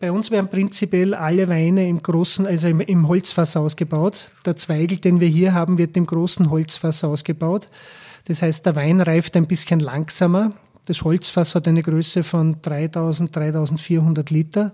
Bei 0.00 0.12
uns 0.12 0.30
werden 0.30 0.48
prinzipiell 0.48 1.14
alle 1.14 1.48
Weine 1.48 1.88
im 1.88 2.02
großen, 2.02 2.46
also 2.46 2.68
im, 2.68 2.80
im 2.80 3.08
Holzfass 3.08 3.56
ausgebaut. 3.56 4.30
Der 4.46 4.56
Zweigel, 4.56 4.98
den 4.98 5.18
wir 5.20 5.28
hier 5.28 5.54
haben, 5.54 5.76
wird 5.76 5.96
im 5.96 6.06
großen 6.06 6.50
Holzfass 6.50 7.02
ausgebaut. 7.02 7.68
Das 8.26 8.42
heißt, 8.42 8.64
der 8.64 8.76
Wein 8.76 9.00
reift 9.00 9.36
ein 9.36 9.46
bisschen 9.46 9.80
langsamer. 9.80 10.52
Das 10.86 11.02
Holzfass 11.02 11.54
hat 11.54 11.68
eine 11.68 11.82
Größe 11.82 12.22
von 12.22 12.62
3000, 12.62 13.34
3400 13.34 14.30
Liter. 14.30 14.72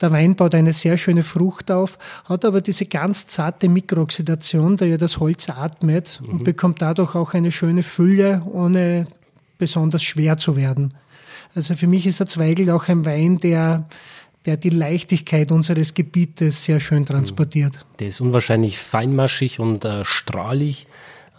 Der 0.00 0.12
Wein 0.12 0.36
baut 0.36 0.54
eine 0.54 0.72
sehr 0.72 0.96
schöne 0.96 1.24
Frucht 1.24 1.70
auf, 1.70 1.98
hat 2.26 2.44
aber 2.44 2.60
diese 2.60 2.86
ganz 2.86 3.26
zarte 3.26 3.68
Mikrooxidation, 3.68 4.76
da 4.76 4.84
ja 4.84 4.98
das 4.98 5.18
Holz 5.18 5.48
atmet 5.48 6.20
mhm. 6.22 6.28
und 6.28 6.44
bekommt 6.44 6.80
dadurch 6.80 7.16
auch 7.16 7.34
eine 7.34 7.50
schöne 7.50 7.82
Fülle, 7.82 8.42
ohne 8.46 9.08
besonders 9.56 10.04
schwer 10.04 10.36
zu 10.36 10.54
werden. 10.54 10.94
Also 11.54 11.74
für 11.74 11.88
mich 11.88 12.06
ist 12.06 12.20
der 12.20 12.28
Zweigel 12.28 12.70
auch 12.70 12.86
ein 12.88 13.04
Wein, 13.04 13.40
der 13.40 13.88
der 14.46 14.56
die 14.56 14.70
Leichtigkeit 14.70 15.52
unseres 15.52 15.94
Gebietes 15.94 16.64
sehr 16.64 16.80
schön 16.80 17.04
transportiert. 17.04 17.84
Der 17.98 18.08
ist 18.08 18.20
unwahrscheinlich 18.20 18.78
feinmaschig 18.78 19.60
und 19.60 19.84
äh, 19.84 20.04
strahlig. 20.04 20.86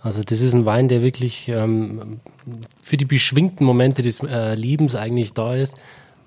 Also 0.02 0.24
das 0.24 0.42
ist 0.42 0.54
ein 0.54 0.66
Wein, 0.66 0.88
der 0.88 1.02
wirklich 1.02 1.50
ähm, 1.54 2.20
für 2.82 2.98
die 2.98 3.06
beschwingten 3.06 3.66
Momente 3.66 4.02
des 4.02 4.22
äh, 4.24 4.56
Lebens 4.56 4.96
eigentlich 4.96 5.34
da 5.34 5.56
ist. 5.56 5.76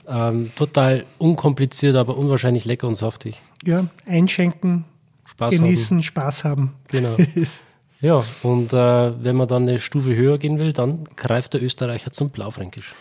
Ähm, 0.07 0.51
total 0.57 1.05
unkompliziert, 1.19 1.95
aber 1.95 2.17
unwahrscheinlich 2.17 2.65
lecker 2.65 2.89
und 2.89 2.97
saftig. 2.97 3.41
Ja, 3.65 3.87
einschenken, 4.07 4.85
Spaß 5.25 5.55
genießen, 5.55 5.99
haben. 5.99 6.03
Spaß 6.03 6.45
haben. 6.45 6.73
Genau. 6.89 7.17
ja, 8.01 8.25
und 8.43 8.73
äh, 8.73 9.25
wenn 9.25 9.37
man 9.37 9.49
dann 9.49 9.63
eine 9.63 9.79
Stufe 9.79 10.15
höher 10.15 10.39
gehen 10.39 10.59
will, 10.59 10.73
dann 10.73 11.05
greift 11.17 11.55
der 11.55 11.63
Österreicher 11.63 12.11
zum 12.11 12.31
Blaufränkisch. 12.31 12.95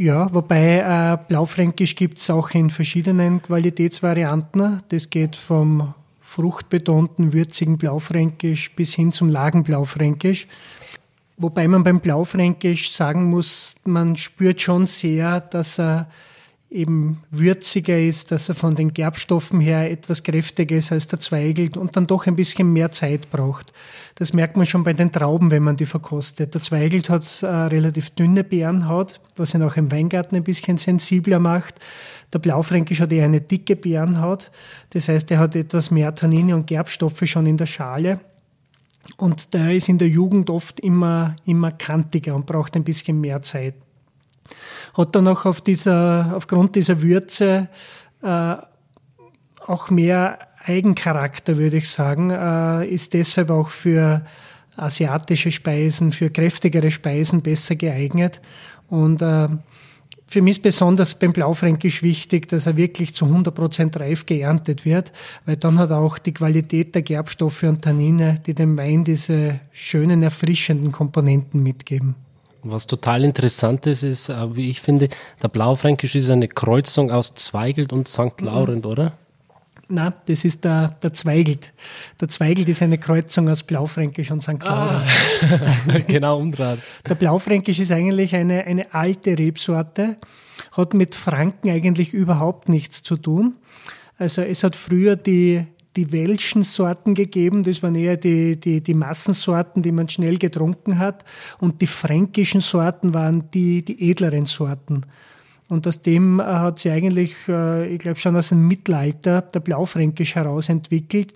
Ja, 0.00 0.32
wobei 0.32 0.78
äh, 0.78 1.18
Blaufränkisch 1.28 1.94
gibt 1.94 2.16
es 2.16 2.30
auch 2.30 2.52
in 2.52 2.70
verschiedenen 2.70 3.42
Qualitätsvarianten. 3.42 4.82
Das 4.88 5.10
geht 5.10 5.36
vom 5.36 5.92
fruchtbetonten, 6.22 7.34
würzigen 7.34 7.76
Blaufränkisch 7.76 8.74
bis 8.74 8.94
hin 8.94 9.12
zum 9.12 9.28
Lagenblaufränkisch. 9.28 10.48
Wobei 11.36 11.68
man 11.68 11.84
beim 11.84 12.00
Blaufränkisch 12.00 12.92
sagen 12.92 13.24
muss, 13.24 13.76
man 13.84 14.16
spürt 14.16 14.62
schon 14.62 14.86
sehr, 14.86 15.38
dass 15.38 15.78
er 15.78 16.08
eben 16.70 17.18
würziger 17.30 17.98
ist, 17.98 18.30
dass 18.30 18.48
er 18.48 18.54
von 18.54 18.76
den 18.76 18.94
Gerbstoffen 18.94 19.58
her 19.60 19.90
etwas 19.90 20.22
kräftiger 20.22 20.76
ist 20.76 20.92
als 20.92 21.08
der 21.08 21.18
Zweigelt 21.18 21.76
und 21.76 21.96
dann 21.96 22.06
doch 22.06 22.26
ein 22.26 22.36
bisschen 22.36 22.72
mehr 22.72 22.92
Zeit 22.92 23.30
braucht. 23.30 23.72
Das 24.14 24.32
merkt 24.32 24.56
man 24.56 24.66
schon 24.66 24.84
bei 24.84 24.92
den 24.92 25.10
Trauben, 25.10 25.50
wenn 25.50 25.64
man 25.64 25.76
die 25.76 25.86
verkostet. 25.86 26.54
Der 26.54 26.60
Zweigelt 26.60 27.10
hat 27.10 27.42
eine 27.42 27.52
äh, 27.52 27.66
relativ 27.66 28.10
dünne 28.10 28.44
Beerenhaut, 28.44 29.20
was 29.36 29.54
ihn 29.54 29.62
auch 29.62 29.76
im 29.76 29.90
Weingarten 29.90 30.36
ein 30.36 30.44
bisschen 30.44 30.78
sensibler 30.78 31.40
macht. 31.40 31.80
Der 32.32 32.38
Blaufränkisch 32.38 33.00
hat 33.00 33.12
eher 33.12 33.24
eine 33.24 33.40
dicke 33.40 33.74
Beerenhaut. 33.74 34.52
Das 34.90 35.08
heißt, 35.08 35.28
er 35.32 35.38
hat 35.38 35.56
etwas 35.56 35.90
mehr 35.90 36.14
Tannine 36.14 36.54
und 36.54 36.68
Gerbstoffe 36.68 37.22
schon 37.24 37.46
in 37.46 37.56
der 37.56 37.66
Schale. 37.66 38.20
Und 39.16 39.54
der 39.54 39.74
ist 39.74 39.88
in 39.88 39.98
der 39.98 40.08
Jugend 40.08 40.50
oft 40.50 40.78
immer, 40.78 41.34
immer 41.44 41.72
kantiger 41.72 42.36
und 42.36 42.46
braucht 42.46 42.76
ein 42.76 42.84
bisschen 42.84 43.20
mehr 43.20 43.42
Zeit 43.42 43.74
hat 44.94 45.14
dann 45.14 45.28
auch 45.28 45.44
auf 45.44 45.60
dieser, 45.60 46.32
aufgrund 46.34 46.76
dieser 46.76 47.02
Würze 47.02 47.68
äh, 48.22 48.54
auch 49.66 49.90
mehr 49.90 50.38
Eigencharakter, 50.64 51.56
würde 51.56 51.78
ich 51.78 51.88
sagen, 51.88 52.30
äh, 52.30 52.86
ist 52.86 53.14
deshalb 53.14 53.50
auch 53.50 53.70
für 53.70 54.24
asiatische 54.76 55.50
Speisen, 55.50 56.12
für 56.12 56.30
kräftigere 56.30 56.90
Speisen 56.90 57.42
besser 57.42 57.76
geeignet. 57.76 58.40
Und 58.88 59.22
äh, 59.22 59.48
für 60.26 60.42
mich 60.42 60.58
ist 60.58 60.62
besonders 60.62 61.18
beim 61.18 61.32
Blaufränkisch 61.32 62.02
wichtig, 62.02 62.48
dass 62.48 62.66
er 62.66 62.76
wirklich 62.76 63.14
zu 63.14 63.24
100% 63.24 63.98
reif 63.98 64.26
geerntet 64.26 64.84
wird, 64.84 65.12
weil 65.44 65.56
dann 65.56 65.78
hat 65.78 65.90
er 65.90 65.98
auch 65.98 66.18
die 66.18 66.32
Qualität 66.32 66.94
der 66.94 67.02
Gerbstoffe 67.02 67.64
und 67.64 67.82
Tannine, 67.82 68.40
die 68.46 68.54
dem 68.54 68.78
Wein 68.78 69.02
diese 69.02 69.60
schönen, 69.72 70.22
erfrischenden 70.22 70.92
Komponenten 70.92 71.62
mitgeben. 71.62 72.14
Was 72.62 72.86
total 72.86 73.24
interessant 73.24 73.86
ist, 73.86 74.02
ist, 74.02 74.28
äh, 74.28 74.56
wie 74.56 74.70
ich 74.70 74.80
finde, 74.80 75.08
der 75.42 75.48
Blaufränkisch 75.48 76.14
ist 76.14 76.30
eine 76.30 76.48
Kreuzung 76.48 77.10
aus 77.10 77.34
Zweigelt 77.34 77.92
und 77.92 78.08
St. 78.08 78.40
Laurent, 78.40 78.84
mhm. 78.84 78.90
oder? 78.90 79.12
Na, 79.92 80.14
das 80.26 80.44
ist 80.44 80.62
der, 80.64 80.96
der 81.02 81.12
Zweigelt. 81.12 81.72
Der 82.20 82.28
Zweigelt 82.28 82.68
ist 82.68 82.80
eine 82.80 82.96
Kreuzung 82.96 83.48
aus 83.48 83.64
Blaufränkisch 83.64 84.30
und 84.30 84.40
St. 84.40 84.62
Laurent. 84.62 85.02
Ah, 85.02 85.98
genau 86.06 86.38
umdreht. 86.38 86.78
Der 87.08 87.16
Blaufränkisch 87.16 87.80
ist 87.80 87.90
eigentlich 87.90 88.36
eine, 88.36 88.64
eine 88.64 88.94
alte 88.94 89.36
Rebsorte, 89.36 90.16
hat 90.76 90.94
mit 90.94 91.16
Franken 91.16 91.70
eigentlich 91.70 92.14
überhaupt 92.14 92.68
nichts 92.68 93.02
zu 93.02 93.16
tun. 93.16 93.56
Also 94.16 94.42
es 94.42 94.62
hat 94.62 94.76
früher 94.76 95.16
die, 95.16 95.66
die 95.96 96.12
welschen 96.12 96.62
Sorten 96.62 97.14
gegeben, 97.14 97.62
das 97.62 97.82
waren 97.82 97.94
eher 97.94 98.16
die, 98.16 98.58
die, 98.58 98.80
die 98.80 98.94
Massensorten, 98.94 99.82
die 99.82 99.92
man 99.92 100.08
schnell 100.08 100.38
getrunken 100.38 100.98
hat. 100.98 101.24
Und 101.58 101.80
die 101.80 101.86
fränkischen 101.86 102.60
Sorten 102.60 103.12
waren 103.12 103.50
die, 103.52 103.84
die 103.84 104.10
edleren 104.10 104.46
Sorten. 104.46 105.02
Und 105.68 105.86
aus 105.86 106.02
dem 106.02 106.40
äh, 106.40 106.44
hat 106.44 106.78
sie 106.78 106.90
eigentlich, 106.90 107.34
äh, 107.48 107.92
ich 107.92 108.00
glaube 108.00 108.18
schon 108.18 108.36
aus 108.36 108.48
dem 108.48 108.66
Mittelalter, 108.66 109.42
der 109.42 109.60
Blaufränkisch 109.60 110.34
herausentwickelt 110.34 111.34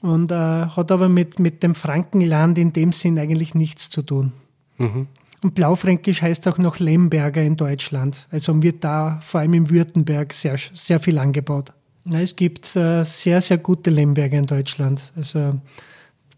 und 0.00 0.32
äh, 0.32 0.34
hat 0.34 0.90
aber 0.90 1.08
mit, 1.08 1.38
mit 1.38 1.62
dem 1.62 1.74
Frankenland 1.74 2.58
in 2.58 2.72
dem 2.72 2.92
Sinn 2.92 3.18
eigentlich 3.18 3.54
nichts 3.54 3.88
zu 3.88 4.02
tun. 4.02 4.32
Mhm. 4.78 5.06
Und 5.42 5.54
Blaufränkisch 5.54 6.22
heißt 6.22 6.46
auch 6.48 6.58
noch 6.58 6.78
Lemberger 6.78 7.42
in 7.42 7.56
Deutschland. 7.56 8.28
Also 8.30 8.62
wird 8.62 8.84
da 8.84 9.20
vor 9.22 9.40
allem 9.40 9.54
im 9.54 9.70
Württemberg 9.70 10.32
sehr, 10.34 10.56
sehr 10.56 11.00
viel 11.00 11.18
angebaut. 11.18 11.72
Na, 12.04 12.20
es 12.20 12.34
gibt 12.34 12.74
äh, 12.76 13.04
sehr, 13.04 13.40
sehr 13.40 13.58
gute 13.58 13.90
Lemberger 13.90 14.38
in 14.38 14.46
Deutschland. 14.46 15.12
Also 15.16 15.52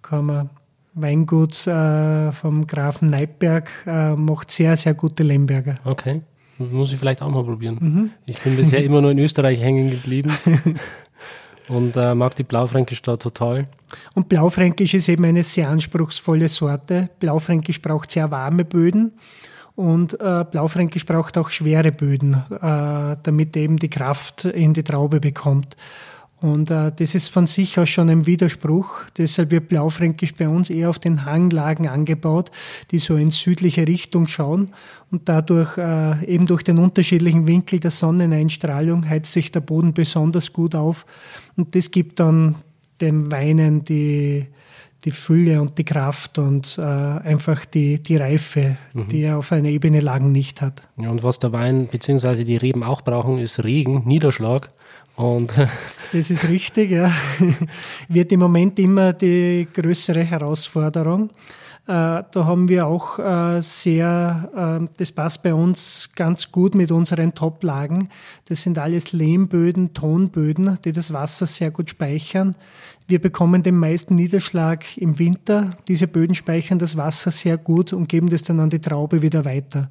kann 0.03 0.27
man 0.27 0.51
Weingut 0.95 1.67
äh, 1.67 2.31
vom 2.33 2.67
Grafen 2.67 3.09
Neidberg 3.09 3.71
äh, 3.87 4.15
macht 4.15 4.51
sehr, 4.51 4.77
sehr 4.77 4.95
gute 4.95 5.23
Lemberger. 5.23 5.77
Okay, 5.85 6.23
muss 6.59 6.93
ich 6.93 6.99
vielleicht 6.99 7.21
auch 7.21 7.31
mal 7.31 7.43
probieren. 7.43 7.79
Mhm. 7.81 8.11
Ich 8.27 8.41
bin 8.41 8.57
bisher 8.57 8.85
immer 8.85 9.01
nur 9.01 9.11
in 9.11 9.19
Österreich 9.19 9.61
hängen 9.61 9.91
geblieben 9.91 10.33
und 11.69 11.97
äh, 11.97 12.15
mag 12.15 12.37
die 12.37 12.45
Blaufränkisch 12.45 13.03
da 13.03 13.17
total. 13.17 13.67
Und 14.15 14.29
Blaufränkisch 14.29 14.95
ist 14.95 15.09
eben 15.09 15.25
eine 15.25 15.43
sehr 15.43 15.69
anspruchsvolle 15.69 16.49
Sorte. 16.49 17.11
Blaufränkisch 17.19 17.83
braucht 17.83 18.13
sehr 18.13 18.31
warme 18.31 18.65
Böden. 18.65 19.13
Und 19.77 20.21
äh, 20.21 20.45
Blaufränkisch 20.49 21.05
braucht 21.05 21.37
auch 21.37 21.51
schwere 21.51 21.91
Böden, 21.91 22.35
äh, 22.51 23.17
damit 23.23 23.57
eben 23.57 23.77
die 23.77 23.91
Kraft 23.91 24.45
in 24.45 24.73
die 24.73 24.85
Traube 24.85 25.21
bekommt. 25.21 25.77
Und 26.41 26.71
äh, 26.71 26.93
das 26.95 27.15
ist 27.15 27.29
von 27.29 27.47
sich 27.47 27.79
aus 27.79 27.89
schon 27.89 28.11
ein 28.11 28.27
Widerspruch. 28.27 29.01
Deshalb 29.17 29.51
wird 29.51 29.69
Blaufränkisch 29.69 30.35
bei 30.35 30.47
uns 30.47 30.69
eher 30.69 30.91
auf 30.91 30.99
den 30.99 31.25
Hanglagen 31.25 31.89
angebaut, 31.89 32.51
die 32.91 32.99
so 32.99 33.17
in 33.17 33.31
südliche 33.31 33.89
Richtung 33.89 34.27
schauen. 34.27 34.73
Und 35.11 35.29
dadurch, 35.29 35.79
äh, 35.79 36.23
eben 36.27 36.45
durch 36.45 36.63
den 36.63 36.79
unterschiedlichen 36.79 37.47
Winkel 37.47 37.81
der 37.81 37.91
Sonneneinstrahlung, 37.91 39.09
heizt 39.09 39.33
sich 39.33 39.53
der 39.53 39.61
Boden 39.61 39.95
besonders 39.95 40.53
gut 40.53 40.75
auf. 40.75 41.07
Und 41.57 41.75
das 41.75 41.91
gibt 41.91 42.21
dann 42.21 42.57
dem 43.01 43.33
Weinen 43.33 43.85
die, 43.87 44.47
die 45.05 45.11
Fülle 45.11 45.61
und 45.61 45.77
die 45.79 45.85
Kraft 45.85 46.39
und 46.39 46.79
äh, 46.79 46.83
einfach 46.83 47.65
die, 47.67 48.03
die 48.03 48.17
Reife, 48.17 48.77
mhm. 48.93 49.09
die 49.09 49.23
er 49.23 49.39
auf 49.39 49.53
einer 49.53 49.69
Ebene 49.69 50.01
lang 50.01 50.33
nicht 50.33 50.61
hat. 50.61 50.83
Ja, 50.97 51.11
und 51.11 51.23
was 51.23 51.39
der 51.39 51.53
Wein 51.53 51.87
bzw. 51.89 52.45
die 52.45 52.57
Reben 52.57 52.83
auch 52.83 53.03
brauchen, 53.03 53.39
ist 53.39 53.65
Regen, 53.65 54.03
Niederschlag. 54.07 54.71
Und 55.17 55.53
das 56.13 56.31
ist 56.31 56.49
richtig, 56.49 56.91
ja. 56.91 57.13
Wird 58.09 58.33
im 58.33 58.41
Moment 58.41 58.79
immer 58.79 59.13
die 59.13 59.69
größere 59.73 60.25
Herausforderung. 60.25 61.31
Äh, 61.87 62.25
da 62.31 62.47
haben 62.47 62.71
wir 62.71 62.87
auch 62.87 63.19
äh, 63.19 63.61
sehr, 63.61 64.81
äh, 64.83 64.89
das 64.97 65.13
passt 65.13 65.43
bei 65.43 65.53
uns 65.53 66.11
ganz 66.15 66.51
gut 66.51 66.75
mit 66.75 66.91
unseren 66.91 67.35
Toplagen. 67.35 68.09
Das 68.47 68.63
sind 68.63 68.79
alles 68.79 69.13
Lehmböden, 69.13 69.93
Tonböden, 69.93 70.79
die 70.83 70.93
das 70.93 71.13
Wasser 71.13 71.45
sehr 71.45 71.71
gut 71.71 71.91
speichern. 71.91 72.57
Wir 73.07 73.21
bekommen 73.21 73.63
den 73.63 73.77
meisten 73.77 74.15
Niederschlag 74.15 74.97
im 74.97 75.19
Winter. 75.19 75.77
Diese 75.89 76.07
Böden 76.07 76.35
speichern 76.35 76.79
das 76.79 76.97
Wasser 76.97 77.31
sehr 77.31 77.59
gut 77.59 77.93
und 77.93 78.09
geben 78.09 78.31
das 78.31 78.43
dann 78.43 78.61
an 78.61 78.71
die 78.71 78.81
Traube 78.81 79.21
wieder 79.21 79.45
weiter. 79.45 79.91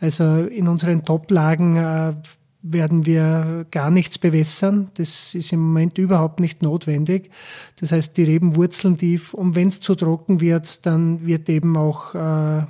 Also 0.00 0.44
in 0.44 0.66
unseren 0.66 1.04
Toplagen 1.04 1.76
äh, 1.76 2.14
werden 2.62 3.06
wir 3.06 3.66
gar 3.70 3.90
nichts 3.90 4.18
bewässern. 4.18 4.90
Das 4.94 5.34
ist 5.34 5.52
im 5.52 5.60
Moment 5.60 5.98
überhaupt 5.98 6.40
nicht 6.40 6.62
notwendig. 6.62 7.30
Das 7.78 7.92
heißt, 7.92 8.16
die 8.16 8.24
Reben 8.24 8.56
wurzeln 8.56 8.96
tief 8.98 9.34
und 9.34 9.54
wenn 9.54 9.68
es 9.68 9.80
zu 9.80 9.94
trocken 9.94 10.40
wird, 10.40 10.86
dann 10.86 11.26
wird 11.26 11.48
eben 11.48 11.76
auch 11.76 12.14
äh, 12.14 12.64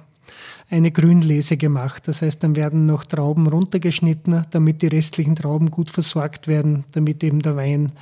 eine 0.69 0.91
Grünlese 0.91 1.57
gemacht. 1.57 2.09
Das 2.09 2.23
heißt, 2.23 2.43
dann 2.43 2.57
werden 2.57 2.87
noch 2.87 3.05
Trauben 3.05 3.47
runtergeschnitten, 3.47 4.45
damit 4.51 4.83
die 4.83 4.89
restlichen 4.89 5.37
Trauben 5.37 5.71
gut 5.71 5.91
versorgt 5.91 6.49
werden, 6.49 6.85
damit 6.93 7.23
eben 7.23 7.41
der 7.41 7.57
Wein 7.57 7.93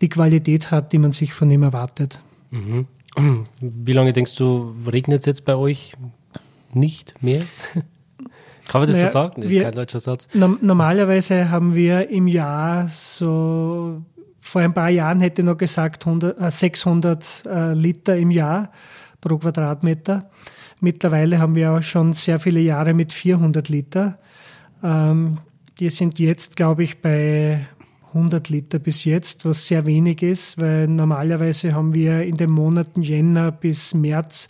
die 0.00 0.08
Qualität 0.08 0.70
hat, 0.70 0.92
die 0.92 0.98
man 0.98 1.12
sich 1.12 1.32
von 1.32 1.50
ihm 1.50 1.62
erwartet. 1.62 2.18
Mhm. 2.50 2.86
Wie 3.60 3.92
lange 3.92 4.12
denkst 4.12 4.34
du, 4.36 4.74
regnet 4.90 5.20
es 5.20 5.26
jetzt 5.26 5.44
bei 5.44 5.54
euch 5.54 5.94
nicht 6.72 7.22
mehr? 7.22 7.44
Kann 8.68 8.82
man 8.82 8.88
das 8.88 8.96
naja, 8.96 9.08
so 9.08 9.12
sagen? 9.12 9.42
Das 9.42 9.52
ist 9.52 9.62
kein 9.62 9.74
deutscher 9.74 9.98
Satz. 9.98 10.28
No 10.32 10.56
normalerweise 10.60 11.50
haben 11.50 11.74
wir 11.74 12.08
im 12.08 12.28
Jahr 12.28 12.88
so, 12.88 14.00
vor 14.40 14.60
ein 14.60 14.72
paar 14.72 14.90
Jahren 14.90 15.20
hätte 15.20 15.42
ich 15.42 15.46
noch 15.46 15.56
gesagt 15.56 16.06
100, 16.06 16.40
äh, 16.40 16.50
600 16.50 17.44
äh, 17.46 17.74
Liter 17.74 18.16
im 18.16 18.30
Jahr 18.30 18.70
pro 19.20 19.38
Quadratmeter. 19.38 20.30
Mittlerweile 20.80 21.38
haben 21.38 21.54
wir 21.54 21.72
auch 21.72 21.82
schon 21.82 22.12
sehr 22.12 22.38
viele 22.38 22.60
Jahre 22.60 22.94
mit 22.94 23.12
400 23.12 23.68
Liter. 23.68 24.18
Ähm, 24.82 25.38
wir 25.76 25.90
sind 25.90 26.18
jetzt, 26.18 26.56
glaube 26.56 26.82
ich, 26.82 27.00
bei 27.00 27.66
100 28.14 28.48
Liter 28.48 28.78
bis 28.78 29.04
jetzt, 29.04 29.44
was 29.44 29.66
sehr 29.66 29.86
wenig 29.86 30.22
ist, 30.22 30.60
weil 30.60 30.88
normalerweise 30.88 31.74
haben 31.74 31.94
wir 31.94 32.22
in 32.22 32.36
den 32.36 32.50
Monaten 32.50 33.02
Jänner 33.02 33.52
bis 33.52 33.94
März 33.94 34.48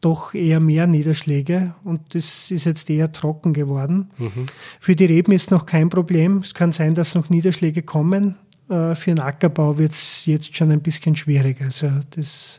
doch 0.00 0.34
eher 0.34 0.60
mehr 0.60 0.86
Niederschläge 0.86 1.74
und 1.84 2.14
das 2.14 2.50
ist 2.50 2.64
jetzt 2.64 2.90
eher 2.90 3.12
trocken 3.12 3.52
geworden. 3.52 4.10
Mhm. 4.18 4.46
Für 4.80 4.96
die 4.96 5.04
Reben 5.04 5.32
ist 5.32 5.50
noch 5.50 5.64
kein 5.64 5.88
Problem. 5.88 6.38
Es 6.38 6.54
kann 6.54 6.72
sein, 6.72 6.94
dass 6.94 7.14
noch 7.14 7.30
Niederschläge 7.30 7.82
kommen. 7.82 8.34
Äh, 8.68 8.94
für 8.94 9.14
den 9.14 9.20
Ackerbau 9.20 9.78
wird 9.78 9.92
es 9.92 10.26
jetzt 10.26 10.56
schon 10.56 10.70
ein 10.70 10.80
bisschen 10.80 11.16
schwierig. 11.16 11.60
Also 11.60 11.90
das, 12.10 12.58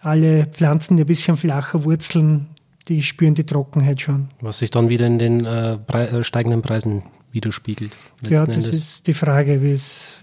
alle 0.00 0.46
Pflanzen, 0.46 0.96
die 0.96 1.04
ein 1.04 1.06
bisschen 1.06 1.36
flacher 1.36 1.84
wurzeln, 1.84 2.48
die 2.88 3.02
spüren 3.02 3.34
die 3.34 3.44
Trockenheit 3.44 4.00
schon. 4.00 4.28
Was 4.40 4.58
sich 4.58 4.70
dann 4.70 4.88
wieder 4.88 5.06
in 5.06 5.18
den 5.18 5.44
äh, 5.44 5.74
äh 5.74 6.24
steigenden 6.24 6.62
Preisen 6.62 7.02
widerspiegelt. 7.32 7.96
Ja, 8.22 8.44
das 8.44 8.48
Endes. 8.48 8.68
ist 8.68 9.06
die 9.06 9.14
Frage, 9.14 9.60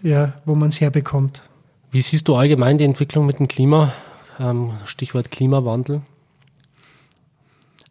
ja, 0.03 0.33
wo 0.45 0.55
man 0.55 0.69
es 0.69 0.79
herbekommt. 0.79 1.41
Wie 1.91 2.01
siehst 2.01 2.27
du 2.27 2.35
allgemein 2.35 2.77
die 2.77 2.83
Entwicklung 2.83 3.25
mit 3.25 3.39
dem 3.39 3.47
Klima? 3.47 3.93
Ähm, 4.39 4.71
Stichwort 4.85 5.31
Klimawandel. 5.31 6.01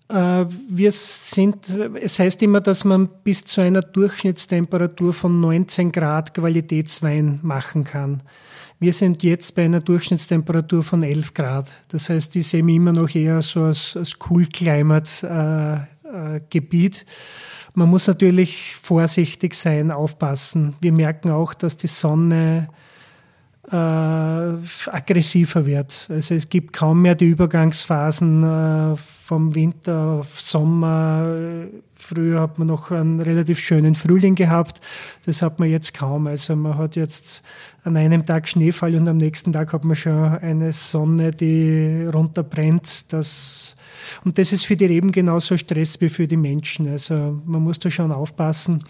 Äh, 0.09 0.47
wir 0.69 0.91
sind, 0.91 1.69
es 2.01 2.19
heißt 2.19 2.43
immer, 2.43 2.61
dass 2.61 2.85
man 2.85 3.09
bis 3.25 3.45
zu 3.45 3.61
einer 3.61 3.83
Durchschnittstemperatur 3.83 5.13
von 5.13 5.41
19 5.41 5.93
Grad 5.93 6.35
Qualitätswein 6.35 7.41
machen 7.43 7.85
kann. 7.85 8.23
Wir 8.81 8.93
sind 8.93 9.23
jetzt 9.25 9.55
bei 9.55 9.65
einer 9.65 9.81
Durchschnittstemperatur 9.81 10.85
von 10.85 11.03
11 11.03 11.35
Grad. 11.35 11.69
Das 11.89 12.09
heißt, 12.09 12.35
die 12.35 12.43
sehen 12.43 12.69
wir 12.69 12.77
immer 12.77 12.93
noch 12.93 13.13
eher 13.13 13.43
so 13.43 13.65
als, 13.65 13.97
als 13.97 14.17
Cool 14.31 14.47
Climate 14.47 15.27
äh, 15.27 16.37
äh, 16.37 16.41
Gebiet. 16.49 17.05
Man 17.75 17.89
muss 17.91 18.07
natürlich 18.07 18.77
vorsichtig 18.81 19.55
sein, 19.55 19.91
aufpassen. 19.91 20.77
Wir 20.81 20.93
merken 20.93 21.31
auch, 21.31 21.55
dass 21.55 21.77
die 21.77 21.87
Sonne 21.89 22.69
äh, 23.71 23.75
aggressiver 23.75 25.66
wird. 25.66 26.07
Also 26.11 26.35
es 26.35 26.49
gibt 26.49 26.73
kaum 26.73 27.03
mehr 27.03 27.14
die 27.14 27.27
Übergangsphasen 27.27 28.43
äh, 28.43 28.97
vom 28.97 29.55
Winter 29.55 30.21
auf 30.21 30.41
Sommer. 30.41 31.37
Früher 31.95 32.41
hat 32.41 32.59
man 32.59 32.69
noch 32.69 32.91
einen 32.91 33.21
relativ 33.21 33.59
schönen 33.59 33.95
Frühling 33.95 34.35
gehabt. 34.35 34.81
Das 35.27 35.43
hat 35.43 35.59
man 35.59 35.69
jetzt 35.69 35.93
kaum. 35.93 36.27
Also 36.27 36.57
man 36.57 36.79
hat 36.79 36.97
jetzt 36.97 37.43
an 37.85 37.97
einem 37.97 38.25
Tag 38.25 38.49
Schneefall 38.49 38.95
und 38.95 39.09
am 39.09 39.19
nächsten 39.19 39.53
Tag 39.53 39.73
hat 39.73 39.85
man 39.85 39.97
schon 39.97 40.39
eine 40.39 40.73
Sonne, 40.73 41.33
die 41.33 42.07
runterbrennt. 42.12 43.12
Das 43.12 43.75
und 44.25 44.39
das 44.39 44.53
ist 44.53 44.64
für 44.64 44.77
die 44.77 44.87
Reben 44.87 45.12
genauso 45.12 45.57
Stress 45.57 46.01
wie 46.01 46.09
für 46.09 46.27
die 46.27 46.37
Menschen. 46.37 46.89
Also 46.89 47.41
man 47.45 47.62
muss 47.62 47.79
da 47.79 47.91
schon 47.91 48.12
aufpassen. 48.12 48.83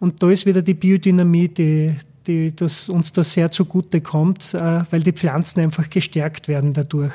Und 0.00 0.22
da 0.22 0.30
ist 0.30 0.44
wieder 0.44 0.60
die 0.60 0.74
Biodynamie, 0.74 1.48
die, 1.48 1.96
die 2.26 2.54
das 2.54 2.88
uns 2.88 3.12
da 3.12 3.22
sehr 3.22 3.50
zugute 3.50 4.00
kommt, 4.00 4.54
äh, 4.54 4.82
weil 4.90 5.02
die 5.02 5.12
Pflanzen 5.12 5.60
einfach 5.60 5.88
gestärkt 5.88 6.48
werden 6.48 6.72
dadurch, 6.72 7.14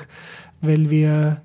weil 0.62 0.89
wir 0.89 1.41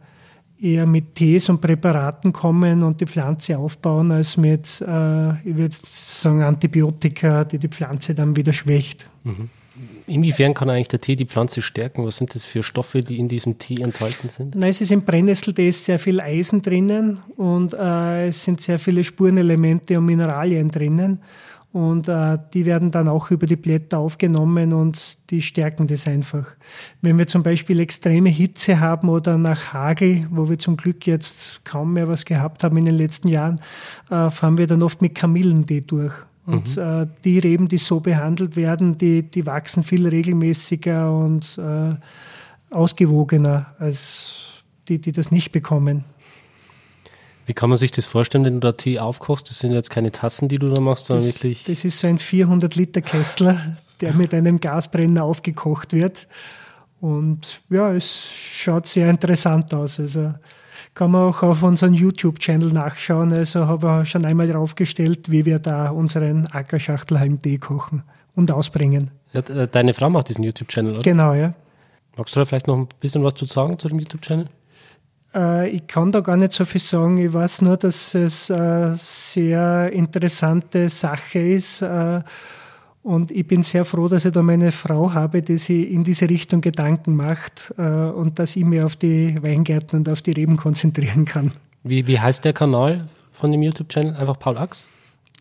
eher 0.61 0.87
mit 0.87 1.15
Tees 1.15 1.49
und 1.49 1.61
Präparaten 1.61 2.33
kommen 2.33 2.83
und 2.83 3.01
die 3.01 3.07
Pflanze 3.07 3.59
aufbauen, 3.59 4.11
als 4.11 4.37
mit, 4.37 4.81
äh, 4.81 5.31
ich 5.49 5.57
würde 5.57 5.77
sagen, 5.83 6.43
Antibiotika, 6.43 7.45
die 7.45 7.59
die 7.59 7.69
Pflanze 7.69 8.15
dann 8.15 8.37
wieder 8.37 8.53
schwächt. 8.53 9.07
Mhm. 9.25 9.51
Inwiefern 10.07 10.55
kann 10.55 10.71
eigentlich 10.71 10.89
der 10.89 11.01
Tee 11.01 11.17
die 11.17 11.27
Pflanze 11.27 11.61
stärken? 11.61 12.07
Was 12.07 12.17
sind 12.17 12.35
das 12.35 12.45
für 12.45 12.63
Stoffe, 12.63 13.01
die 13.01 13.19
in 13.19 13.29
diesem 13.29 13.59
Tee 13.59 13.83
enthalten 13.83 14.29
sind? 14.29 14.55
Nein, 14.55 14.71
es 14.71 14.81
ist 14.81 14.93
im 14.93 15.03
Brennnesseltee 15.03 15.71
sehr 15.71 15.99
viel 15.99 16.21
Eisen 16.21 16.63
drinnen 16.63 17.21
und 17.37 17.75
äh, 17.75 18.29
es 18.29 18.43
sind 18.43 18.61
sehr 18.61 18.79
viele 18.79 19.05
Spurenelemente 19.05 19.99
und 19.99 20.07
Mineralien 20.07 20.71
drinnen. 20.71 21.21
Und 21.77 22.09
äh, 22.09 22.39
die 22.55 22.65
werden 22.65 22.91
dann 22.91 23.07
auch 23.07 23.31
über 23.31 23.47
die 23.47 23.55
Blätter 23.55 23.99
aufgenommen 23.99 24.73
und 24.73 25.19
die 25.29 25.43
stärken 25.43 25.87
das 25.87 26.07
einfach. 26.07 26.47
Wenn 27.03 27.19
wir 27.19 27.27
zum 27.27 27.43
Beispiel 27.43 27.81
extreme 27.81 28.31
Hitze 28.31 28.81
haben 28.81 29.11
oder 29.11 29.37
nach 29.37 29.75
Hagel, 29.75 30.27
wo 30.31 30.49
wir 30.49 30.59
zum 30.59 30.79
Glück 30.79 31.07
jetzt 31.07 31.63
kaum 31.67 31.93
mehr 31.93 32.09
was 32.09 32.25
gehabt 32.25 32.65
haben 32.65 32.79
in 32.79 32.87
den 32.87 32.95
letzten 32.95 33.29
Jahren, 33.29 33.61
äh, 34.09 34.31
fahren 34.31 34.57
wir 34.57 34.67
dann 34.67 34.83
oft 34.83 35.03
mit 35.03 35.15
Kamillentee 35.15 35.83
durch. 35.83 36.15
Und 36.47 36.79
mhm. 36.79 36.83
äh, 36.83 37.07
die 37.27 37.41
Reben, 37.41 37.69
die 37.69 37.77
so 37.77 38.01
behandelt 38.01 38.57
werden, 38.57 38.97
die, 38.97 39.25
die 39.25 39.45
wachsen 39.45 39.83
viel 39.83 40.09
regelmäßiger 40.09 41.15
und 41.15 41.59
äh, 41.59 41.95
ausgewogener 42.75 43.67
als 43.79 44.63
die, 44.89 44.99
die 44.99 45.13
das 45.13 45.31
nicht 45.31 45.53
bekommen. 45.53 46.05
Wie 47.47 47.55
kann 47.55 47.71
man 47.71 47.79
sich 47.79 47.93
das 47.93 48.05
vorstellen, 48.05 48.45
wenn 48.45 48.55
du 48.55 48.61
da 48.61 48.73
Tee 48.73 48.99
aufkochst? 48.99 49.49
Das 49.49 49.61
sind 49.61 49.73
jetzt 49.73 49.89
keine 49.89 50.11
Tassen, 50.11 50.49
die 50.49 50.59
du 50.59 50.69
da 50.69 50.81
machst, 50.81 51.07
sondern 51.07 51.27
das, 51.27 51.37
wirklich. 51.37 51.65
Das 51.65 51.85
ist 51.85 51.99
so 51.99 52.09
ein 52.09 52.19
400 52.19 52.75
Liter 52.75 53.01
Kessler, 53.01 53.77
der 54.01 54.13
mit 54.15 54.35
einem 54.35 54.61
Gasbrenner 54.61 55.23
aufgekocht 55.23 55.93
wird. 55.93 56.27
Und 57.01 57.61
ja, 57.71 57.93
es 57.93 58.29
schaut 58.29 58.89
sehr 58.89 59.09
interessant 59.09 59.73
aus. 59.73 60.01
Also 60.01 60.35
kann 60.95 61.13
man 61.13 61.29
auch 61.29 61.43
auf 61.45 61.63
unserem 61.63 61.95
YouTube-Channel 61.95 62.73
nachschauen. 62.73 63.33
Also 63.33 63.69
habe 63.69 64.01
ich 64.03 64.11
schon 64.11 64.25
einmal 64.25 64.49
draufgestellt, 64.49 65.31
wie 65.31 65.45
wir 65.45 65.61
da 65.61 65.91
unseren 65.91 66.47
Ackerschachtelheim-Tee 66.47 67.59
kochen 67.59 68.03
und 68.35 68.51
ausbringen. 68.51 69.11
Ja, 69.33 69.41
äh, 69.41 69.69
deine 69.69 69.95
Frau 69.95 70.11
macht 70.11 70.31
diesen 70.31 70.43
YouTube-Channel, 70.43 70.93
oder? 70.93 71.03
Genau, 71.03 71.35
ja. 71.35 71.55
Magst 72.17 72.35
du 72.35 72.41
da 72.41 72.45
vielleicht 72.45 72.67
noch 72.67 72.77
ein 72.77 72.89
bisschen 72.99 73.23
was 73.23 73.35
zu 73.35 73.45
sagen 73.45 73.79
zu 73.79 73.89
dem 73.89 74.01
YouTube-Channel? 74.01 74.49
Äh, 75.37 75.69
ich 75.69 75.87
kann 75.87 76.11
da 76.11 76.21
gar 76.21 76.37
nicht 76.37 76.53
so 76.53 76.65
viel 76.65 76.81
sagen. 76.81 77.19
Ich 77.19 77.33
weiß 77.33 77.63
nur, 77.63 77.77
dass 77.77 78.15
es 78.15 78.51
eine 78.51 78.95
sehr 78.97 79.93
interessante 79.93 80.89
Sache 80.89 81.39
ist. 81.39 81.83
Äh, 81.83 82.23
und 83.03 83.31
ich 83.31 83.47
bin 83.47 83.63
sehr 83.63 83.85
froh, 83.85 84.09
dass 84.09 84.25
ich 84.25 84.33
da 84.33 84.43
meine 84.43 84.73
Frau 84.73 85.13
habe, 85.15 85.41
die 85.41 85.59
sich 85.59 85.93
in 85.93 86.03
diese 86.03 86.29
Richtung 86.29 86.61
Gedanken 86.61 87.15
macht 87.15 87.73
äh, 87.79 87.83
und 87.83 88.41
dass 88.41 88.57
ich 88.57 88.65
mich 88.65 88.83
auf 88.83 88.97
die 88.97 89.41
Weingärten 89.41 90.01
und 90.01 90.09
auf 90.09 90.23
die 90.23 90.33
Reben 90.33 90.57
konzentrieren 90.57 91.25
kann. 91.25 91.53
Wie, 91.85 92.09
wie 92.09 92.19
heißt 92.19 92.45
der 92.45 92.53
Kanal 92.53 93.07
von 93.31 93.53
dem 93.53 93.63
YouTube-Channel? 93.63 94.17
Einfach 94.17 94.39
Paul 94.41 94.59
Ax? 94.59 94.89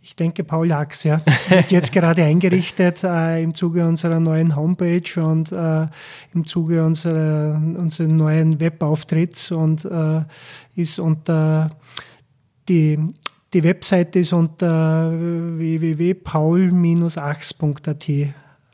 Ich 0.08 0.16
denke 0.16 0.44
Paul 0.44 0.68
Lachs, 0.68 1.04
ja. 1.04 1.20
Wird 1.50 1.72
jetzt 1.72 1.92
gerade 1.92 2.24
eingerichtet 2.26 3.04
äh, 3.04 3.42
im 3.42 3.56
Zuge 3.56 3.88
unserer 3.88 4.20
neuen 4.20 4.56
Homepage 4.56 5.20
und 5.20 5.52
äh, 5.52 5.88
im 6.32 6.46
Zuge 6.46 6.86
unserer, 6.86 7.56
unseres 7.56 8.12
neuen 8.12 8.60
Webauftritts 8.60 9.50
und 9.50 9.84
äh, 9.84 10.22
ist 10.76 11.00
unter 11.00 11.72
die, 12.70 13.00
die 13.52 13.64
Webseite 13.64 14.20
ist 14.20 14.32
unter 14.32 15.12
www.paul-achs.at 15.12 18.12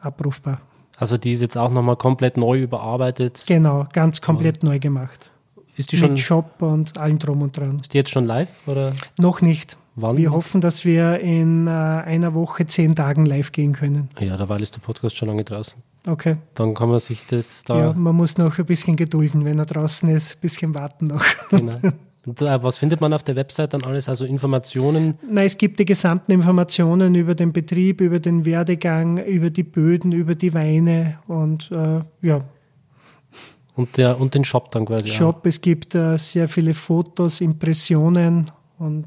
abrufbar. 0.01 0.59
Also 0.97 1.17
die 1.17 1.31
ist 1.31 1.41
jetzt 1.41 1.55
auch 1.55 1.71
nochmal 1.71 1.95
komplett 1.95 2.35
neu 2.35 2.59
überarbeitet. 2.59 3.45
Genau, 3.47 3.87
ganz 3.93 4.19
komplett 4.19 4.63
neu 4.63 4.79
gemacht. 4.79 5.31
Ist 5.77 5.93
die 5.93 5.97
schon 5.97 6.09
mit 6.09 6.19
Shop 6.19 6.61
und 6.61 6.97
allem 6.97 7.19
drum 7.19 7.41
und 7.41 7.55
dran. 7.55 7.77
Ist 7.79 7.93
die 7.93 7.99
jetzt 7.99 8.11
schon 8.11 8.25
live 8.25 8.53
oder? 8.67 8.95
Noch 9.17 9.41
nicht. 9.41 9.77
Wann? 10.01 10.17
Wir 10.17 10.31
hoffen, 10.31 10.61
dass 10.61 10.83
wir 10.83 11.19
in 11.19 11.67
äh, 11.67 11.69
einer 11.69 12.33
Woche 12.33 12.65
zehn 12.65 12.95
Tagen 12.95 13.25
live 13.25 13.51
gehen 13.51 13.73
können. 13.73 14.09
Ja, 14.19 14.35
dabei 14.37 14.57
ist 14.57 14.75
der 14.75 14.81
Podcast 14.81 15.15
schon 15.15 15.27
lange 15.27 15.43
draußen. 15.43 15.81
Okay. 16.07 16.37
Dann 16.55 16.73
kann 16.73 16.89
man 16.89 16.99
sich 16.99 17.27
das 17.27 17.63
da. 17.63 17.77
Ja, 17.77 17.93
man 17.93 18.15
muss 18.15 18.37
noch 18.37 18.57
ein 18.57 18.65
bisschen 18.65 18.95
gedulden, 18.95 19.45
wenn 19.45 19.59
er 19.59 19.65
draußen 19.65 20.09
ist, 20.09 20.33
ein 20.33 20.41
bisschen 20.41 20.73
warten 20.73 21.07
noch. 21.07 21.23
Genau. 21.49 21.77
Und, 22.25 22.41
äh, 22.41 22.63
was 22.63 22.77
findet 22.77 23.01
man 23.01 23.13
auf 23.13 23.23
der 23.23 23.35
Website 23.35 23.73
dann 23.73 23.83
alles? 23.83 24.07
Also 24.07 24.25
Informationen? 24.25 25.17
Nein, 25.27 25.45
es 25.45 25.57
gibt 25.57 25.79
die 25.79 25.85
gesamten 25.85 26.31
Informationen 26.31 27.15
über 27.15 27.33
den 27.33 27.51
Betrieb, 27.51 27.99
über 27.99 28.19
den 28.19 28.45
Werdegang, 28.45 29.17
über 29.17 29.49
die 29.49 29.63
Böden, 29.63 30.11
über 30.11 30.35
die 30.35 30.53
Weine 30.53 31.17
und 31.27 31.71
äh, 31.71 32.01
ja. 32.21 32.43
Und, 33.75 33.97
der, 33.97 34.19
und 34.19 34.35
den 34.35 34.43
Shop 34.43 34.69
dann 34.71 34.85
quasi. 34.85 35.09
Shop, 35.09 35.37
auch. 35.37 35.45
es 35.45 35.61
gibt 35.61 35.95
äh, 35.95 36.17
sehr 36.17 36.47
viele 36.47 36.73
Fotos, 36.73 37.41
Impressionen 37.41 38.45
und 38.77 39.05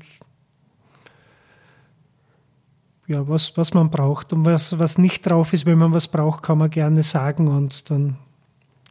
ja, 3.07 3.29
was, 3.29 3.57
was 3.57 3.75
man 3.75 3.91
braucht. 3.91 4.33
Und 4.33 4.45
was, 4.45 4.79
was 4.79 4.99
nicht 4.99 5.27
drauf 5.27 5.53
ist, 5.53 5.67
wenn 5.67 5.79
man 5.79 5.93
was 5.93 6.09
braucht, 6.09 6.43
kann 6.43 6.59
man 6.59 6.71
gerne 6.71 7.03
sagen 7.03 7.49
und 7.49 7.91
dann 7.91 8.17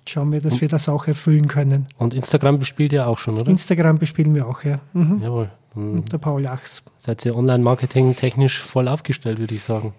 schauen 0.08 0.32
wir, 0.32 0.42
dass 0.42 0.60
wir 0.62 0.68
das 0.68 0.90
auch 0.90 1.08
erfüllen 1.08 1.48
können. 1.48 1.88
Und 1.98 2.14
Instagram 2.14 2.60
bespielt 2.60 2.94
ihr 2.94 3.08
auch 3.08 3.18
schon, 3.18 3.40
oder? 3.40 3.50
Instagram 3.50 3.98
bespielen 3.98 4.36
wir 4.36 4.48
auch, 4.48 4.64
ja. 4.64 4.80
Mhm. 4.94 5.22
Jawohl. 5.22 5.50
Und 5.76 6.12
der 6.12 6.18
Paul 6.20 6.46
Achs. 6.46 6.84
Seid 6.98 7.26
ihr 7.26 7.36
online-marketing 7.36 8.16
technisch 8.16 8.60
voll 8.62 8.88
aufgestellt, 8.88 9.40
würde 9.40 9.56
ich 9.56 9.64
sagen. 9.64 9.94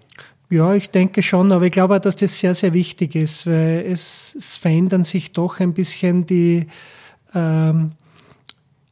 Ja, 0.49 0.73
ich 0.73 0.91
denke 0.91 1.21
schon, 1.21 1.51
aber 1.51 1.65
ich 1.65 1.71
glaube 1.71 1.95
auch, 1.95 1.99
dass 1.99 2.15
das 2.15 2.39
sehr, 2.39 2.53
sehr 2.53 2.71
wichtig 2.73 3.15
ist, 3.15 3.47
weil 3.47 3.85
es, 3.89 4.35
es 4.37 4.57
verändern 4.57 5.03
sich 5.03 5.31
doch 5.31 5.59
ein 5.59 5.73
bisschen 5.73 6.25
die, 6.25 6.67
ähm, 7.33 7.89
äh, 7.89 8.04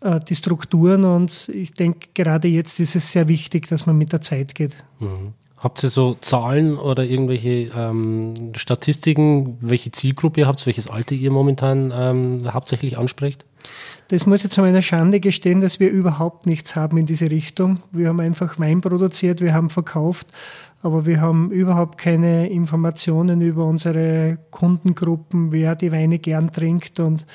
die 0.03 0.35
Strukturen 0.35 1.05
und 1.05 1.49
ich 1.49 1.73
denke, 1.73 2.09
gerade 2.13 2.47
jetzt 2.47 2.79
ist 2.79 2.95
es 2.95 3.11
sehr 3.11 3.27
wichtig, 3.27 3.67
dass 3.67 3.85
man 3.85 3.97
mit 3.97 4.11
der 4.11 4.21
Zeit 4.21 4.53
geht. 4.55 4.75
Mhm. 4.99 5.33
Habt 5.63 5.81
ihr 5.81 5.89
so 5.89 6.13
Zahlen 6.15 6.77
oder 6.77 7.05
irgendwelche 7.05 7.71
ähm, 7.73 8.33
Statistiken, 8.53 9.55
welche 9.61 9.91
Zielgruppe 9.91 10.41
ihr 10.41 10.47
habt, 10.47 10.65
welches 10.65 10.89
Alter 10.89 11.15
ihr 11.15 11.31
momentan 11.31 11.93
ähm, 11.95 12.53
hauptsächlich 12.53 12.97
ansprecht? 12.97 13.45
Das 14.09 14.25
muss 14.25 14.43
ich 14.43 14.51
zu 14.51 14.59
meiner 14.59 14.81
Schande 14.81 15.21
gestehen, 15.21 15.61
dass 15.61 15.79
wir 15.79 15.89
überhaupt 15.89 16.47
nichts 16.47 16.75
haben 16.75 16.97
in 16.97 17.05
diese 17.05 17.31
Richtung. 17.31 17.79
Wir 17.93 18.09
haben 18.09 18.19
einfach 18.19 18.59
Wein 18.59 18.81
produziert, 18.81 19.39
wir 19.39 19.53
haben 19.53 19.69
verkauft, 19.69 20.27
aber 20.81 21.05
wir 21.05 21.21
haben 21.21 21.49
überhaupt 21.49 21.97
keine 21.97 22.49
Informationen 22.49 23.39
über 23.39 23.63
unsere 23.63 24.39
Kundengruppen, 24.51 25.53
wer 25.53 25.77
die 25.77 25.93
Weine 25.93 26.19
gern 26.19 26.51
trinkt 26.51 26.99
und 26.99 27.25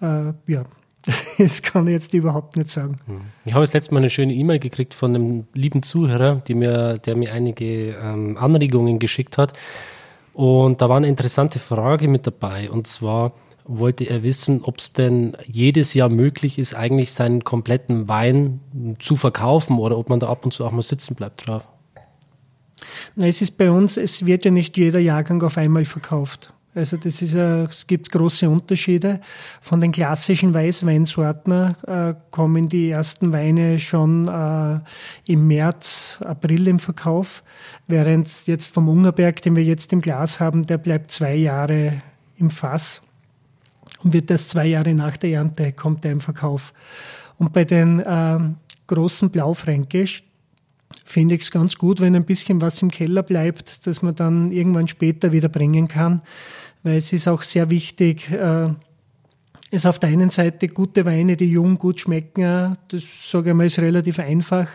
äh, 0.00 0.32
ja, 0.46 0.64
Das 1.38 1.62
kann 1.62 1.86
ich 1.86 1.92
jetzt 1.92 2.14
überhaupt 2.14 2.56
nicht 2.56 2.70
sagen. 2.70 2.96
Hm. 3.06 3.22
Ich 3.44 3.54
habe 3.54 3.62
das 3.62 3.72
letzte 3.72 3.94
Mal 3.94 4.00
eine 4.00 4.10
schöne 4.10 4.32
E-Mail 4.34 4.58
gekriegt 4.58 4.94
von 4.94 5.14
einem 5.14 5.46
lieben 5.54 5.82
Zuhörer, 5.82 6.42
mir, 6.48 6.98
der 6.98 7.16
mir 7.16 7.32
einige 7.32 7.96
ähm, 7.96 8.36
Anregungen 8.36 8.98
geschickt 8.98 9.38
hat. 9.38 9.52
Und 10.32 10.80
da 10.80 10.88
war 10.88 10.96
eine 10.96 11.08
interessante 11.08 11.58
Frage 11.58 12.08
mit 12.08 12.26
dabei. 12.26 12.70
Und 12.70 12.86
zwar 12.86 13.32
wollte 13.64 14.04
er 14.04 14.22
wissen, 14.22 14.62
ob 14.62 14.78
es 14.78 14.92
denn 14.92 15.36
jedes 15.46 15.94
Jahr 15.94 16.08
möglich 16.08 16.58
ist, 16.58 16.74
eigentlich 16.74 17.12
seinen 17.12 17.44
kompletten 17.44 18.08
Wein 18.08 18.60
zu 18.98 19.16
verkaufen 19.16 19.78
oder 19.78 19.98
ob 19.98 20.08
man 20.08 20.20
da 20.20 20.28
ab 20.28 20.44
und 20.44 20.52
zu 20.52 20.64
auch 20.64 20.72
mal 20.72 20.82
sitzen 20.82 21.14
bleibt 21.14 21.46
drauf. 21.46 21.66
Na, 23.14 23.26
es 23.26 23.40
ist 23.40 23.56
bei 23.58 23.70
uns, 23.70 23.96
es 23.96 24.26
wird 24.26 24.44
ja 24.44 24.50
nicht 24.50 24.76
jeder 24.76 24.98
Jahrgang 24.98 25.42
auf 25.42 25.56
einmal 25.58 25.84
verkauft. 25.84 26.51
Also 26.74 26.96
das 26.96 27.20
ist 27.20 27.34
ja, 27.34 27.64
es 27.64 27.86
gibt 27.86 28.10
große 28.10 28.48
Unterschiede. 28.48 29.20
Von 29.60 29.80
den 29.80 29.92
klassischen 29.92 30.54
Weißweinsorten 30.54 31.76
äh, 31.86 32.14
kommen 32.30 32.70
die 32.70 32.88
ersten 32.88 33.30
Weine 33.32 33.78
schon 33.78 34.26
äh, 34.26 34.80
im 35.30 35.46
März, 35.46 36.18
April 36.24 36.66
im 36.68 36.78
Verkauf, 36.78 37.42
während 37.88 38.28
jetzt 38.46 38.72
vom 38.72 38.88
Ungerberg, 38.88 39.42
den 39.42 39.54
wir 39.54 39.64
jetzt 39.64 39.92
im 39.92 40.00
Glas 40.00 40.40
haben, 40.40 40.66
der 40.66 40.78
bleibt 40.78 41.10
zwei 41.10 41.34
Jahre 41.34 42.02
im 42.38 42.50
Fass 42.50 43.02
und 44.02 44.14
wird 44.14 44.30
erst 44.30 44.48
zwei 44.48 44.66
Jahre 44.66 44.94
nach 44.94 45.18
der 45.18 45.30
Ernte 45.30 45.72
kommt 45.72 46.06
er 46.06 46.12
im 46.12 46.20
Verkauf. 46.20 46.72
Und 47.36 47.52
bei 47.52 47.64
den 47.64 48.00
äh, 48.00 48.38
großen 48.86 49.28
Blaufränkisch 49.28 50.24
finde 51.04 51.34
ich 51.34 51.42
es 51.42 51.50
ganz 51.50 51.76
gut, 51.76 52.00
wenn 52.00 52.14
ein 52.14 52.24
bisschen 52.24 52.60
was 52.60 52.80
im 52.82 52.90
Keller 52.90 53.22
bleibt, 53.22 53.86
dass 53.86 54.02
man 54.02 54.14
dann 54.14 54.52
irgendwann 54.52 54.88
später 54.88 55.32
wieder 55.32 55.48
bringen 55.48 55.88
kann, 55.88 56.22
weil 56.82 56.96
es 56.96 57.12
ist 57.12 57.28
auch 57.28 57.42
sehr 57.42 57.70
wichtig, 57.70 58.30
äh, 58.30 58.68
es 59.74 59.86
auf 59.86 59.98
der 59.98 60.10
einen 60.10 60.28
Seite 60.28 60.68
gute 60.68 61.06
Weine, 61.06 61.34
die 61.34 61.50
jung 61.50 61.78
gut 61.78 62.00
schmecken, 62.00 62.76
das 62.88 63.30
sage 63.30 63.50
ich 63.50 63.56
mal, 63.56 63.64
ist 63.64 63.78
relativ 63.78 64.18
einfach, 64.18 64.68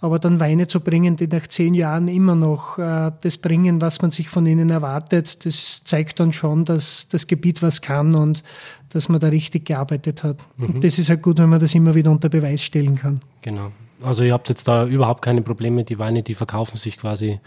aber 0.00 0.20
dann 0.20 0.38
Weine 0.38 0.68
zu 0.68 0.78
bringen, 0.78 1.16
die 1.16 1.26
nach 1.26 1.48
zehn 1.48 1.74
Jahren 1.74 2.06
immer 2.06 2.36
noch 2.36 2.78
äh, 2.78 3.10
das 3.22 3.38
bringen, 3.38 3.80
was 3.80 4.02
man 4.02 4.12
sich 4.12 4.28
von 4.28 4.46
ihnen 4.46 4.70
erwartet, 4.70 5.44
das 5.44 5.82
zeigt 5.82 6.20
dann 6.20 6.32
schon, 6.32 6.64
dass 6.64 7.08
das 7.08 7.26
Gebiet 7.26 7.60
was 7.60 7.82
kann 7.82 8.14
und 8.14 8.44
dass 8.90 9.08
man 9.08 9.18
da 9.18 9.28
richtig 9.28 9.64
gearbeitet 9.64 10.22
hat. 10.22 10.38
Mhm. 10.56 10.66
Und 10.66 10.84
das 10.84 10.98
ist 10.98 11.10
halt 11.10 11.22
gut, 11.22 11.38
wenn 11.38 11.48
man 11.48 11.58
das 11.58 11.74
immer 11.74 11.96
wieder 11.96 12.12
unter 12.12 12.28
Beweis 12.28 12.62
stellen 12.62 12.94
kann. 12.94 13.18
Genau. 13.42 13.72
Also 14.00 14.22
ihr 14.22 14.32
habt 14.32 14.48
jetzt 14.48 14.68
da 14.68 14.86
überhaupt 14.86 15.22
keine 15.22 15.42
Probleme, 15.42 15.82
die 15.82 15.98
Weine, 15.98 16.22
die 16.22 16.34
verkaufen 16.34 16.76
sich 16.76 16.98
quasi 16.98 17.40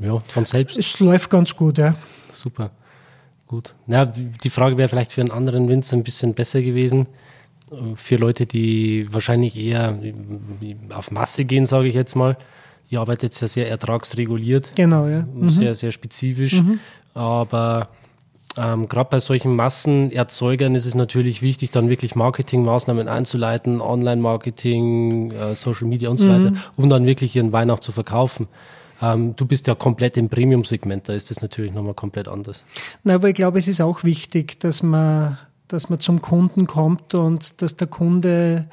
ja, 0.00 0.18
von 0.20 0.44
selbst. 0.44 0.76
Es 0.76 0.98
läuft 1.00 1.30
ganz 1.30 1.56
gut, 1.56 1.78
ja. 1.78 1.94
Super. 2.30 2.72
Gut. 3.50 3.74
Ja, 3.88 4.06
die 4.06 4.48
Frage 4.48 4.76
wäre 4.76 4.88
vielleicht 4.88 5.10
für 5.10 5.22
einen 5.22 5.32
anderen 5.32 5.68
Winzer 5.68 5.96
ein 5.96 6.04
bisschen 6.04 6.34
besser 6.34 6.62
gewesen. 6.62 7.08
Für 7.96 8.14
Leute, 8.14 8.46
die 8.46 9.12
wahrscheinlich 9.12 9.56
eher 9.56 9.98
auf 10.90 11.10
Masse 11.10 11.44
gehen, 11.44 11.66
sage 11.66 11.88
ich 11.88 11.96
jetzt 11.96 12.14
mal. 12.14 12.36
Ihr 12.90 13.00
arbeitet 13.00 13.40
ja 13.40 13.48
sehr 13.48 13.68
ertragsreguliert. 13.68 14.76
Genau, 14.76 15.08
ja. 15.08 15.22
Mhm. 15.34 15.50
Sehr, 15.50 15.74
sehr 15.74 15.90
spezifisch. 15.90 16.62
Mhm. 16.62 16.78
Aber 17.14 17.88
ähm, 18.56 18.88
gerade 18.88 19.10
bei 19.10 19.18
solchen 19.18 19.56
Massenerzeugern 19.56 20.76
ist 20.76 20.86
es 20.86 20.94
natürlich 20.94 21.42
wichtig, 21.42 21.72
dann 21.72 21.88
wirklich 21.88 22.14
Marketingmaßnahmen 22.14 23.08
einzuleiten, 23.08 23.80
Online-Marketing, 23.80 25.32
äh, 25.32 25.54
Social 25.56 25.88
Media 25.88 26.08
und 26.08 26.18
so 26.18 26.28
mhm. 26.28 26.32
weiter, 26.34 26.52
um 26.76 26.88
dann 26.88 27.04
wirklich 27.04 27.34
ihren 27.34 27.50
Wein 27.50 27.72
auch 27.72 27.80
zu 27.80 27.90
verkaufen. 27.90 28.46
Ähm, 29.02 29.34
du 29.36 29.46
bist 29.46 29.66
ja 29.66 29.74
komplett 29.74 30.16
im 30.16 30.28
Premium-Segment, 30.28 31.08
da 31.08 31.14
ist 31.14 31.30
das 31.30 31.40
natürlich 31.40 31.72
nochmal 31.72 31.94
komplett 31.94 32.28
anders. 32.28 32.64
Na, 33.02 33.14
aber 33.14 33.28
ich 33.28 33.34
glaube, 33.34 33.58
es 33.58 33.68
ist 33.68 33.80
auch 33.80 34.04
wichtig, 34.04 34.60
dass 34.60 34.82
man, 34.82 35.38
dass 35.68 35.88
man 35.88 36.00
zum 36.00 36.20
Kunden 36.20 36.66
kommt 36.66 37.14
und 37.14 37.62
dass 37.62 37.76
der 37.76 37.86
Kunde 37.86 38.66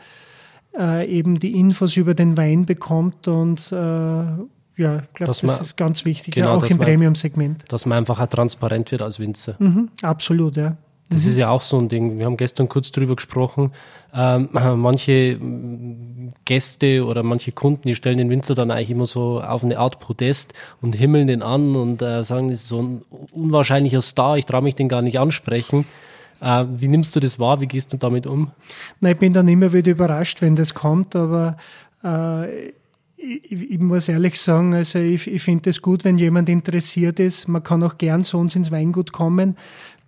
äh, 0.77 1.07
eben 1.07 1.39
die 1.39 1.57
Infos 1.57 1.97
über 1.97 2.13
den 2.13 2.37
Wein 2.37 2.65
bekommt 2.65 3.27
und 3.27 3.71
äh, 3.71 3.75
ja, 3.75 4.99
ich 4.99 5.13
glaube, 5.13 5.25
das 5.25 5.43
man, 5.43 5.59
ist 5.59 5.75
ganz 5.75 6.05
wichtig, 6.05 6.35
genau, 6.35 6.49
ja, 6.49 6.53
auch 6.55 6.63
im 6.63 6.77
Premium-Segment. 6.77 7.63
Dass 7.71 7.85
man 7.85 7.97
einfach 7.97 8.19
auch 8.19 8.27
transparent 8.27 8.91
wird 8.91 9.01
als 9.01 9.19
Winzer. 9.19 9.55
Mhm, 9.57 9.89
absolut, 10.03 10.55
ja. 10.55 10.77
Das 11.09 11.23
mhm. 11.23 11.29
ist 11.31 11.37
ja 11.37 11.49
auch 11.49 11.61
so 11.61 11.77
ein 11.77 11.87
Ding. 11.87 12.19
Wir 12.19 12.25
haben 12.25 12.37
gestern 12.37 12.67
kurz 12.69 12.91
drüber 12.91 13.15
gesprochen. 13.15 13.71
Ähm, 14.13 14.49
manche 14.75 15.39
Gäste 16.45 17.05
oder 17.05 17.23
manche 17.23 17.51
Kunden, 17.51 17.83
die 17.83 17.95
stellen 17.95 18.17
den 18.17 18.29
Winzer 18.29 18.55
dann 18.55 18.71
eigentlich 18.71 18.91
immer 18.91 19.05
so 19.05 19.41
auf 19.41 19.63
eine 19.63 19.77
Art 19.77 19.99
Podest 19.99 20.53
und 20.81 20.95
himmeln 20.95 21.27
den 21.27 21.41
an 21.41 21.75
und 21.75 22.01
äh, 22.01 22.23
sagen, 22.23 22.49
das 22.49 22.63
ist 22.63 22.67
so 22.67 22.81
ein 22.81 23.01
unwahrscheinlicher 23.31 24.01
Star, 24.01 24.37
ich 24.37 24.45
traue 24.45 24.61
mich 24.61 24.75
den 24.75 24.89
gar 24.89 25.01
nicht 25.01 25.19
ansprechen. 25.19 25.85
Äh, 26.41 26.65
wie 26.75 26.87
nimmst 26.87 27.15
du 27.15 27.19
das 27.19 27.39
wahr? 27.39 27.61
Wie 27.61 27.67
gehst 27.67 27.93
du 27.93 27.97
damit 27.97 28.27
um? 28.27 28.51
Na, 28.99 29.11
ich 29.11 29.17
bin 29.17 29.33
dann 29.33 29.47
immer 29.47 29.73
wieder 29.73 29.91
überrascht, 29.91 30.41
wenn 30.41 30.55
das 30.55 30.73
kommt, 30.73 31.15
aber 31.15 31.57
äh, 32.03 32.69
ich, 33.17 33.71
ich, 33.71 33.79
muss 33.79 34.07
ehrlich 34.07 34.39
sagen, 34.39 34.73
also 34.73 34.99
ich, 34.99 35.27
ich 35.27 35.41
finde 35.41 35.71
es 35.71 35.81
gut, 35.81 36.03
wenn 36.05 36.17
jemand 36.17 36.49
interessiert 36.49 37.19
ist. 37.19 37.47
Man 37.47 37.63
kann 37.63 37.83
auch 37.83 37.97
gern 37.97 38.23
zu 38.23 38.37
uns 38.37 38.55
ins 38.55 38.71
Weingut 38.71 39.11
kommen 39.11 39.57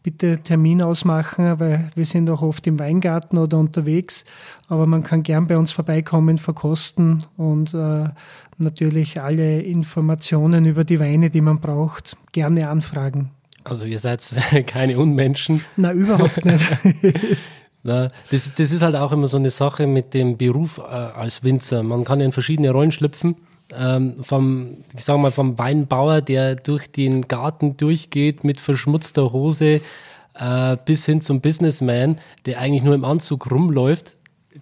bitte 0.04 0.40
Termin 0.40 0.82
ausmachen, 0.82 1.60
weil 1.60 1.90
wir 1.96 2.06
sind 2.06 2.30
auch 2.30 2.42
oft 2.42 2.66
im 2.68 2.80
Weingarten 2.80 3.38
oder 3.38 3.58
unterwegs. 3.58 4.24
Aber 4.68 4.86
man 4.86 5.04
kann 5.04 5.24
gern 5.24 5.48
bei 5.48 5.58
uns 5.58 5.72
vorbeikommen, 5.72 6.38
verkosten 6.38 7.26
und 7.38 7.74
äh, 7.74 8.10
natürlich 8.58 9.22
alle 9.22 9.62
Informationen 9.62 10.66
über 10.66 10.84
die 10.84 11.00
Weine, 11.00 11.30
die 11.30 11.42
man 11.42 11.60
braucht, 11.60 12.18
gerne 12.32 12.70
anfragen. 12.70 13.32
Also 13.64 13.86
ihr 13.86 14.00
seid 14.00 14.24
keine 14.68 14.98
Unmenschen. 14.98 15.64
Na, 15.76 15.92
überhaupt 15.92 16.46
nicht. 16.46 16.66
Na, 17.84 18.12
das, 18.30 18.54
das 18.54 18.72
ist 18.72 18.82
halt 18.82 18.96
auch 18.96 19.12
immer 19.12 19.28
so 19.28 19.38
eine 19.38 19.52
Sache 19.52 19.88
mit 19.88 20.14
dem 20.14 20.38
Beruf 20.38 20.80
äh, 20.80 20.82
als 20.82 21.44
Winzer. 21.44 21.82
Man 21.84 22.04
kann 22.04 22.20
in 22.20 22.32
verschiedene 22.32 22.72
Rollen 22.72 22.92
schlüpfen 22.92 23.36
ähm, 23.78 24.16
vom, 24.24 24.78
ich 24.96 25.04
sag 25.04 25.18
mal, 25.20 25.32
vom 25.32 25.58
Weinbauer, 25.58 26.22
der 26.22 26.56
durch 26.56 26.92
den 26.92 27.28
Garten 27.28 27.78
durchgeht 27.78 28.44
mit 28.44 28.60
verschmutzter 28.60 29.32
Hose, 29.32 29.82
äh, 30.36 30.78
bis 30.86 31.06
hin 31.06 31.22
zum 31.22 31.42
Businessman, 31.42 32.20
der 32.46 32.60
eigentlich 32.60 32.84
nur 32.84 32.96
im 32.96 33.06
Anzug 33.06 33.52
rumläuft, 33.52 34.14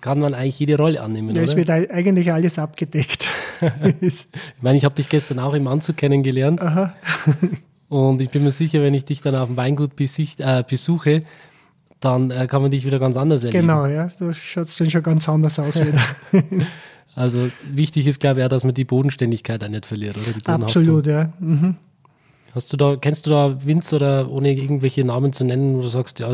kann 0.01 0.19
man 0.19 0.33
eigentlich 0.33 0.59
jede 0.59 0.77
Rolle 0.77 1.01
annehmen. 1.01 1.35
Ja, 1.35 1.41
es 1.41 1.55
wird 1.55 1.69
eigentlich 1.69 2.31
alles 2.31 2.59
abgedeckt. 2.59 3.27
ich 4.01 4.27
meine, 4.61 4.77
ich 4.77 4.85
habe 4.85 4.95
dich 4.95 5.09
gestern 5.09 5.39
auch 5.39 5.53
im 5.53 5.67
Anzug 5.67 5.97
kennengelernt. 5.97 6.61
Aha. 6.61 6.93
Und 7.89 8.21
ich 8.21 8.29
bin 8.29 8.43
mir 8.43 8.51
sicher, 8.51 8.81
wenn 8.81 8.93
ich 8.93 9.05
dich 9.05 9.21
dann 9.21 9.35
auf 9.35 9.47
dem 9.47 9.55
Weingut 9.55 9.95
besicht, 9.95 10.41
äh, 10.41 10.63
besuche, 10.67 11.21
dann 11.99 12.31
äh, 12.31 12.47
kann 12.47 12.61
man 12.61 12.69
dich 12.69 12.85
wieder 12.85 12.99
ganz 12.99 13.15
anders 13.15 13.43
erleben. 13.43 13.67
Genau, 13.67 13.85
ja. 13.85 14.09
Du 14.19 14.33
schaust 14.33 14.79
dann 14.79 14.91
schon 14.91 15.03
ganz 15.03 15.27
anders 15.29 15.57
aus 15.57 15.79
wieder. 15.79 16.01
Also 17.17 17.49
wichtig 17.63 18.05
ist, 18.05 18.19
glaube 18.19 18.39
ich, 18.39 18.45
auch, 18.45 18.49
dass 18.49 18.63
man 18.63 18.75
die 18.75 18.85
Bodenständigkeit 18.85 19.63
auch 19.63 19.69
nicht 19.69 19.87
verliert, 19.87 20.17
oder? 20.17 20.33
Die 20.33 20.45
Absolut, 20.45 21.07
ja. 21.07 21.33
Mhm. 21.39 21.75
Hast 22.53 22.71
du 22.71 22.77
da, 22.77 22.95
kennst 22.95 23.25
du 23.25 23.31
da 23.31 23.65
Winz 23.65 23.91
oder 23.91 24.29
ohne 24.29 24.53
irgendwelche 24.53 25.03
Namen 25.03 25.33
zu 25.33 25.43
nennen, 25.43 25.75
wo 25.77 25.81
du 25.81 25.87
sagst, 25.87 26.19
ja, 26.19 26.31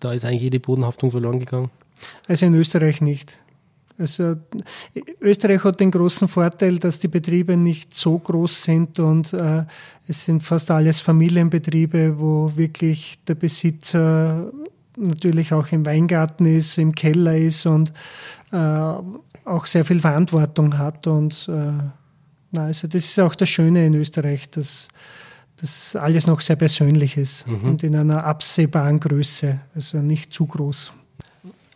da 0.00 0.12
ist 0.12 0.24
eigentlich 0.24 0.40
jede 0.40 0.58
Bodenhaftung 0.58 1.10
verloren 1.10 1.38
gegangen? 1.38 1.70
Also 2.28 2.46
in 2.46 2.54
Österreich 2.54 3.02
nicht. 3.02 3.38
Also 3.98 4.36
Österreich 5.20 5.64
hat 5.64 5.80
den 5.80 5.90
großen 5.90 6.26
Vorteil, 6.28 6.78
dass 6.78 6.98
die 6.98 7.08
Betriebe 7.08 7.58
nicht 7.58 7.94
so 7.94 8.18
groß 8.18 8.64
sind 8.64 8.98
und 9.00 9.34
äh, 9.34 9.64
es 10.08 10.24
sind 10.24 10.42
fast 10.42 10.70
alles 10.70 11.02
Familienbetriebe, 11.02 12.18
wo 12.18 12.52
wirklich 12.56 13.18
der 13.28 13.34
Besitzer 13.34 14.50
natürlich 14.96 15.52
auch 15.52 15.68
im 15.72 15.84
Weingarten 15.84 16.46
ist, 16.46 16.78
im 16.78 16.94
Keller 16.94 17.36
ist 17.36 17.66
und 17.66 17.92
äh, 18.50 18.94
auch 19.44 19.66
sehr 19.66 19.84
viel 19.84 20.00
Verantwortung 20.00 20.78
hat. 20.78 21.06
Und 21.06 21.48
äh, 21.48 21.72
na, 22.50 22.64
also 22.64 22.88
das 22.88 23.04
ist 23.04 23.18
auch 23.20 23.34
das 23.34 23.48
Schöne 23.48 23.86
in 23.86 23.94
Österreich, 23.94 24.50
dass 24.50 24.88
das 25.60 25.96
alles 25.96 26.26
noch 26.26 26.40
sehr 26.40 26.56
persönlich 26.56 27.16
ist 27.16 27.46
mhm. 27.46 27.64
und 27.64 27.82
in 27.82 27.94
einer 27.94 28.24
absehbaren 28.24 28.98
Größe, 28.98 29.60
also 29.74 29.98
nicht 29.98 30.32
zu 30.32 30.46
groß. 30.46 30.92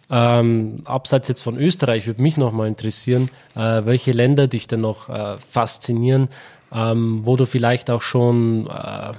Ähm, 0.08 0.76
abseits 0.84 1.28
jetzt 1.28 1.42
von 1.42 1.56
Österreich 1.56 2.06
würde 2.06 2.22
mich 2.22 2.36
noch 2.36 2.52
mal 2.52 2.68
interessieren, 2.68 3.30
äh, 3.54 3.84
welche 3.84 4.12
Länder 4.12 4.46
dich 4.46 4.68
denn 4.68 4.80
noch 4.80 5.08
äh, 5.08 5.36
faszinieren, 5.38 6.28
ähm, 6.72 7.22
wo 7.24 7.36
du 7.36 7.44
vielleicht 7.44 7.90
auch 7.90 8.02
schon, 8.02 8.68
äh, 8.68 9.12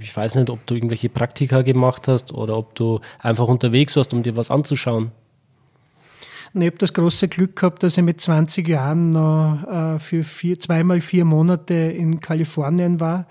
ich 0.00 0.16
weiß 0.16 0.36
nicht, 0.36 0.50
ob 0.50 0.64
du 0.66 0.74
irgendwelche 0.74 1.08
Praktika 1.08 1.62
gemacht 1.62 2.06
hast 2.06 2.32
oder 2.32 2.56
ob 2.56 2.74
du 2.74 3.00
einfach 3.18 3.48
unterwegs 3.48 3.96
warst, 3.96 4.12
um 4.12 4.22
dir 4.22 4.36
was 4.36 4.50
anzuschauen. 4.50 5.10
Und 6.54 6.62
ich 6.62 6.68
habe 6.68 6.78
das 6.78 6.92
große 6.92 7.28
Glück 7.28 7.56
gehabt, 7.56 7.82
dass 7.82 7.96
ich 7.96 8.02
mit 8.02 8.20
20 8.20 8.66
Jahren 8.66 9.10
noch 9.10 9.62
äh, 9.68 9.98
für 9.98 10.24
vier, 10.24 10.58
zweimal 10.58 11.00
vier 11.00 11.24
Monate 11.24 11.74
in 11.74 12.20
Kalifornien 12.20 13.00
war. 13.00 13.26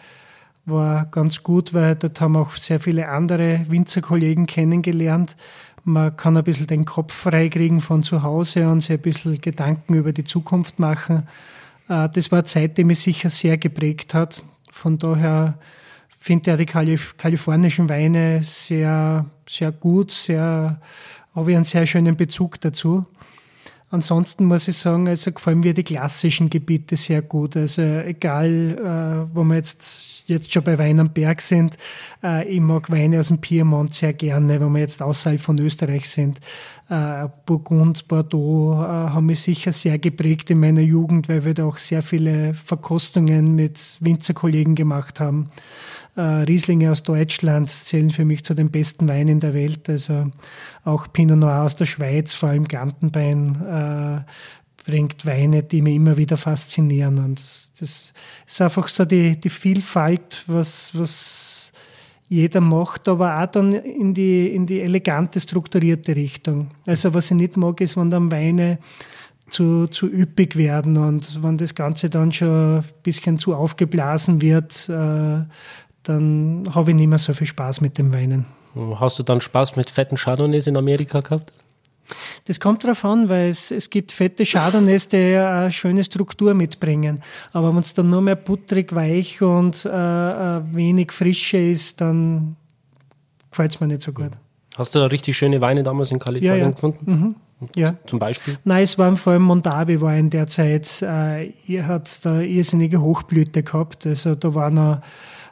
War 0.66 1.06
ganz 1.06 1.44
gut, 1.44 1.74
weil 1.74 1.96
dort 1.96 2.20
haben 2.20 2.36
auch 2.36 2.52
sehr 2.52 2.80
viele 2.80 3.08
andere 3.08 3.66
Winzerkollegen 3.70 4.46
kennengelernt. 4.46 5.36
Man 5.84 6.16
kann 6.18 6.36
ein 6.36 6.44
bisschen 6.44 6.68
den 6.68 6.86
Kopf 6.86 7.14
freikriegen 7.14 7.80
von 7.80 8.02
zu 8.02 8.22
Hause 8.22 8.68
und 8.68 8.82
sich 8.82 8.92
ein 8.92 9.02
bisschen 9.02 9.40
Gedanken 9.40 9.94
über 9.94 10.12
die 10.12 10.26
Zukunft 10.26 10.80
machen. 10.80 11.28
Äh, 11.88 12.10
das 12.10 12.32
war 12.32 12.40
eine 12.40 12.46
Zeit, 12.46 12.78
die 12.78 12.84
mich 12.84 13.00
sicher 13.00 13.30
sehr 13.30 13.58
geprägt 13.58 14.14
hat. 14.14 14.44
Von 14.70 14.98
daher 14.98 15.58
finde 16.20 16.62
ich 16.62 16.68
die 16.68 16.98
kalifornischen 17.18 17.88
Weine 17.88 18.44
sehr, 18.44 19.26
sehr 19.48 19.72
gut, 19.72 20.12
sehr 20.12 20.82
habe 21.38 21.52
ich 21.52 21.56
einen 21.56 21.66
sehr 21.66 21.86
schönen 21.86 22.18
Bezug 22.18 22.60
dazu. 22.62 23.06
Ansonsten 23.90 24.46
muss 24.46 24.68
ich 24.68 24.76
sagen, 24.76 25.08
also 25.08 25.32
gefallen 25.32 25.62
mir 25.62 25.74
die 25.74 25.84
klassischen 25.84 26.50
Gebiete 26.50 26.98
sehr 26.98 27.22
gut. 27.22 27.56
Also 27.56 27.82
egal, 27.82 29.28
äh, 29.32 29.36
wo 29.36 29.46
wir 29.46 29.56
jetzt, 29.56 30.24
jetzt 30.26 30.52
schon 30.52 30.64
bei 30.64 30.78
Wein 30.78 31.00
am 31.00 31.14
Berg 31.14 31.42
sind, 31.42 31.78
äh, 32.22 32.46
ich 32.50 32.60
mag 32.60 32.92
Weine 32.92 33.20
aus 33.20 33.30
dem 33.30 33.40
Piemont 33.40 33.94
sehr 33.94 34.12
gerne, 34.12 34.60
wenn 34.60 34.74
wir 34.74 34.80
jetzt 34.80 35.02
außerhalb 35.02 35.40
von 35.40 35.58
Österreich 35.60 36.10
sind. 36.10 36.40
Äh, 36.90 37.30
Burgund, 37.46 38.10
Bordeaux 38.10 38.74
äh, 38.74 38.88
haben 38.88 39.28
mich 39.28 39.42
sicher 39.42 39.72
sehr 39.72 40.00
geprägt 40.00 40.50
in 40.50 40.60
meiner 40.60 40.82
Jugend, 40.82 41.30
weil 41.30 41.46
wir 41.46 41.54
da 41.54 41.66
auch 41.66 41.78
sehr 41.78 42.02
viele 42.02 42.56
Verkostungen 42.56 43.56
mit 43.56 43.98
Winzerkollegen 44.02 44.76
gemacht 44.76 45.22
haben. 45.22 45.52
Äh, 46.18 46.22
Rieslinge 46.22 46.92
aus 46.92 47.04
Deutschland 47.04 47.70
zählen 47.70 48.10
für 48.10 48.26
mich 48.26 48.44
zu 48.44 48.56
den 48.56 48.72
besten 48.72 49.08
Weinen 49.08 49.40
der 49.40 49.54
Welt. 49.54 49.88
Also 49.88 50.32
auch 50.84 51.14
Pinot 51.14 51.38
Noir 51.38 51.62
aus 51.62 51.76
der 51.76 51.86
Schweiz, 51.86 52.34
vor 52.34 52.50
allem 52.50 52.68
Gantenbein, 52.68 54.26
äh, 54.26 54.32
bringt 54.84 55.28
Weine, 55.28 55.62
die 55.62 55.84
mich 55.84 55.96
immer 55.96 56.18
wieder 56.18 56.36
faszinieren. 56.36 57.20
Und 57.20 57.40
das 57.80 58.14
ist 58.48 58.62
einfach 58.62 58.88
so 58.88 59.06
die, 59.06 59.40
die 59.40 59.50
Vielfalt, 59.50 60.44
was, 60.48 60.90
was 60.98 61.72
jeder 62.30 62.62
macht, 62.62 63.08
aber 63.08 63.40
auch 63.42 63.46
dann 63.46 63.72
in 63.74 64.16
die, 64.16 64.48
in 64.48 64.66
die 64.66 64.82
elegante, 64.82 65.40
strukturierte 65.40 66.16
Richtung. 66.16 66.72
Also 66.88 67.14
was 67.14 67.30
ich 67.30 67.38
nicht 67.38 67.58
mag, 67.58 67.80
ist, 67.80 67.96
wenn 67.96 68.10
dann 68.10 68.32
Weine 68.32 68.80
zu, 69.50 69.88
zu 69.88 70.08
üppig 70.08 70.56
werden. 70.56 70.98
Und 70.98 71.44
wenn 71.44 71.58
das 71.58 71.76
Ganze 71.76 72.10
dann 72.10 72.32
schon 72.32 72.78
ein 72.80 72.84
bisschen 73.04 73.38
zu 73.38 73.54
aufgeblasen 73.56 74.42
wird, 74.42 74.90
äh, 74.90 75.44
dann 76.08 76.64
habe 76.74 76.92
ich 76.92 76.96
nicht 76.96 77.08
mehr 77.08 77.20
so 77.20 77.34
viel 77.34 77.48
Spaß 77.48 77.82
mit 77.82 77.98
dem 77.98 78.14
Weinen. 78.14 78.46
Hast 79.00 79.18
du 79.18 79.24
dann 79.24 79.42
Spaß 79.42 79.76
mit 79.76 79.90
fetten 79.90 80.18
Chardonnays 80.18 80.68
in 80.68 80.78
Amerika 80.78 81.22
gehabt? 81.22 81.52
Das 82.46 82.60
kommt 82.60 82.84
darauf 82.84 83.04
an, 83.04 83.28
weil 83.28 83.50
es, 83.50 83.72
es 83.72 83.90
gibt 83.90 84.12
fette 84.12 84.46
Chardonnays, 84.46 85.10
die 85.10 85.36
eine 85.36 85.72
schöne 85.72 86.04
Struktur 86.04 86.54
mitbringen. 86.54 87.22
Aber 87.52 87.74
wenn 87.74 87.80
es 87.80 87.94
dann 87.94 88.10
nur 88.10 88.22
mehr 88.22 88.36
butterig, 88.36 88.96
weich 88.96 89.42
und 89.42 89.86
äh, 89.86 89.90
äh 89.90 90.62
wenig 90.72 91.12
Frische 91.12 91.58
ist, 91.58 92.00
dann 92.00 92.56
gefällt 93.52 93.76
es 93.76 93.82
mir 93.82 93.88
nicht 93.88 94.02
so 94.02 94.14
gut. 94.14 94.32
Hast 94.78 94.96
du 94.96 95.00
da 95.00 95.06
richtig 95.08 95.38
schöne 95.38 95.60
Weine 95.60 95.84
damals 95.84 96.12
in 96.12 96.20
Kalifornien 96.20 96.60
ja, 96.60 96.66
ja. 96.66 96.72
gefunden? 96.72 97.12
Mhm. 97.12 97.36
Ja. 97.76 97.96
Zum 98.06 98.20
Beispiel? 98.20 98.58
Nein, 98.64 98.84
es 98.84 99.00
waren 99.00 99.18
vor 99.18 99.34
allem 99.34 99.42
Mondavi 99.42 100.00
war 100.00 100.16
in 100.16 100.30
der 100.30 100.46
Zeit. 100.46 101.02
Äh, 101.02 101.54
ihr 101.66 101.88
hat 101.88 102.24
da 102.24 102.40
irrsinnige 102.40 103.02
Hochblüte 103.02 103.64
gehabt. 103.64 104.06
Also 104.06 104.36
da 104.36 104.54
war 104.54 104.70
noch 104.70 105.02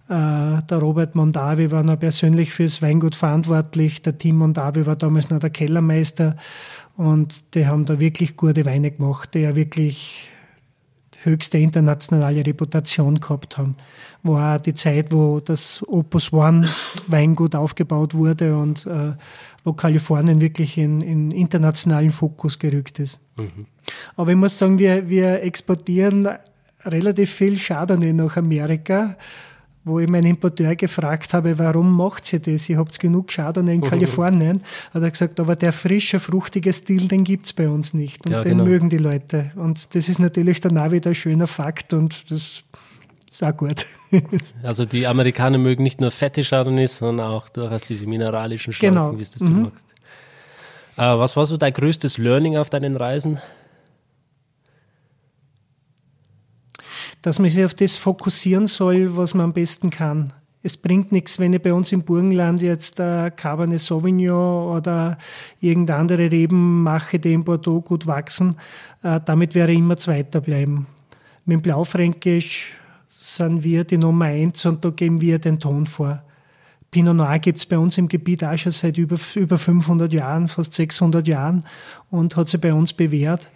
der 0.07 0.77
Robert 0.77 1.15
Mondavi 1.15 1.71
war 1.71 1.83
noch 1.83 1.99
persönlich 1.99 2.53
fürs 2.53 2.81
Weingut 2.81 3.15
verantwortlich. 3.15 4.01
Der 4.03 4.17
Team 4.17 4.37
Mondavi 4.37 4.85
war 4.85 4.95
damals 4.95 5.29
noch 5.29 5.39
der 5.39 5.49
Kellermeister. 5.49 6.37
Und 6.95 7.55
die 7.55 7.67
haben 7.67 7.85
da 7.85 7.99
wirklich 7.99 8.37
gute 8.37 8.65
Weine 8.65 8.91
gemacht, 8.91 9.33
die 9.33 9.39
ja 9.39 9.55
wirklich 9.55 10.29
höchste 11.23 11.57
internationale 11.57 12.45
Reputation 12.45 13.19
gehabt 13.19 13.57
haben. 13.57 13.75
War 14.23 14.55
auch 14.55 14.61
die 14.61 14.73
Zeit, 14.73 15.11
wo 15.11 15.39
das 15.39 15.83
Opus 15.87 16.31
One 16.31 16.69
Weingut 17.07 17.55
aufgebaut 17.55 18.13
wurde 18.13 18.55
und 18.55 18.85
äh, 18.85 19.13
wo 19.63 19.73
Kalifornien 19.73 20.39
wirklich 20.39 20.77
in, 20.77 21.01
in 21.01 21.31
internationalen 21.31 22.11
Fokus 22.11 22.59
gerückt 22.59 22.99
ist. 22.99 23.19
Mhm. 23.37 23.65
Aber 24.15 24.31
ich 24.31 24.37
muss 24.37 24.57
sagen, 24.57 24.77
wir, 24.77 25.09
wir 25.09 25.41
exportieren 25.41 26.27
relativ 26.85 27.31
viel 27.31 27.57
Chardonnay 27.57 28.13
nach 28.13 28.37
Amerika 28.37 29.17
wo 29.85 29.99
ich 29.99 30.09
meinen 30.09 30.25
Importeur 30.25 30.75
gefragt 30.75 31.33
habe, 31.33 31.57
warum 31.59 31.95
macht 31.95 32.33
ihr 32.33 32.39
das? 32.39 32.67
Ihr 32.67 32.77
habt 32.77 32.99
genug 32.99 33.27
Chardonnay 33.27 33.75
in 33.75 33.81
Kalifornien. 33.89 34.61
Hat 34.93 35.03
er 35.03 35.11
gesagt, 35.11 35.39
aber 35.39 35.55
der 35.55 35.71
frische, 35.71 36.19
fruchtige 36.19 36.73
Stil, 36.73 37.07
den 37.07 37.23
gibt 37.23 37.45
es 37.45 37.53
bei 37.53 37.69
uns 37.69 37.93
nicht. 37.93 38.25
Und 38.25 38.31
ja, 38.31 38.41
den 38.41 38.57
genau. 38.57 38.69
mögen 38.69 38.89
die 38.89 38.97
Leute. 38.97 39.51
Und 39.55 39.93
das 39.95 40.09
ist 40.09 40.19
natürlich 40.19 40.59
dann 40.59 40.77
auch 40.77 40.91
wieder 40.91 41.11
ein 41.11 41.15
schöner 41.15 41.47
Fakt 41.47 41.93
und 41.93 42.31
das 42.31 42.63
ist 43.31 43.43
auch 43.43 43.55
gut. 43.55 43.85
Also 44.63 44.85
die 44.85 45.07
Amerikaner 45.07 45.57
mögen 45.57 45.83
nicht 45.83 45.99
nur 45.99 46.09
fette 46.09 46.41
Chardonnays, 46.41 46.99
sondern 46.99 47.27
auch 47.27 47.49
durchaus 47.49 47.83
diese 47.83 48.07
mineralischen 48.07 48.71
Schlanken, 48.71 49.01
genau. 49.01 49.17
wie 49.17 49.21
es 49.21 49.31
das 49.31 49.41
mhm. 49.41 49.47
du 49.47 49.53
magst. 49.63 49.87
Äh, 50.95 51.19
was 51.19 51.35
war 51.35 51.45
so 51.45 51.57
dein 51.57 51.73
größtes 51.73 52.17
Learning 52.17 52.55
auf 52.55 52.69
deinen 52.69 52.95
Reisen? 52.95 53.39
Dass 57.25 57.39
man 57.39 57.49
sich 57.49 57.65
auf 57.65 57.73
das 57.73 57.95
fokussieren 57.95 58.67
soll, 58.67 59.17
was 59.17 59.33
man 59.33 59.45
am 59.45 59.53
besten 59.53 59.89
kann. 59.89 60.31
Es 60.61 60.77
bringt 60.77 61.11
nichts, 61.11 61.39
wenn 61.39 61.53
ich 61.53 61.61
bei 61.61 61.73
uns 61.73 61.91
im 61.91 62.03
Burgenland 62.03 62.61
jetzt 62.61 62.99
äh, 62.99 63.31
Cabernet 63.31 63.79
Sauvignon 63.79 64.77
oder 64.77 65.17
irgendeine 65.59 66.01
andere 66.01 66.31
Reben 66.31 66.83
mache, 66.83 67.17
die 67.17 67.33
in 67.33 67.43
Bordeaux 67.43 67.81
gut 67.81 68.05
wachsen. 68.05 68.57
Äh, 69.01 69.19
damit 69.25 69.55
wäre 69.55 69.71
ich 69.71 69.79
immer 69.79 69.97
Zweiter 69.97 70.39
bleiben. 70.39 70.85
Mit 71.45 71.55
dem 71.55 71.61
Blaufränkisch 71.63 72.75
sind 73.09 73.63
wir 73.63 73.85
die 73.85 73.97
Nummer 73.97 74.25
eins 74.25 74.63
und 74.67 74.85
da 74.85 74.91
geben 74.91 75.19
wir 75.19 75.39
den 75.39 75.59
Ton 75.59 75.87
vor. 75.87 76.21
Pinot 76.91 77.15
Noir 77.15 77.39
gibt 77.39 77.57
es 77.57 77.65
bei 77.65 77.79
uns 77.79 77.97
im 77.97 78.07
Gebiet 78.07 78.43
auch 78.43 78.55
schon 78.55 78.71
seit 78.71 78.99
über, 78.99 79.17
über 79.33 79.57
500 79.57 80.13
Jahren, 80.13 80.47
fast 80.47 80.73
600 80.73 81.27
Jahren 81.27 81.65
und 82.11 82.35
hat 82.35 82.49
sich 82.49 82.61
bei 82.61 82.71
uns 82.71 82.93
bewährt. 82.93 83.49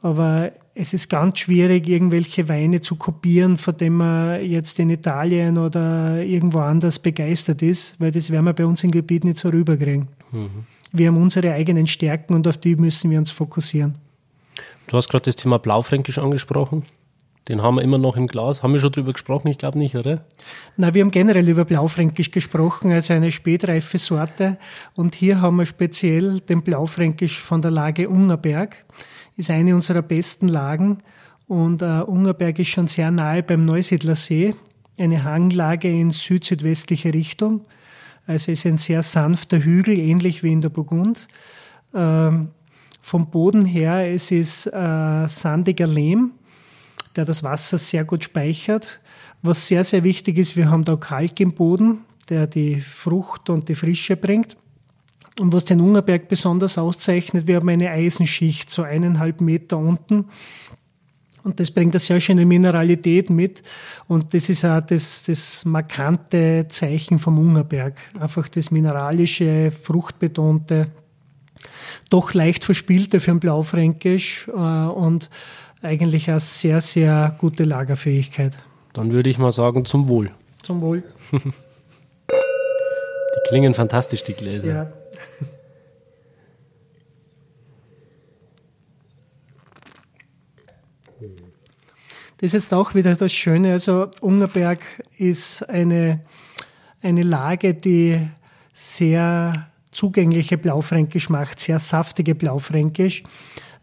Aber 0.00 0.52
es 0.78 0.92
ist 0.92 1.08
ganz 1.08 1.38
schwierig, 1.38 1.88
irgendwelche 1.88 2.50
Weine 2.50 2.82
zu 2.82 2.96
kopieren, 2.96 3.56
von 3.56 3.76
denen 3.78 3.96
man 3.96 4.44
jetzt 4.44 4.78
in 4.78 4.90
Italien 4.90 5.56
oder 5.56 6.22
irgendwo 6.22 6.58
anders 6.58 6.98
begeistert 6.98 7.62
ist, 7.62 7.98
weil 7.98 8.10
das 8.10 8.30
werden 8.30 8.44
wir 8.44 8.52
bei 8.52 8.66
uns 8.66 8.84
im 8.84 8.90
Gebiet 8.90 9.24
nicht 9.24 9.38
so 9.38 9.48
rüberkriegen. 9.48 10.08
Mhm. 10.32 10.66
Wir 10.92 11.08
haben 11.08 11.16
unsere 11.16 11.52
eigenen 11.52 11.86
Stärken 11.86 12.34
und 12.34 12.46
auf 12.46 12.58
die 12.58 12.76
müssen 12.76 13.10
wir 13.10 13.18
uns 13.18 13.30
fokussieren. 13.30 13.94
Du 14.86 14.98
hast 14.98 15.08
gerade 15.08 15.24
das 15.24 15.36
Thema 15.36 15.58
Blaufränkisch 15.58 16.18
angesprochen. 16.18 16.84
Den 17.48 17.62
haben 17.62 17.76
wir 17.76 17.82
immer 17.82 17.98
noch 17.98 18.16
im 18.16 18.26
Glas. 18.26 18.62
Haben 18.62 18.74
wir 18.74 18.80
schon 18.80 18.92
drüber 18.92 19.12
gesprochen? 19.12 19.48
Ich 19.48 19.56
glaube 19.56 19.78
nicht, 19.78 19.94
oder? 19.94 20.26
Na, 20.76 20.92
wir 20.92 21.02
haben 21.02 21.10
generell 21.10 21.48
über 21.48 21.64
Blaufränkisch 21.64 22.32
gesprochen, 22.32 22.90
also 22.92 23.14
eine 23.14 23.30
spätreife 23.32 23.96
Sorte. 23.96 24.58
Und 24.94 25.14
hier 25.14 25.40
haben 25.40 25.56
wir 25.56 25.66
speziell 25.66 26.40
den 26.40 26.62
Blaufränkisch 26.62 27.38
von 27.38 27.62
der 27.62 27.70
Lage 27.70 28.08
Ungerberg 28.10 28.84
ist 29.36 29.50
eine 29.50 29.74
unserer 29.74 30.02
besten 30.02 30.48
Lagen 30.48 30.98
und 31.46 31.82
äh, 31.82 32.00
Ungerberg 32.00 32.58
ist 32.58 32.68
schon 32.68 32.88
sehr 32.88 33.10
nahe 33.10 33.42
beim 33.42 33.64
Neusiedlersee, 33.64 34.54
eine 34.98 35.24
Hanglage 35.24 35.88
in 35.88 36.10
süd-südwestliche 36.10 37.12
Richtung. 37.14 37.66
Also 38.26 38.52
ist 38.52 38.66
ein 38.66 38.78
sehr 38.78 39.02
sanfter 39.02 39.62
Hügel, 39.62 39.98
ähnlich 39.98 40.42
wie 40.42 40.52
in 40.52 40.60
der 40.60 40.70
Burgund. 40.70 41.28
Ähm, 41.94 42.48
vom 43.00 43.30
Boden 43.30 43.64
her, 43.64 44.12
es 44.12 44.32
ist 44.32 44.66
äh, 44.66 45.28
sandiger 45.28 45.86
Lehm, 45.86 46.32
der 47.14 47.24
das 47.24 47.44
Wasser 47.44 47.78
sehr 47.78 48.04
gut 48.04 48.24
speichert. 48.24 49.00
Was 49.42 49.68
sehr, 49.68 49.84
sehr 49.84 50.02
wichtig 50.02 50.38
ist, 50.38 50.56
wir 50.56 50.70
haben 50.70 50.82
da 50.82 50.96
Kalk 50.96 51.38
im 51.38 51.52
Boden, 51.52 52.00
der 52.28 52.48
die 52.48 52.80
Frucht 52.80 53.48
und 53.48 53.68
die 53.68 53.76
Frische 53.76 54.16
bringt. 54.16 54.56
Und 55.38 55.52
was 55.52 55.66
den 55.66 55.80
Ungerberg 55.80 56.28
besonders 56.28 56.78
auszeichnet, 56.78 57.46
wir 57.46 57.56
haben 57.56 57.68
eine 57.68 57.90
Eisenschicht, 57.90 58.70
so 58.70 58.82
eineinhalb 58.82 59.40
Meter 59.40 59.76
unten. 59.76 60.26
Und 61.44 61.60
das 61.60 61.70
bringt 61.70 61.94
eine 61.94 62.00
sehr 62.00 62.18
schöne 62.20 62.44
Mineralität 62.44 63.30
mit. 63.30 63.62
Und 64.08 64.34
das 64.34 64.48
ist 64.48 64.64
auch 64.64 64.82
das, 64.82 65.22
das 65.24 65.64
markante 65.64 66.66
Zeichen 66.68 67.18
vom 67.18 67.38
Ungerberg. 67.38 67.94
Einfach 68.18 68.48
das 68.48 68.70
mineralische, 68.70 69.70
fruchtbetonte, 69.70 70.88
doch 72.10 72.34
leicht 72.34 72.64
verspielte 72.64 73.20
für 73.20 73.30
ein 73.30 73.40
Blaufränkisch 73.40 74.48
äh, 74.48 74.52
und 74.52 75.30
eigentlich 75.82 76.28
eine 76.30 76.40
sehr, 76.40 76.80
sehr 76.80 77.36
gute 77.38 77.64
Lagerfähigkeit. 77.64 78.58
Dann 78.92 79.12
würde 79.12 79.30
ich 79.30 79.38
mal 79.38 79.52
sagen, 79.52 79.84
zum 79.84 80.08
Wohl. 80.08 80.30
Zum 80.62 80.80
Wohl. 80.80 81.04
die 81.32 81.48
klingen 83.48 83.74
fantastisch, 83.74 84.24
die 84.24 84.32
Gläser. 84.32 84.66
Ja. 84.66 84.92
Das 92.38 92.52
ist 92.52 92.74
auch 92.74 92.94
wieder 92.94 93.14
das 93.14 93.32
Schöne. 93.32 93.72
Also 93.72 94.08
Ungerberg 94.20 94.80
ist 95.16 95.66
eine, 95.68 96.20
eine 97.02 97.22
Lage, 97.22 97.72
die 97.72 98.20
sehr 98.74 99.68
zugängliche 99.90 100.58
Blaufränkisch 100.58 101.30
macht, 101.30 101.60
sehr 101.60 101.78
saftige 101.78 102.34
Blaufränkisch. 102.34 103.22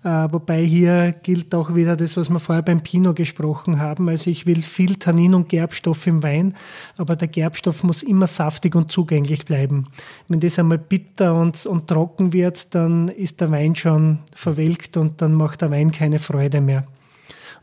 Äh, 0.03 0.27
wobei 0.31 0.63
hier 0.63 1.15
gilt 1.23 1.55
auch 1.55 1.73
wieder 1.73 1.95
das, 1.95 2.15
was 2.17 2.29
wir 2.29 2.39
vorher 2.39 2.61
beim 2.61 2.81
Pinot 2.81 3.15
gesprochen 3.15 3.79
haben. 3.79 4.09
Also 4.09 4.29
ich 4.29 4.45
will 4.45 4.61
viel 4.61 4.97
Tannin 4.97 5.33
und 5.33 5.49
Gerbstoff 5.49 6.05
im 6.05 6.21
Wein, 6.21 6.55
aber 6.97 7.15
der 7.15 7.29
Gerbstoff 7.29 7.83
muss 7.83 8.03
immer 8.03 8.27
saftig 8.27 8.75
und 8.75 8.91
zugänglich 8.91 9.45
bleiben. 9.45 9.87
Wenn 10.27 10.41
das 10.41 10.59
einmal 10.59 10.77
bitter 10.77 11.35
und, 11.35 11.65
und 11.65 11.87
trocken 11.87 12.33
wird, 12.33 12.75
dann 12.75 13.07
ist 13.07 13.39
der 13.41 13.49
Wein 13.49 13.75
schon 13.75 14.19
verwelkt 14.35 14.97
und 14.97 15.21
dann 15.21 15.33
macht 15.33 15.61
der 15.61 15.71
Wein 15.71 15.91
keine 15.91 16.19
Freude 16.19 16.59
mehr. 16.61 16.85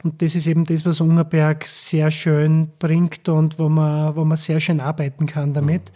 Und 0.03 0.23
das 0.23 0.35
ist 0.35 0.47
eben 0.47 0.65
das, 0.65 0.87
was 0.87 1.01
Ungerberg 1.01 1.67
sehr 1.67 2.11
schön 2.11 2.69
bringt 2.79 3.29
und 3.29 3.59
wo 3.59 3.69
man, 3.69 4.17
wo 4.17 4.25
man 4.25 4.37
sehr 4.37 4.61
schön 4.61 4.81
arbeiten 4.81 5.27
kann 5.27 5.53
damit. 5.53 5.93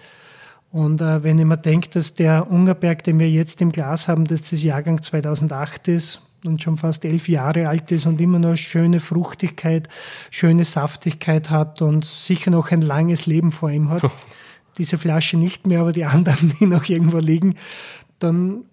Und 0.70 1.00
äh, 1.00 1.22
wenn 1.22 1.38
ich 1.38 1.44
mir 1.44 1.56
denke, 1.56 1.88
dass 1.90 2.14
der 2.14 2.50
Ungerberg, 2.50 3.04
den 3.04 3.18
wir 3.18 3.30
jetzt 3.30 3.60
im 3.60 3.72
Glas 3.72 4.08
haben, 4.08 4.24
dass 4.26 4.50
das 4.50 4.62
Jahrgang 4.62 5.00
2008 5.00 5.88
ist, 5.88 6.20
und 6.44 6.62
schon 6.62 6.76
fast 6.76 7.04
elf 7.04 7.28
Jahre 7.28 7.68
alt 7.68 7.90
ist 7.90 8.06
und 8.06 8.20
immer 8.20 8.38
noch 8.38 8.56
schöne 8.56 9.00
Fruchtigkeit, 9.00 9.88
schöne 10.30 10.64
Saftigkeit 10.64 11.50
hat 11.50 11.82
und 11.82 12.04
sicher 12.04 12.50
noch 12.50 12.70
ein 12.70 12.82
langes 12.82 13.26
Leben 13.26 13.50
vor 13.50 13.70
ihm 13.70 13.88
hat. 13.88 14.02
Diese 14.78 14.98
Flasche 14.98 15.36
nicht 15.36 15.66
mehr, 15.66 15.80
aber 15.80 15.92
die 15.92 16.04
anderen, 16.04 16.54
die 16.60 16.66
noch 16.66 16.88
irgendwo 16.88 17.18
liegen, 17.18 17.54
dann 18.18 18.64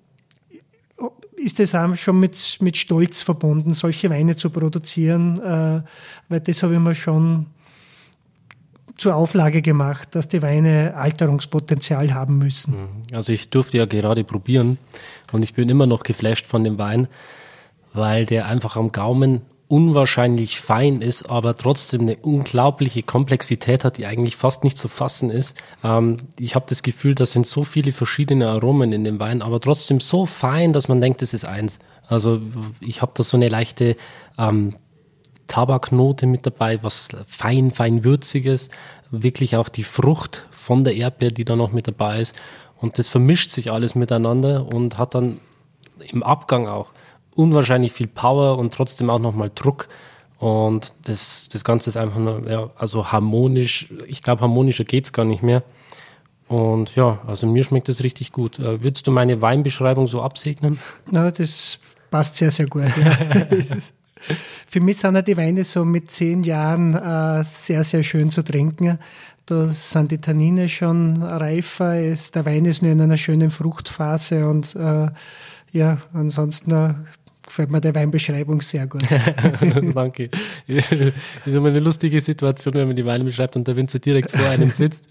ist 1.44 1.60
es 1.60 1.76
auch 1.76 1.96
schon 1.96 2.20
mit, 2.20 2.58
mit 2.62 2.78
Stolz 2.78 3.22
verbunden, 3.22 3.74
solche 3.74 4.10
Weine 4.10 4.36
zu 4.36 4.50
produzieren, 4.50 5.40
äh, 5.40 5.82
weil 6.30 6.40
das 6.40 6.64
habe 6.64 6.74
ich 6.74 6.80
mir 6.80 6.96
schon 6.96 7.48
zur 8.98 9.16
Auflage 9.16 9.62
gemacht, 9.62 10.10
dass 10.12 10.28
die 10.28 10.42
Weine 10.42 10.94
Alterungspotenzial 10.96 12.14
haben 12.14 12.38
müssen. 12.38 12.76
Also 13.14 13.34
ich 13.34 13.50
durfte 13.50 13.80
ja 13.80 13.86
gerade 13.86 14.24
probieren 14.24 14.78
und 15.32 15.44
ich 15.44 15.54
bin 15.56 15.70
immer 15.70 15.88
noch 15.88 16.04
geflasht 16.04 16.46
von 16.46 16.64
dem 16.64 16.78
Wein 16.78 17.08
weil 17.94 18.26
der 18.26 18.48
einfach 18.48 18.76
am 18.76 18.92
Gaumen 18.92 19.42
unwahrscheinlich 19.72 20.60
fein 20.60 21.02
ist, 21.02 21.30
aber 21.30 21.56
trotzdem 21.56 22.02
eine 22.02 22.18
unglaubliche 22.18 23.04
Komplexität 23.04 23.86
hat, 23.86 23.98
die 23.98 24.06
eigentlich 24.06 24.36
fast 24.36 24.66
nicht 24.66 24.78
zu 24.78 24.90
fassen 24.90 25.32
ist. 25.32 25.56
Ähm, 25.82 26.18
ich 26.38 26.56
habe 26.56 26.66
das 26.68 26.84
Gefühl, 26.84 27.16
da 27.16 27.26
sind 27.26 27.48
so 27.48 27.64
viele 27.64 27.94
verschiedene 27.94 28.50
Aromen 28.50 28.92
in 28.92 29.06
dem 29.06 29.22
Wein, 29.22 29.42
aber 29.42 29.62
trotzdem 29.62 30.02
so 30.02 30.26
fein, 30.26 30.74
dass 30.74 30.90
man 30.90 31.00
denkt, 31.00 31.22
das 31.22 31.34
ist 31.34 31.46
eins. 31.46 31.80
Also 32.06 32.42
ich 32.82 33.02
habe 33.02 33.14
da 33.16 33.24
so 33.24 33.38
eine 33.38 33.48
leichte 33.48 33.96
ähm, 34.38 34.76
Tabaknote 35.48 36.26
mit 36.26 36.46
dabei, 36.46 36.84
was 36.84 37.08
fein, 37.26 37.72
fein 37.72 38.04
würziges, 38.04 38.70
wirklich 39.10 39.56
auch 39.56 39.70
die 39.70 39.84
Frucht 39.84 40.48
von 40.52 40.84
der 40.84 40.96
Erdbeere, 40.96 41.32
die 41.32 41.46
da 41.46 41.56
noch 41.56 41.72
mit 41.72 41.88
dabei 41.88 42.20
ist. 42.20 42.36
Und 42.76 43.00
das 43.00 43.08
vermischt 43.08 43.52
sich 43.52 43.72
alles 43.72 43.96
miteinander 43.96 44.66
und 44.66 44.98
hat 44.98 45.16
dann 45.16 45.40
im 46.10 46.24
Abgang 46.24 46.68
auch 46.68 46.92
unwahrscheinlich 47.36 47.92
viel 47.94 48.08
Power 48.08 48.58
und 48.58 48.74
trotzdem 48.74 49.10
auch 49.10 49.20
nochmal 49.20 49.52
Druck. 49.54 49.88
Und 50.40 50.94
das, 51.04 51.48
das 51.50 51.64
Ganze 51.64 51.90
ist 51.90 51.98
einfach 51.98 52.18
nur, 52.18 52.50
ja, 52.50 52.70
also 52.76 53.12
harmonisch. 53.12 53.94
Ich 54.08 54.24
glaube, 54.24 54.42
harmonischer 54.42 54.84
geht 54.84 55.06
es 55.06 55.14
gar 55.14 55.26
nicht 55.26 55.44
mehr. 55.44 55.64
Und 56.48 56.96
ja, 56.96 57.20
also 57.28 57.48
mir 57.48 57.64
schmeckt 57.64 57.88
das 57.88 58.04
richtig 58.04 58.32
gut. 58.32 58.60
Äh, 58.60 58.84
würdest 58.84 59.08
du 59.08 59.12
meine 59.12 59.42
Weinbeschreibung 59.42 60.08
so 60.08 60.22
absegnen? 60.22 60.80
Na, 61.10 61.32
das 61.32 61.80
passt 62.10 62.36
sehr, 62.36 62.52
sehr 62.52 62.68
gut. 62.68 62.84
Ja. 62.84 63.18
Für 64.68 64.80
mich 64.80 64.98
sind 64.98 65.16
ja 65.16 65.22
die 65.22 65.38
Weine 65.38 65.64
so 65.64 65.86
mit 65.86 66.12
zehn 66.12 66.44
Jahren 66.44 66.96
äh, 66.96 67.44
sehr, 67.44 67.84
sehr 67.84 68.04
schön 68.04 68.32
zu 68.32 68.44
trinken. 68.44 69.00
Da 69.46 69.68
sind 69.68 70.12
die 70.12 70.20
Tannine 70.20 70.70
schon 70.70 71.22
reifer, 71.22 72.00
ist, 72.00 72.36
der 72.36 72.46
Wein 72.46 72.66
ist 72.66 72.82
nur 72.82 72.92
in 72.92 73.02
einer 73.02 73.18
schönen 73.18 73.50
Fruchtphase 73.50 74.48
und 74.48 74.76
äh, 74.76 75.08
ja, 75.72 75.98
ansonsten 76.14 76.72
äh, 76.72 76.94
gefällt 77.52 77.70
mir 77.70 77.82
die 77.82 77.94
Weinbeschreibung 77.94 78.62
sehr 78.62 78.88
gut. 78.88 79.04
Danke. 79.94 80.30
Das 80.68 80.92
ist 81.46 81.54
immer 81.54 81.68
eine 81.68 81.82
lustige 81.82 82.22
Situation, 82.22 82.74
wenn 82.76 82.88
man 82.88 82.96
die 82.96 83.06
Weine 83.06 83.26
beschreibt 83.26 83.58
und 83.58 83.68
der 83.68 83.76
Winzer 83.76 84.00
direkt 84.00 84.32
vor 84.32 84.50
einem 84.50 84.72
sitzt. 84.72 85.10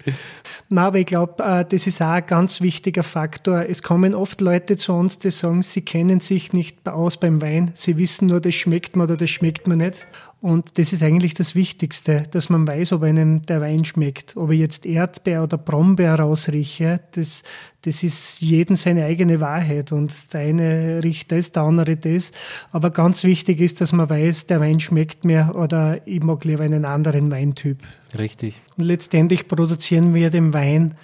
Na, 0.71 0.87
aber 0.87 0.99
ich 0.99 1.07
glaube, 1.07 1.43
äh, 1.45 1.65
das 1.67 1.87
ist 1.87 2.01
auch 2.01 2.07
ein 2.07 2.25
ganz 2.27 2.63
wichtiger 2.63 3.03
Faktor. 3.03 3.67
Es 3.69 3.83
kommen 3.83 4.15
oft 4.15 4.41
Leute 4.41 4.79
zu 4.79 4.95
uns, 4.95 5.19
die 5.19 5.31
sagen, 5.31 5.61
sie 5.63 5.83
kennen 5.83 6.21
sich 6.21 6.55
nicht 6.55 6.89
aus 6.89 7.19
beim 7.19 7.43
Wein. 7.43 7.73
Sie 7.75 7.99
wissen 7.99 8.27
nur, 8.29 8.41
das 8.41 8.55
schmeckt 8.55 8.97
man 8.97 9.07
oder 9.07 9.19
das 9.19 9.29
schmeckt 9.29 9.69
man 9.69 9.79
nicht. 9.79 10.07
Und 10.43 10.79
das 10.79 10.95
ist 10.95 11.03
eigentlich 11.03 11.35
das 11.35 11.55
Wichtigste, 11.55 12.25
dass 12.31 12.49
man 12.49 12.67
weiß, 12.67 12.93
ob 12.93 13.03
einem 13.03 13.43
der 13.43 13.61
Wein 13.61 13.85
schmeckt. 13.85 14.39
Ob 14.39 14.51
ich 14.51 14.59
jetzt 14.59 14.87
Erdbeer 14.87 15.43
oder 15.43 15.59
Brombeer 15.59 16.15
rausrieche, 16.15 17.01
das, 17.13 17.43
das 17.83 18.03
ist 18.03 18.41
jeden 18.41 18.75
seine 18.75 19.05
eigene 19.05 19.41
Wahrheit. 19.41 19.93
Und 19.93 20.33
der 20.33 20.41
eine 20.41 21.05
riecht 21.05 21.31
das, 21.31 21.53
der 21.53 21.65
andere 21.65 21.97
das. 21.99 22.33
Aber 22.73 22.91
ganz 22.91 23.23
wichtig 23.23 23.61
ist, 23.61 23.83
dass 23.83 23.93
man 23.93 24.09
weiß, 24.09 24.47
der 24.47 24.61
Wein 24.61 24.81
schmeckt 24.81 25.27
mir 25.27 25.53
oder 25.55 26.07
ich 26.07 26.23
mag 26.23 26.43
lieber 26.47 26.65
einen 26.65 26.87
anderen 26.87 27.31
Weintyp. 27.31 27.83
Richtig. 28.17 28.63
Und 28.79 28.87
letztendlich 28.87 29.47
produzieren 29.47 30.15
wir 30.15 30.31
den 30.31 30.55
Wein, 30.55 30.95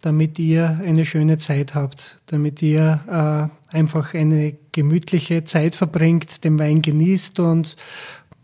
damit 0.00 0.38
ihr 0.38 0.80
eine 0.82 1.04
schöne 1.04 1.36
Zeit 1.36 1.74
habt, 1.74 2.16
damit 2.26 2.62
ihr 2.62 3.50
äh, 3.70 3.76
einfach 3.76 4.14
eine 4.14 4.54
gemütliche 4.72 5.44
Zeit 5.44 5.74
verbringt, 5.74 6.44
den 6.44 6.58
Wein 6.58 6.80
genießt 6.80 7.40
und 7.40 7.76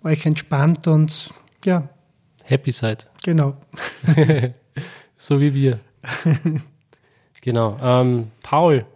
euch 0.04 0.26
entspannt 0.26 0.86
und 0.86 1.30
ja. 1.64 1.88
Happy 2.44 2.70
seid. 2.70 3.08
Genau. 3.24 3.56
so 5.16 5.40
wie 5.40 5.54
wir. 5.54 5.80
genau. 7.42 7.76
Ähm, 7.82 8.30
Paul, 8.42 8.86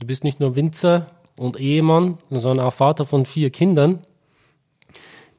du 0.00 0.06
bist 0.06 0.24
nicht 0.24 0.40
nur 0.40 0.56
Winzer 0.56 1.06
und 1.36 1.58
Ehemann, 1.58 2.18
sondern 2.30 2.66
auch 2.66 2.72
Vater 2.72 3.06
von 3.06 3.26
vier 3.26 3.50
Kindern, 3.50 4.04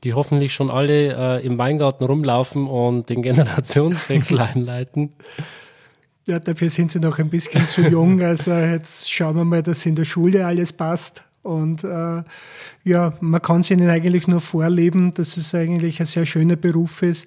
die 0.04 0.14
hoffentlich 0.14 0.54
schon 0.54 0.70
alle 0.70 1.40
äh, 1.40 1.46
im 1.46 1.58
Weingarten 1.58 2.06
rumlaufen 2.06 2.68
und 2.68 3.10
den 3.10 3.22
Generationswechsel 3.22 4.40
einleiten. 4.40 5.14
Ja, 6.28 6.40
dafür 6.40 6.70
sind 6.70 6.92
sie 6.92 7.00
noch 7.00 7.20
ein 7.20 7.30
bisschen 7.30 7.68
zu 7.68 7.82
jung. 7.82 8.22
Also 8.22 8.54
jetzt 8.54 9.12
schauen 9.12 9.36
wir 9.36 9.46
mal, 9.46 9.64
dass 9.64 9.86
in 9.86 9.96
der 9.96 10.06
Schule 10.06 10.46
alles 10.46 10.74
passt. 10.74 11.24
Und 11.48 11.84
äh, 11.84 12.24
ja, 12.84 13.14
man 13.22 13.42
kann 13.42 13.62
es 13.62 13.72
ihnen 13.72 13.90
eigentlich 13.90 14.28
nur 14.28 14.42
vorleben, 14.42 15.14
dass 15.14 15.38
es 15.38 15.56
eigentlich 15.56 16.00
ein 16.02 16.06
sehr 16.06 16.26
schöner 16.26 16.58
Beruf 16.58 17.02
ist, 17.02 17.26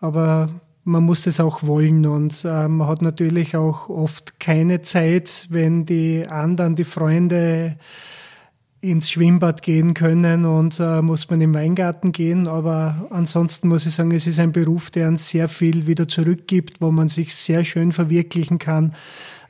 aber 0.00 0.48
man 0.84 1.04
muss 1.04 1.22
das 1.22 1.38
auch 1.38 1.62
wollen 1.64 2.06
und 2.06 2.46
äh, 2.46 2.66
man 2.66 2.88
hat 2.88 3.02
natürlich 3.02 3.56
auch 3.56 3.90
oft 3.90 4.40
keine 4.40 4.80
Zeit, 4.80 5.46
wenn 5.50 5.84
die 5.84 6.26
anderen, 6.26 6.76
die 6.76 6.84
Freunde 6.84 7.76
ins 8.80 9.10
Schwimmbad 9.10 9.62
gehen 9.62 9.92
können 9.92 10.46
und 10.46 10.78
äh, 10.80 11.02
muss 11.02 11.28
man 11.28 11.40
im 11.42 11.54
Weingarten 11.54 12.12
gehen. 12.12 12.48
Aber 12.48 13.08
ansonsten 13.10 13.68
muss 13.68 13.84
ich 13.84 13.94
sagen, 13.94 14.12
es 14.12 14.26
ist 14.26 14.38
ein 14.40 14.52
Beruf, 14.52 14.90
der 14.90 15.08
uns 15.08 15.28
sehr 15.28 15.48
viel 15.48 15.86
wieder 15.86 16.08
zurückgibt, 16.08 16.80
wo 16.80 16.90
man 16.90 17.08
sich 17.08 17.34
sehr 17.34 17.64
schön 17.64 17.92
verwirklichen 17.92 18.58
kann. 18.58 18.94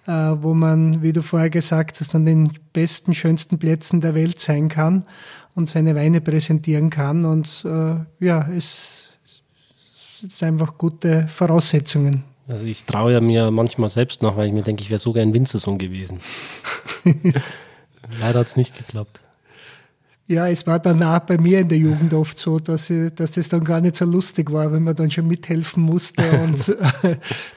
Äh, 0.08 0.42
wo 0.42 0.54
man, 0.54 1.02
wie 1.02 1.12
du 1.12 1.20
vorher 1.20 1.50
gesagt 1.50 2.00
hast, 2.00 2.14
an 2.14 2.24
den 2.24 2.50
besten, 2.72 3.12
schönsten 3.12 3.58
Plätzen 3.58 4.00
der 4.00 4.14
Welt 4.14 4.40
sein 4.40 4.70
kann 4.70 5.04
und 5.54 5.68
seine 5.68 5.94
Weine 5.94 6.22
präsentieren 6.22 6.88
kann. 6.88 7.26
Und 7.26 7.62
äh, 7.66 7.96
ja, 8.24 8.48
es, 8.48 9.10
sind 10.22 10.42
einfach 10.44 10.78
gute 10.78 11.28
Voraussetzungen. 11.28 12.24
Also 12.48 12.64
ich 12.64 12.86
traue 12.86 13.12
ja 13.12 13.20
mir 13.20 13.50
manchmal 13.50 13.90
selbst 13.90 14.22
noch, 14.22 14.38
weil 14.38 14.46
ich 14.46 14.54
mir 14.54 14.62
denke, 14.62 14.80
ich 14.80 14.88
wäre 14.88 14.98
sogar 14.98 15.22
ein 15.22 15.34
Winzersohn 15.34 15.76
gewesen. 15.76 16.20
Leider 18.18 18.40
hat 18.40 18.46
es 18.46 18.56
nicht 18.56 18.78
geklappt. 18.78 19.20
Ja, 20.28 20.46
es 20.46 20.66
war 20.66 20.78
dann 20.78 21.02
auch 21.02 21.20
bei 21.20 21.38
mir 21.38 21.60
in 21.60 21.68
der 21.68 21.78
Jugend 21.78 22.12
oft 22.12 22.38
so, 22.38 22.58
dass, 22.58 22.90
ich, 22.90 23.14
dass 23.14 23.30
das 23.30 23.48
dann 23.48 23.64
gar 23.64 23.80
nicht 23.80 23.96
so 23.96 24.04
lustig 24.04 24.52
war, 24.52 24.70
wenn 24.70 24.82
man 24.82 24.94
dann 24.94 25.10
schon 25.10 25.26
mithelfen 25.26 25.82
musste 25.82 26.22
und 26.42 26.76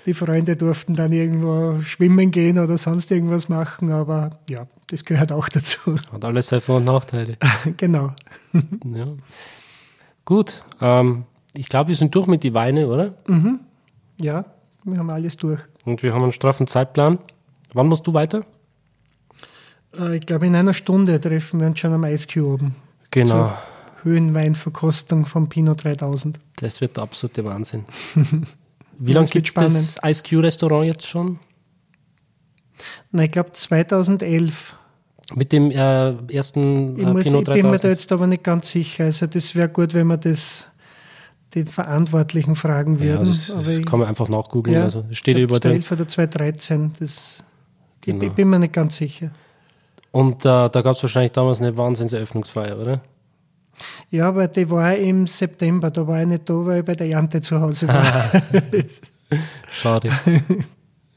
die 0.05 0.13
Freunde 0.13 0.55
durften 0.55 0.93
dann 0.93 1.11
irgendwo 1.11 1.81
schwimmen 1.81 2.31
gehen 2.31 2.57
oder 2.57 2.77
sonst 2.77 3.11
irgendwas 3.11 3.49
machen. 3.49 3.91
Aber 3.91 4.29
ja, 4.49 4.67
das 4.87 5.03
gehört 5.03 5.33
auch 5.33 5.49
dazu. 5.49 5.97
Hat 6.13 6.23
alles 6.23 6.47
seine 6.47 6.61
Vor- 6.61 6.77
und 6.77 6.85
Nachteile. 6.85 7.37
genau. 7.75 8.13
ja. 8.53 9.07
Gut, 10.23 10.63
ähm, 10.79 11.25
ich 11.53 11.67
glaube, 11.67 11.89
wir 11.89 11.95
sind 11.95 12.15
durch 12.15 12.27
mit 12.27 12.45
den 12.45 12.53
Weinen, 12.53 12.85
oder? 12.85 13.15
Mhm. 13.27 13.59
Ja, 14.21 14.45
wir 14.85 14.97
haben 14.97 15.09
alles 15.09 15.35
durch. 15.35 15.59
Und 15.83 16.03
wir 16.03 16.13
haben 16.13 16.23
einen 16.23 16.31
straffen 16.31 16.67
Zeitplan. 16.67 17.19
Wann 17.73 17.87
musst 17.87 18.07
du 18.07 18.13
weiter? 18.13 18.45
Äh, 19.97 20.17
ich 20.17 20.25
glaube, 20.25 20.47
in 20.47 20.55
einer 20.55 20.73
Stunde 20.73 21.19
treffen 21.19 21.59
wir 21.59 21.67
uns 21.67 21.79
schon 21.79 21.93
am 21.93 22.03
Ice 22.05 22.27
Cube 22.27 22.53
oben. 22.53 22.75
Genau. 23.11 23.29
Zur 23.29 23.57
Höhenweinverkostung 24.03 25.25
vom 25.25 25.49
Pinot 25.49 25.83
3000. 25.83 26.39
Das 26.57 26.81
wird 26.81 26.97
der 26.97 27.03
absolute 27.03 27.45
Wahnsinn. 27.45 27.85
Wie 28.97 29.13
lange 29.13 29.27
gibt 29.27 29.47
es 29.47 29.53
das 29.53 29.97
Ice 30.03 30.23
Cube 30.23 30.43
Restaurant 30.43 30.85
jetzt 30.85 31.07
schon? 31.07 31.39
Na, 33.11 33.23
ich 33.23 33.31
glaube 33.31 33.51
2011. 33.51 34.75
Mit 35.35 35.51
dem 35.51 35.71
äh, 35.71 36.13
ersten 36.33 36.97
äh, 36.97 37.01
ich 37.01 37.07
muss, 37.07 37.23
Pinot 37.23 37.47
3000? 37.47 37.57
Ich 37.57 37.61
bin 37.61 37.71
mir 37.71 37.79
da 37.79 37.87
jetzt 37.89 38.11
aber 38.11 38.27
nicht 38.27 38.43
ganz 38.43 38.71
sicher. 38.71 39.05
Also 39.05 39.27
das 39.27 39.55
wäre 39.55 39.69
gut, 39.69 39.93
wenn 39.93 40.07
wir 40.07 40.17
das 40.17 40.67
die 41.53 41.65
Verantwortlichen 41.65 42.55
fragen 42.55 42.99
würden. 42.99 43.25
Ja, 43.25 43.31
das, 43.31 43.47
das 43.47 43.85
kann 43.85 43.99
man 43.99 44.07
einfach 44.07 44.29
nachgoogeln. 44.29 44.75
Ja, 44.75 44.83
also 44.83 45.05
steht 45.11 45.37
über 45.37 45.59
2011 45.59 45.91
oder 45.91 46.07
2013. 46.07 46.93
Das, 46.99 47.43
genau. 48.01 48.23
ich 48.23 48.31
bin 48.31 48.49
mir 48.49 48.59
nicht 48.59 48.73
ganz 48.73 48.95
sicher. 48.95 49.31
Und 50.11 50.45
äh, 50.45 50.69
da 50.69 50.69
gab 50.69 50.95
es 50.95 51.03
wahrscheinlich 51.03 51.31
damals 51.31 51.61
eine 51.61 51.75
Wahnsinnseröffnungsfeier, 51.77 52.77
oder? 52.77 53.01
Ja, 54.09 54.27
aber 54.27 54.47
die 54.47 54.69
war 54.69 54.95
im 54.95 55.25
September, 55.25 55.89
da 55.89 56.05
war 56.05 56.21
ich 56.21 56.27
nicht 56.27 56.49
da, 56.49 56.53
weil 56.65 56.79
ich 56.79 56.85
bei 56.85 56.95
der 56.95 57.09
Ernte 57.09 57.41
zu 57.41 57.59
Hause 57.59 57.87
war. 57.87 58.31
Schade. 59.71 60.11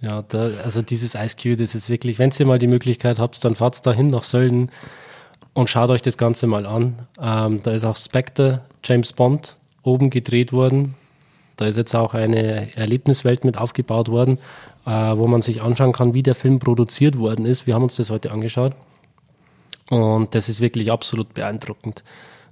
Ja, 0.01 0.23
da, 0.23 0.51
also 0.63 0.83
dieses 0.83 1.15
Ice 1.15 1.37
Cube, 1.37 1.57
das 1.57 1.75
ist 1.75 1.89
wirklich, 1.89 2.19
wenn 2.19 2.31
ihr 2.39 2.47
mal 2.47 2.59
die 2.59 2.67
Möglichkeit 2.67 3.19
habt, 3.19 3.45
dann 3.45 3.55
fahrt 3.55 3.85
dahin 3.87 4.09
nach 4.09 4.23
Sölden 4.23 4.71
und 5.55 5.71
schaut 5.71 5.91
euch 5.91 6.03
das 6.03 6.17
Ganze 6.17 6.47
mal 6.47 6.67
an. 6.67 7.07
Ähm, 7.21 7.63
da 7.63 7.73
ist 7.73 7.85
auch 7.85 7.97
Spectre, 7.97 8.61
James 8.85 9.13
Bond, 9.13 9.57
oben 9.83 10.11
gedreht 10.11 10.53
worden. 10.53 10.95
Da 11.57 11.67
ist 11.67 11.77
jetzt 11.77 11.95
auch 11.95 12.15
eine 12.15 12.77
Erlebniswelt 12.77 13.45
mit 13.45 13.59
aufgebaut 13.59 14.09
worden 14.09 14.39
äh, 14.87 14.91
wo 14.91 15.27
man 15.27 15.41
sich 15.41 15.63
anschauen 15.63 15.93
kann, 15.93 16.15
wie 16.15 16.23
der 16.23 16.35
Film 16.35 16.59
produziert 16.59 17.19
worden 17.19 17.47
ist. 17.47 17.67
Wir 17.67 17.75
haben 17.75 17.83
uns 17.85 17.97
das 17.97 18.11
heute 18.11 18.31
angeschaut 18.31 18.75
und 19.91 20.35
das 20.35 20.49
ist 20.49 20.61
wirklich 20.61 20.91
absolut 20.93 21.35
beeindruckend. 21.35 22.05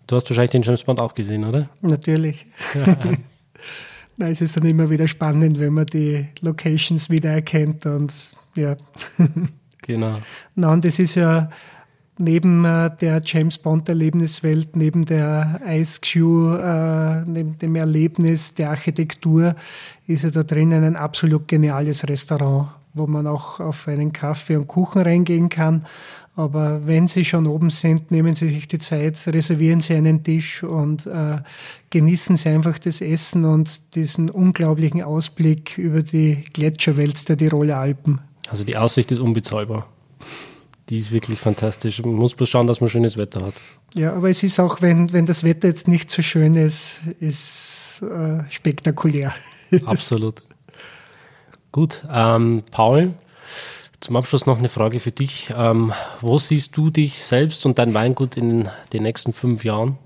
Du 0.07 0.17
hast 0.17 0.29
wahrscheinlich 0.29 0.51
den 0.51 0.63
James 0.63 0.85
Bond 0.85 1.01
auch 1.01 1.15
gesehen, 1.15 1.45
oder? 1.45 1.69
Natürlich. 1.81 2.47
Ja. 2.75 2.97
Na, 4.17 4.29
es 4.29 4.41
ist 4.41 4.57
dann 4.57 4.67
immer 4.67 4.91
wieder 4.91 5.09
spannend, 5.09 5.59
wenn 5.59 5.73
man 5.73 5.87
die 5.87 6.27
Locations 6.41 7.11
wiedererkennt 7.11 7.87
und 7.87 8.13
ja. 8.57 8.77
Genau. 9.85 10.19
Na, 10.55 10.73
und 10.73 10.85
das 10.85 11.01
ist 11.01 11.17
ja 11.17 11.51
neben 12.19 12.65
äh, 12.65 12.89
der 13.01 13.23
James 13.25 13.59
Bond 13.59 13.89
Erlebniswelt, 13.89 14.77
neben 14.77 15.05
der 15.05 15.61
Ice 15.67 16.01
Cube, 16.01 16.61
äh, 16.63 17.29
neben 17.29 17.59
dem 17.59 17.77
Erlebnis 17.77 18.55
der 18.55 18.71
Architektur, 18.71 19.57
ist 20.07 20.25
ja 20.25 20.31
da 20.31 20.43
drinnen 20.43 20.85
ein 20.85 20.97
absolut 20.97 21.49
geniales 21.49 22.07
Restaurant, 22.09 22.69
wo 22.95 23.07
man 23.07 23.27
auch 23.27 23.61
auf 23.61 23.89
einen 23.89 24.13
Kaffee 24.13 24.57
und 24.57 24.67
Kuchen 24.67 25.03
reingehen 25.03 25.49
kann. 25.49 25.85
Aber 26.35 26.87
wenn 26.87 27.09
Sie 27.09 27.27
schon 27.27 27.47
oben 27.47 27.69
sind, 27.69 28.11
nehmen 28.11 28.35
Sie 28.35 28.49
sich 28.49 28.67
die 28.67 28.79
Zeit, 28.79 29.21
reservieren 29.27 29.83
Sie 29.83 29.95
einen 29.95 30.25
Tisch 30.25 30.63
und 30.63 31.07
äh, 31.07 31.37
genießen 31.91 32.37
Sie 32.37 32.49
einfach 32.49 32.79
das 32.79 33.03
Essen 33.03 33.45
und 33.45 33.95
diesen 33.95 34.31
unglaublichen 34.31 35.03
Ausblick 35.03 35.77
über 35.77 36.03
die 36.03 36.43
Gletscherwelt 36.55 37.29
der 37.29 37.37
Tiroler 37.37 37.79
Alpen. 37.79 38.21
Also 38.49 38.65
die 38.65 38.77
Aussicht 38.77 39.13
ist 39.13 39.19
unbezahlbar. 39.19 39.87
Die 40.89 40.99
ist 40.99 41.13
wirklich 41.13 41.39
fantastisch. 41.39 42.03
Man 42.03 42.15
muss 42.15 42.35
bloß 42.35 42.49
schauen, 42.49 42.67
dass 42.67 42.81
man 42.81 42.91
schönes 42.91 43.17
Wetter 43.17 43.45
hat. 43.45 43.55
Ja, 43.95 44.15
aber 44.15 44.31
es 44.31 44.43
ist 44.43 44.59
auch, 44.59 44.83
wenn, 44.83 45.13
wenn 45.13 45.27
das 45.27 45.45
Wetter 45.45 45.69
jetzt 45.69 45.87
nicht 45.89 46.11
so 46.11 46.23
schön 46.23 46.55
ist, 46.55 47.01
ist 47.21 48.03
äh, 48.03 48.51
spektakulär. 48.51 49.33
Absolut. 49.87 50.43
Gut, 51.71 52.05
ähm, 52.13 52.65
Paul, 52.71 53.15
zum 54.01 54.17
Abschluss 54.17 54.45
noch 54.47 54.59
eine 54.59 54.69
Frage 54.69 54.99
für 54.99 55.13
dich. 55.13 55.51
Ähm, 55.57 55.93
wo 56.21 56.37
siehst 56.37 56.77
du 56.77 56.91
dich 56.91 57.23
selbst 57.23 57.65
und 57.65 57.79
dein 57.79 57.95
Weingut 57.95 58.37
in 58.37 58.69
den 58.93 59.05
nächsten 59.05 59.33
fünf 59.33 59.65
Jahren? 59.65 59.97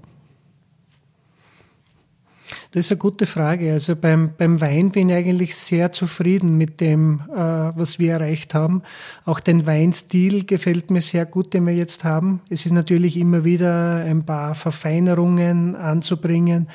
Das 2.77 2.87
ist 2.87 2.93
eine 2.93 2.99
gute 2.99 3.24
Frage. 3.24 3.72
Also 3.72 3.97
beim, 3.97 4.33
beim 4.37 4.61
Wein 4.61 4.91
bin 4.91 5.09
ich 5.09 5.14
eigentlich 5.14 5.57
sehr 5.57 5.93
zufrieden 5.93 6.59
mit 6.59 6.83
dem, 6.83 7.22
äh, 7.35 7.39
was 7.39 7.99
wir 7.99 8.12
erreicht 8.12 8.53
haben. 8.53 8.83
Auch 9.24 9.41
den 9.41 9.64
Weinstil 9.64 10.45
gefällt 10.45 10.91
mir 10.91 11.01
sehr 11.01 11.24
gut, 11.24 11.55
den 11.55 11.66
wir 11.66 11.74
jetzt 11.74 12.05
haben. 12.05 12.43
Es 12.51 12.66
ist 12.66 12.72
natürlich 12.72 13.16
immer 13.16 13.47
wieder 13.47 14.05
ein 14.05 14.27
paar 14.27 14.55
Verfeinerungen 14.55 15.74
anzubringen. 15.74 16.68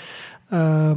Äh, 0.52 0.95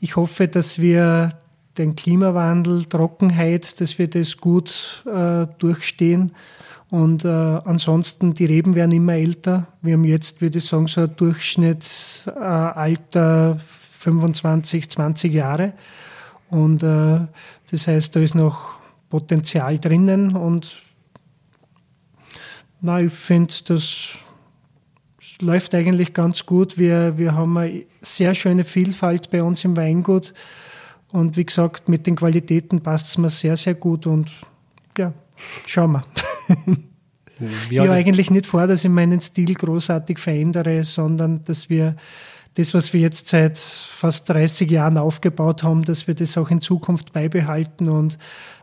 ich 0.00 0.16
hoffe, 0.16 0.48
dass 0.48 0.80
wir 0.80 1.38
den 1.78 1.94
Klimawandel, 1.94 2.86
Trockenheit, 2.86 3.80
dass 3.80 4.00
wir 4.00 4.08
das 4.08 4.38
gut 4.38 5.04
äh, 5.06 5.46
durchstehen. 5.58 6.32
Und 6.90 7.24
äh, 7.24 7.28
ansonsten, 7.28 8.34
die 8.34 8.46
Reben 8.46 8.74
werden 8.74 8.90
immer 8.90 9.14
älter. 9.14 9.68
Wir 9.82 9.92
haben 9.92 10.02
jetzt, 10.02 10.40
würde 10.40 10.58
ich 10.58 10.64
sagen, 10.64 10.88
so 10.88 11.02
ein 11.02 11.14
Durchschnittsalter 11.14 13.60
25, 14.02 14.90
20 14.90 15.32
Jahre. 15.32 15.74
Und 16.50 16.82
äh, 16.82 17.20
das 17.70 17.86
heißt, 17.86 18.14
da 18.14 18.20
ist 18.20 18.34
noch 18.34 18.78
Potenzial 19.08 19.78
drinnen. 19.78 20.36
Und 20.36 20.82
na, 22.80 23.00
ich 23.00 23.12
finde, 23.12 23.54
das 23.66 24.18
läuft 25.40 25.74
eigentlich 25.74 26.14
ganz 26.14 26.44
gut. 26.46 26.78
Wir, 26.78 27.16
wir 27.16 27.34
haben 27.34 27.56
eine 27.56 27.84
sehr 28.00 28.34
schöne 28.34 28.64
Vielfalt 28.64 29.30
bei 29.30 29.42
uns 29.42 29.64
im 29.64 29.76
Weingut. 29.76 30.34
Und 31.12 31.36
wie 31.36 31.44
gesagt, 31.44 31.88
mit 31.88 32.06
den 32.06 32.16
Qualitäten 32.16 32.80
passt 32.80 33.06
es 33.06 33.18
mir 33.18 33.30
sehr, 33.30 33.56
sehr 33.56 33.74
gut. 33.74 34.06
Und 34.06 34.30
ja, 34.98 35.12
schauen 35.66 35.92
wir. 35.92 36.04
ich 37.70 37.78
habe 37.78 37.92
eigentlich 37.92 38.30
nicht 38.30 38.46
vor, 38.46 38.66
dass 38.66 38.84
ich 38.84 38.90
meinen 38.90 39.20
Stil 39.20 39.54
großartig 39.54 40.18
verändere, 40.18 40.82
sondern 40.84 41.44
dass 41.44 41.70
wir 41.70 41.96
das, 42.54 42.74
was 42.74 42.92
wir 42.92 43.00
jetzt 43.00 43.28
seit 43.28 43.58
fast 43.58 44.28
30 44.28 44.70
Jahren 44.70 44.98
aufgebaut 44.98 45.62
haben, 45.62 45.84
dass 45.84 46.06
wir 46.06 46.14
das 46.14 46.36
auch 46.36 46.50
in 46.50 46.60
Zukunft 46.60 47.12
beibehalten 47.12 47.88
und 47.88 48.18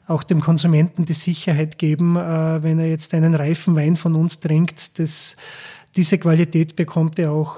auch 0.07 0.23
dem 0.23 0.41
Konsumenten 0.41 1.05
die 1.05 1.13
Sicherheit 1.13 1.77
geben, 1.77 2.15
äh, 2.15 2.63
wenn 2.63 2.79
er 2.79 2.89
jetzt 2.89 3.13
einen 3.13 3.35
reifen 3.35 3.75
Wein 3.75 3.95
von 3.95 4.15
uns 4.15 4.39
trinkt, 4.39 4.99
dass 4.99 5.35
diese 5.95 6.17
Qualität 6.17 6.75
bekommt 6.75 7.19
er 7.19 7.31
auch 7.31 7.57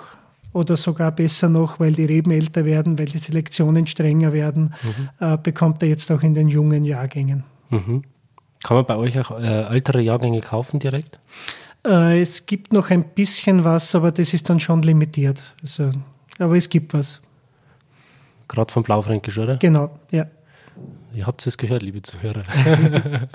oder 0.53 0.75
sogar 0.75 1.11
besser 1.13 1.47
noch, 1.47 1.79
weil 1.79 1.93
die 1.93 2.03
Reben 2.03 2.31
älter 2.31 2.65
werden, 2.65 2.99
weil 2.99 3.05
die 3.05 3.17
Selektionen 3.17 3.87
strenger 3.87 4.33
werden, 4.33 4.73
mhm. 4.83 5.09
äh, 5.19 5.37
bekommt 5.37 5.81
er 5.81 5.89
jetzt 5.89 6.11
auch 6.11 6.23
in 6.23 6.33
den 6.33 6.49
jungen 6.49 6.83
Jahrgängen. 6.83 7.45
Mhm. 7.69 8.03
Kann 8.61 8.77
man 8.77 8.85
bei 8.85 8.97
euch 8.97 9.17
auch 9.19 9.39
äh, 9.39 9.73
ältere 9.73 10.01
Jahrgänge 10.01 10.41
kaufen 10.41 10.79
direkt? 10.79 11.19
Es 11.83 12.45
gibt 12.45 12.73
noch 12.73 12.91
ein 12.91 13.03
bisschen 13.03 13.63
was, 13.63 13.95
aber 13.95 14.11
das 14.11 14.35
ist 14.35 14.47
dann 14.51 14.59
schon 14.59 14.83
limitiert. 14.83 15.55
Also, 15.63 15.89
aber 16.41 16.55
es 16.55 16.69
gibt 16.69 16.93
was. 16.93 17.21
Gerade 18.47 18.71
vom 18.71 18.83
Blaufränkisch, 18.83 19.37
oder? 19.37 19.57
Genau, 19.57 19.91
ja. 20.11 20.27
Ihr 21.13 21.27
habt 21.27 21.45
es 21.45 21.57
gehört, 21.57 21.81
liebe 21.81 22.01
Zuhörer. 22.01 22.43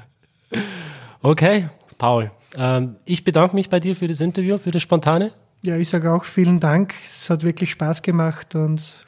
okay, 1.22 1.66
Paul. 1.98 2.30
Ähm, 2.56 2.96
ich 3.04 3.24
bedanke 3.24 3.54
mich 3.54 3.68
bei 3.68 3.80
dir 3.80 3.94
für 3.94 4.08
das 4.08 4.20
Interview, 4.20 4.58
für 4.58 4.70
das 4.70 4.82
Spontane. 4.82 5.32
Ja, 5.62 5.76
ich 5.76 5.88
sage 5.88 6.12
auch 6.12 6.24
vielen 6.24 6.60
Dank. 6.60 6.94
Es 7.04 7.28
hat 7.28 7.42
wirklich 7.42 7.70
Spaß 7.70 8.02
gemacht 8.02 8.54
und 8.54 9.04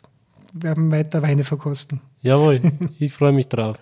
wir 0.52 0.70
werden 0.70 0.90
weiter 0.90 1.22
Weine 1.22 1.44
verkosten. 1.44 2.00
Jawohl, 2.22 2.60
ich 2.98 3.12
freue 3.12 3.32
mich 3.32 3.48
drauf. 3.48 3.78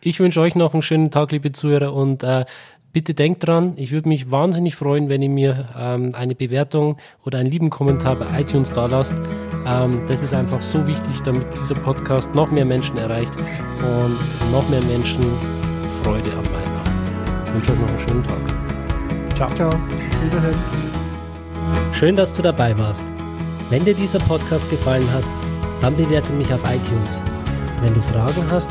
Ich 0.00 0.20
wünsche 0.20 0.40
euch 0.40 0.54
noch 0.54 0.72
einen 0.72 0.82
schönen 0.82 1.10
Tag, 1.10 1.32
liebe 1.32 1.52
Zuhörer, 1.52 1.92
und 1.92 2.22
äh, 2.22 2.44
bitte 2.92 3.14
denkt 3.14 3.46
dran, 3.46 3.74
ich 3.76 3.92
würde 3.92 4.08
mich 4.08 4.30
wahnsinnig 4.30 4.76
freuen, 4.76 5.08
wenn 5.08 5.22
ihr 5.22 5.28
mir 5.28 5.68
ähm, 5.78 6.14
eine 6.14 6.34
Bewertung 6.34 6.96
oder 7.24 7.38
einen 7.38 7.50
lieben 7.50 7.70
Kommentar 7.70 8.16
bei 8.16 8.40
iTunes 8.40 8.72
da 8.72 8.86
lasst. 8.86 9.14
Ähm, 9.66 10.02
das 10.08 10.22
ist 10.22 10.32
einfach 10.32 10.62
so 10.62 10.86
wichtig, 10.86 11.22
damit 11.22 11.46
dieser 11.54 11.74
Podcast 11.74 12.34
noch 12.34 12.50
mehr 12.50 12.64
Menschen 12.64 12.98
erreicht 12.98 13.34
und 13.36 14.16
noch 14.52 14.68
mehr 14.68 14.80
Menschen 14.82 15.24
Freude 16.02 16.30
am 16.32 16.44
Wein 16.46 16.70
haben. 16.78 17.46
Ich 17.46 17.54
wünsche 17.54 17.72
euch 17.72 17.78
noch 17.78 17.88
einen 17.88 18.00
schönen 18.00 18.22
Tag. 18.24 19.34
Ciao. 19.34 19.54
Ciao. 19.54 19.70
Wiedersehen. 20.24 20.58
Schön, 21.92 22.16
dass 22.16 22.32
du 22.32 22.42
dabei 22.42 22.76
warst. 22.78 23.06
Wenn 23.70 23.84
dir 23.84 23.94
dieser 23.94 24.20
Podcast 24.20 24.68
gefallen 24.70 25.06
hat, 25.12 25.24
dann 25.82 25.96
bewerte 25.96 26.32
mich 26.32 26.52
auf 26.52 26.62
iTunes. 26.62 27.20
Wenn 27.82 27.92
du 27.92 28.00
Fragen 28.00 28.50
hast 28.50 28.70